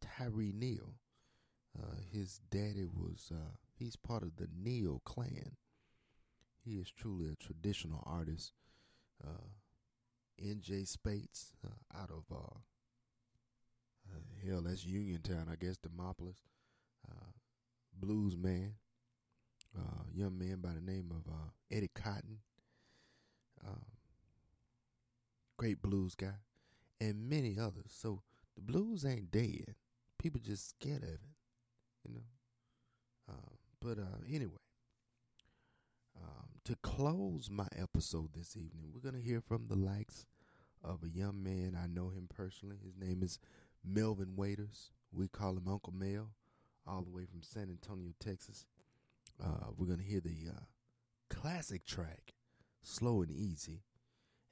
Tyree 0.00 0.52
Neal. 0.54 0.94
Uh, 1.78 1.96
his 2.10 2.40
daddy 2.50 2.86
was, 2.86 3.30
uh, 3.32 3.56
he's 3.78 3.96
part 3.96 4.22
of 4.22 4.36
the 4.36 4.48
Neal 4.56 5.02
clan. 5.04 5.56
He 6.64 6.72
is 6.76 6.90
truly 6.90 7.28
a 7.30 7.36
traditional 7.36 8.02
artist. 8.06 8.52
Uh, 9.22 9.48
N.J. 10.42 10.84
Spates 10.84 11.52
uh, 11.64 11.98
out 11.98 12.10
of, 12.10 12.24
uh, 12.30 12.58
uh, 14.10 14.46
hell, 14.46 14.62
that's 14.62 14.84
Uniontown, 14.84 15.48
I 15.50 15.56
guess, 15.56 15.76
Demopolis. 15.78 16.42
Blues 17.98 18.36
man. 18.36 18.74
Young 20.14 20.38
man 20.38 20.60
by 20.60 20.72
the 20.72 20.80
name 20.80 21.10
of 21.10 21.30
Eddie 21.70 21.90
Cotton. 21.94 22.38
Um, 23.66 23.84
great 25.56 25.82
blues 25.82 26.14
guy. 26.14 26.36
And 27.00 27.28
many 27.28 27.58
others. 27.58 27.90
So 27.90 28.22
the 28.54 28.62
blues 28.62 29.04
ain't 29.04 29.30
dead. 29.30 29.74
People 30.18 30.40
just 30.44 30.70
scared 30.70 31.02
of 31.02 31.08
it, 31.08 31.20
you 32.06 32.14
know. 32.14 32.24
Uh, 33.28 33.54
but 33.80 33.98
uh, 33.98 34.24
anyway, 34.28 34.52
um, 36.16 36.48
to 36.64 36.76
close 36.82 37.50
my 37.50 37.66
episode 37.76 38.32
this 38.34 38.56
evening, 38.56 38.90
we're 38.92 39.08
gonna 39.08 39.22
hear 39.22 39.40
from 39.40 39.66
the 39.68 39.76
likes 39.76 40.26
of 40.82 41.02
a 41.02 41.08
young 41.08 41.42
man. 41.42 41.76
I 41.80 41.86
know 41.86 42.08
him 42.08 42.28
personally. 42.34 42.76
His 42.82 42.96
name 42.96 43.22
is 43.22 43.38
Melvin 43.84 44.36
Waiters. 44.36 44.90
We 45.12 45.28
call 45.28 45.56
him 45.56 45.68
Uncle 45.68 45.92
Mel, 45.92 46.30
all 46.86 47.02
the 47.02 47.10
way 47.10 47.24
from 47.24 47.42
San 47.42 47.68
Antonio, 47.68 48.12
Texas. 48.20 48.66
Uh, 49.42 49.70
we're 49.76 49.86
gonna 49.86 50.02
hear 50.02 50.20
the 50.20 50.50
uh, 50.50 50.64
classic 51.28 51.84
track, 51.84 52.34
"Slow 52.82 53.22
and 53.22 53.30
Easy," 53.30 53.82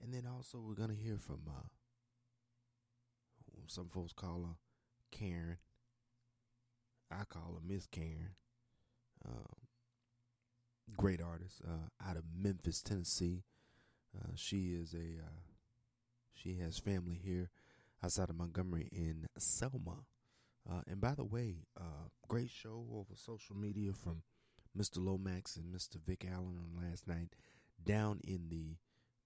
and 0.03 0.13
then 0.13 0.27
also 0.27 0.59
we're 0.59 0.75
gonna 0.75 0.95
hear 0.95 1.17
from 1.17 1.41
uh, 1.49 1.69
some 3.67 3.89
folks 3.89 4.13
call 4.13 4.45
her 4.45 4.57
Karen. 5.15 5.59
I 7.11 7.25
call 7.29 7.55
her 7.55 7.67
Miss 7.67 7.87
Karen. 7.87 8.35
Um, 9.27 9.69
great 10.97 11.23
artist 11.23 11.63
uh, 11.67 12.09
out 12.09 12.17
of 12.17 12.25
Memphis, 12.37 12.83
Tennessee. 12.83 13.45
Uh, 14.17 14.33
she 14.35 14.75
is 14.75 14.93
a 14.95 15.23
uh, 15.23 15.41
she 16.35 16.59
has 16.59 16.79
family 16.79 17.21
here 17.23 17.51
outside 18.03 18.31
of 18.31 18.37
Montgomery 18.37 18.89
in 18.93 19.27
Selma. 19.39 20.05
Uh, 20.69 20.81
and 20.87 21.01
by 21.01 21.15
the 21.15 21.25
way, 21.25 21.67
uh, 21.79 22.09
great 22.29 22.51
show 22.51 22.87
over 22.93 23.15
social 23.15 23.57
media 23.57 23.93
from 23.93 24.23
Mr. 24.77 24.97
Lomax 24.99 25.57
and 25.57 25.75
Mr. 25.75 25.97
Vick 26.05 26.27
Allen 26.31 26.59
on 26.59 26.83
last 26.83 27.07
night 27.07 27.35
down 27.85 28.21
in 28.25 28.49
the 28.49 28.77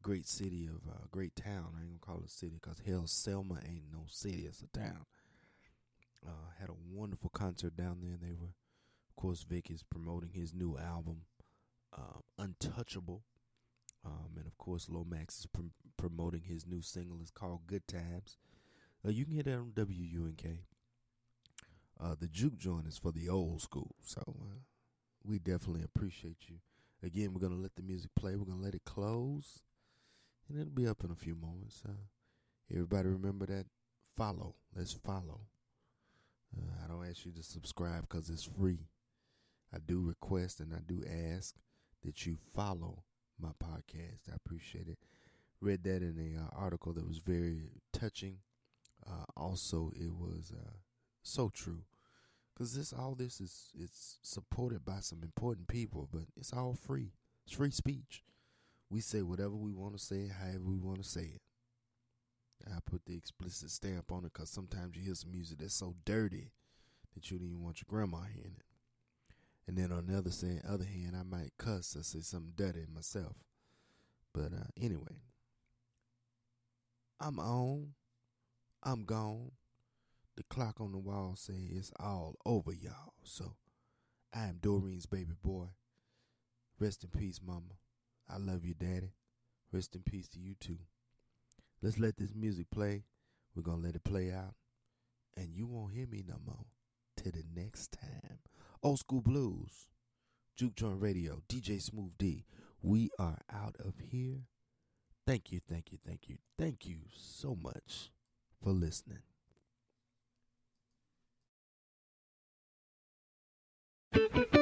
great 0.02 0.26
city 0.26 0.66
of 0.66 0.88
uh, 0.90 1.06
great 1.10 1.34
town. 1.36 1.74
I 1.76 1.82
ain't 1.82 2.00
gonna 2.00 2.14
call 2.14 2.22
it 2.22 2.28
a 2.28 2.32
city 2.32 2.58
because 2.60 2.82
hell, 2.86 3.06
Selma 3.06 3.60
ain't 3.66 3.90
no 3.92 4.04
city; 4.08 4.46
it's 4.46 4.62
a 4.62 4.78
town. 4.78 5.06
Uh, 6.26 6.50
had 6.58 6.68
a 6.68 6.74
wonderful 6.92 7.30
concert 7.30 7.76
down 7.76 7.98
there. 8.02 8.16
They 8.20 8.34
were, 8.34 8.48
of 9.08 9.16
course, 9.16 9.44
Vick 9.48 9.70
is 9.70 9.82
promoting 9.82 10.30
his 10.32 10.52
new 10.52 10.76
album, 10.76 11.22
uh, 11.96 12.20
Untouchable, 12.38 13.22
um, 14.04 14.30
and 14.36 14.46
of 14.46 14.56
course, 14.58 14.88
Lomax 14.88 15.40
is 15.40 15.46
pr- 15.46 15.62
promoting 15.96 16.42
his 16.42 16.66
new 16.66 16.82
single. 16.82 17.20
It's 17.20 17.30
called 17.30 17.66
Good 17.66 17.86
Times. 17.86 18.36
Uh, 19.04 19.10
you 19.10 19.24
can 19.24 19.34
hear 19.34 19.42
that 19.44 19.54
on 19.54 19.72
WUNK. 19.76 20.64
Uh, 22.00 22.14
the 22.18 22.28
juke 22.28 22.56
joint 22.58 22.86
is 22.86 22.98
for 22.98 23.12
the 23.12 23.28
old 23.28 23.60
school, 23.60 23.94
so 24.04 24.22
uh, 24.26 24.58
we 25.24 25.38
definitely 25.38 25.82
appreciate 25.82 26.48
you. 26.48 26.56
Again, 27.02 27.32
we're 27.32 27.40
gonna 27.40 27.60
let 27.60 27.76
the 27.76 27.82
music 27.82 28.10
play. 28.16 28.36
We're 28.36 28.44
gonna 28.44 28.62
let 28.62 28.74
it 28.74 28.84
close, 28.84 29.62
and 30.48 30.58
it'll 30.58 30.72
be 30.72 30.86
up 30.86 31.04
in 31.04 31.10
a 31.10 31.16
few 31.16 31.34
moments. 31.34 31.82
Uh, 31.88 31.92
everybody, 32.70 33.08
remember 33.08 33.46
that 33.46 33.66
follow. 34.16 34.54
Let's 34.74 34.92
follow. 34.92 35.40
Uh, 36.56 36.84
I 36.84 36.88
don't 36.88 37.08
ask 37.08 37.24
you 37.24 37.32
to 37.32 37.42
subscribe 37.42 38.02
because 38.02 38.28
it's 38.30 38.44
free. 38.44 38.88
I 39.74 39.78
do 39.84 40.00
request 40.00 40.60
and 40.60 40.72
I 40.72 40.78
do 40.86 41.02
ask 41.36 41.54
that 42.04 42.26
you 42.26 42.36
follow 42.54 43.04
my 43.40 43.50
podcast. 43.62 44.30
I 44.30 44.36
appreciate 44.36 44.88
it. 44.88 44.98
Read 45.60 45.84
that 45.84 46.02
in 46.02 46.16
a 46.36 46.40
uh, 46.40 46.48
article 46.56 46.92
that 46.92 47.06
was 47.06 47.18
very 47.18 47.70
touching. 47.92 48.38
Uh, 49.06 49.24
also, 49.36 49.92
it 49.96 50.12
was 50.12 50.52
uh, 50.56 50.70
so 51.22 51.50
true 51.52 51.82
because 52.58 52.74
this 52.74 52.92
all 52.92 53.14
this 53.14 53.40
is 53.40 53.70
it's 53.78 54.18
supported 54.22 54.84
by 54.84 54.98
some 55.00 55.22
important 55.22 55.68
people, 55.68 56.08
but 56.12 56.22
it's 56.36 56.52
all 56.52 56.74
free. 56.74 57.12
It's 57.46 57.56
free 57.56 57.70
speech. 57.70 58.24
We 58.90 59.00
say 59.00 59.22
whatever 59.22 59.54
we 59.54 59.72
want 59.72 59.96
to 59.96 60.02
say, 60.02 60.28
however 60.28 60.64
we 60.64 60.78
want 60.78 61.02
to 61.02 61.08
say 61.08 61.22
it. 61.34 61.42
I 62.66 62.78
put 62.84 63.06
the 63.06 63.16
explicit 63.16 63.70
stamp 63.70 64.10
on 64.10 64.24
it 64.24 64.32
because 64.32 64.50
sometimes 64.50 64.96
you 64.96 65.02
hear 65.02 65.14
some 65.14 65.32
music 65.32 65.58
that's 65.58 65.74
so 65.74 65.94
dirty 66.04 66.52
that 67.14 67.30
you 67.30 67.38
don't 67.38 67.46
even 67.46 67.62
want 67.62 67.80
your 67.80 67.86
grandma 67.88 68.18
hearing 68.32 68.56
it. 68.56 68.64
And 69.66 69.76
then 69.76 69.92
on 69.92 70.06
the 70.06 70.16
other, 70.16 70.30
other 70.66 70.84
hand, 70.84 71.14
I 71.14 71.22
might 71.22 71.52
cuss 71.58 71.94
or 71.94 72.02
say 72.02 72.20
something 72.20 72.52
dirty 72.56 72.86
myself. 72.92 73.36
But 74.32 74.52
uh, 74.52 74.68
anyway, 74.80 75.20
I'm 77.20 77.38
on. 77.38 77.94
I'm 78.82 79.04
gone. 79.04 79.52
The 80.36 80.44
clock 80.44 80.80
on 80.80 80.92
the 80.92 80.98
wall 80.98 81.34
say 81.36 81.68
it's 81.70 81.92
all 81.98 82.36
over, 82.46 82.72
y'all. 82.72 83.12
So 83.24 83.56
I 84.32 84.44
am 84.44 84.58
Doreen's 84.60 85.06
baby 85.06 85.34
boy. 85.42 85.66
Rest 86.78 87.02
in 87.02 87.10
peace, 87.10 87.40
mama. 87.44 87.74
I 88.28 88.38
love 88.38 88.64
you, 88.64 88.74
daddy. 88.74 89.12
Rest 89.72 89.96
in 89.96 90.02
peace 90.02 90.28
to 90.28 90.38
you 90.38 90.54
too. 90.54 90.78
Let's 91.82 91.98
let 91.98 92.16
this 92.16 92.34
music 92.34 92.66
play. 92.70 93.04
We're 93.54 93.62
gonna 93.62 93.82
let 93.82 93.94
it 93.94 94.04
play 94.04 94.32
out. 94.32 94.54
And 95.36 95.54
you 95.54 95.66
won't 95.66 95.92
hear 95.92 96.06
me 96.06 96.24
no 96.26 96.36
more. 96.44 96.66
Till 97.16 97.32
the 97.32 97.44
next 97.54 97.92
time. 97.92 98.38
Old 98.82 98.98
school 98.98 99.20
blues. 99.22 99.88
Juke 100.56 100.76
Joint 100.76 101.00
Radio. 101.00 101.42
DJ 101.48 101.80
Smooth 101.80 102.12
D. 102.18 102.44
We 102.82 103.10
are 103.18 103.38
out 103.52 103.76
of 103.80 103.94
here. 104.10 104.42
Thank 105.26 105.52
you, 105.52 105.60
thank 105.68 105.92
you, 105.92 105.98
thank 106.06 106.28
you, 106.28 106.38
thank 106.58 106.86
you 106.86 107.00
so 107.12 107.54
much 107.54 108.10
for 108.62 108.70
listening. 108.70 109.18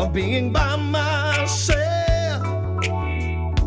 of 0.00 0.14
being 0.14 0.50
by 0.50 0.76
myself. 0.76 1.76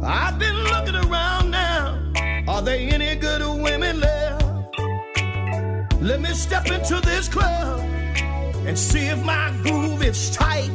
I've 0.03 0.39
been 0.39 0.57
looking 0.71 0.95
around 0.95 1.51
now. 1.51 2.11
Are 2.47 2.61
there 2.63 2.79
any 2.79 3.15
good 3.15 3.41
women 3.61 3.99
left? 3.99 4.43
Let 6.01 6.21
me 6.21 6.33
step 6.33 6.65
into 6.71 6.99
this 7.01 7.29
club 7.29 7.81
and 8.65 8.77
see 8.77 9.05
if 9.09 9.23
my 9.23 9.53
groove 9.61 10.01
is 10.01 10.31
tight. 10.31 10.71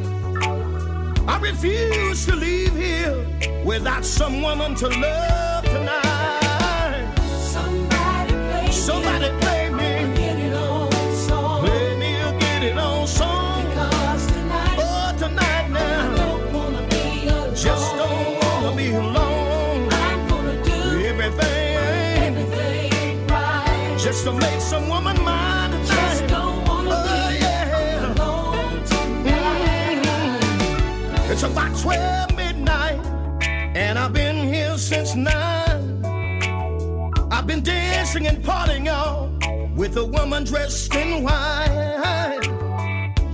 I 1.27 1.37
refuse 1.41 2.25
to 2.27 2.35
leave 2.35 2.75
here 2.75 3.17
without 3.65 4.05
some 4.05 4.41
woman 4.41 4.75
to 4.75 4.87
love 4.87 5.65
tonight. 5.65 6.08
It's 31.31 31.43
about 31.43 31.77
12 31.77 32.35
midnight, 32.35 33.05
and 33.75 33.99
I've 33.99 34.13
been 34.13 34.51
here 34.51 34.75
since 34.79 35.13
9. 35.13 35.29
I've 37.31 37.45
been 37.45 37.61
dancing 37.61 38.25
and 38.25 38.43
partying, 38.43 38.87
y'all, 38.87 39.29
with 39.75 39.95
a 39.97 40.03
woman 40.03 40.43
dressed 40.43 40.95
in 40.95 41.23
white. 41.23 42.41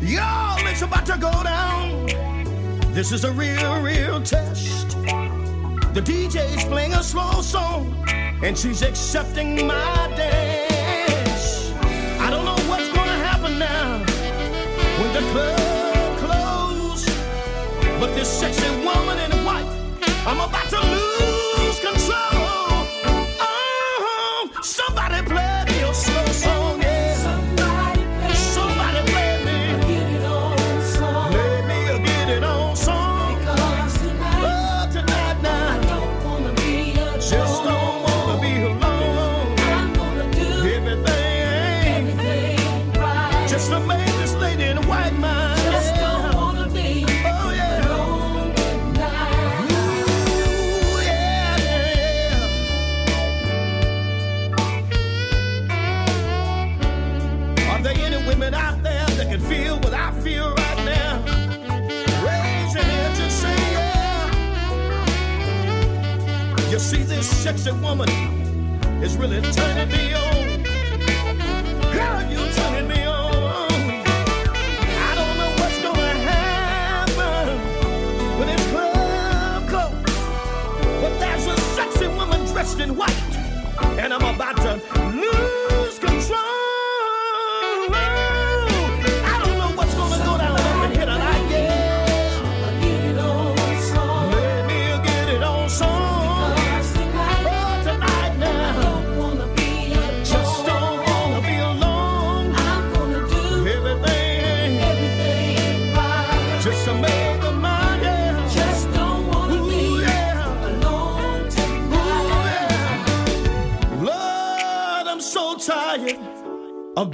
Y'all, 0.01 0.67
it's 0.67 0.81
about 0.81 1.05
to 1.05 1.17
go 1.17 1.31
down. 1.41 2.07
This 2.93 3.13
is 3.13 3.23
a 3.23 3.31
real, 3.31 3.81
real 3.81 4.21
test. 4.21 4.89
The 5.93 6.01
DJ's 6.01 6.65
playing 6.65 6.93
a 6.93 7.01
slow 7.01 7.41
song, 7.41 7.95
and 8.43 8.57
she's 8.57 8.81
accepting 8.81 9.65
my 9.65 10.13
dance. 10.17 11.71
I 12.19 12.29
don't 12.29 12.43
know 12.43 12.59
what's 12.67 12.89
gonna 12.89 13.19
happen 13.23 13.57
now 13.57 13.99
when 14.99 15.13
the 15.13 15.21
club 15.31 15.64
this 18.15 18.39
sexy 18.39 18.69
woman 18.77 19.19
in 19.19 19.31
white, 19.43 19.67
I'm 20.25 20.39
about 20.39 20.69
to 20.69 20.79
lose 20.79 21.79
control. 21.81 22.24
Woman 67.97 68.09
is 69.01 69.15
really 69.15 69.41
turning 69.53 69.89
me 69.89 70.04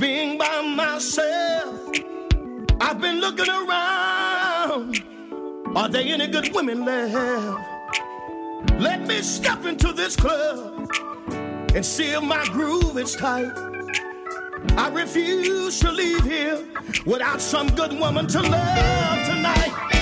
being 0.01 0.35
by 0.35 0.61
myself. 0.61 1.79
I've 2.81 2.99
been 2.99 3.21
looking 3.21 3.47
around. 3.47 5.03
Are 5.75 5.87
there 5.87 6.01
any 6.03 6.25
good 6.25 6.51
women 6.55 6.83
left? 6.83 7.59
Let 8.79 9.01
me 9.07 9.21
step 9.21 9.63
into 9.65 9.93
this 9.93 10.15
club 10.15 10.89
and 11.75 11.85
see 11.85 12.13
if 12.13 12.23
my 12.23 12.43
groove 12.45 12.97
is 12.97 13.15
tight. 13.15 13.53
I 14.75 14.89
refuse 14.91 15.79
to 15.81 15.91
leave 15.91 16.23
here 16.23 16.65
without 17.05 17.39
some 17.39 17.67
good 17.67 17.93
woman 17.93 18.25
to 18.27 18.41
love 18.41 19.27
tonight. 19.27 20.00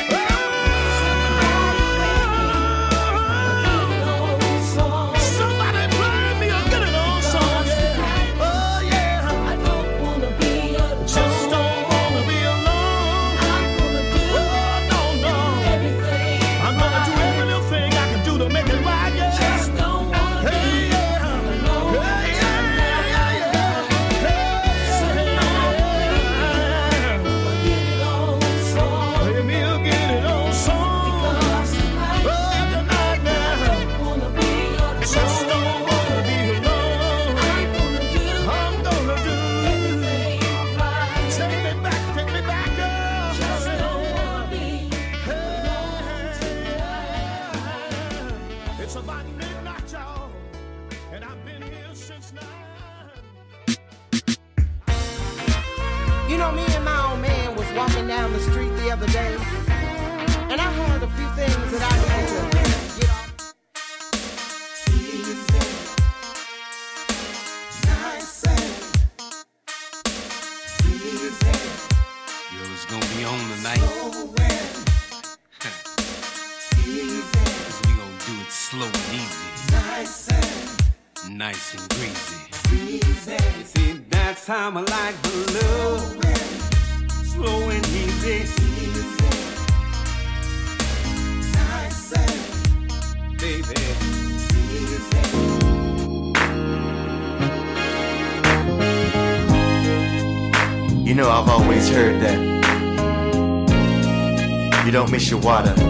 Shawada. 105.29 105.88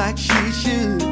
like 0.00 0.16
she 0.16 0.50
should. 0.50 1.09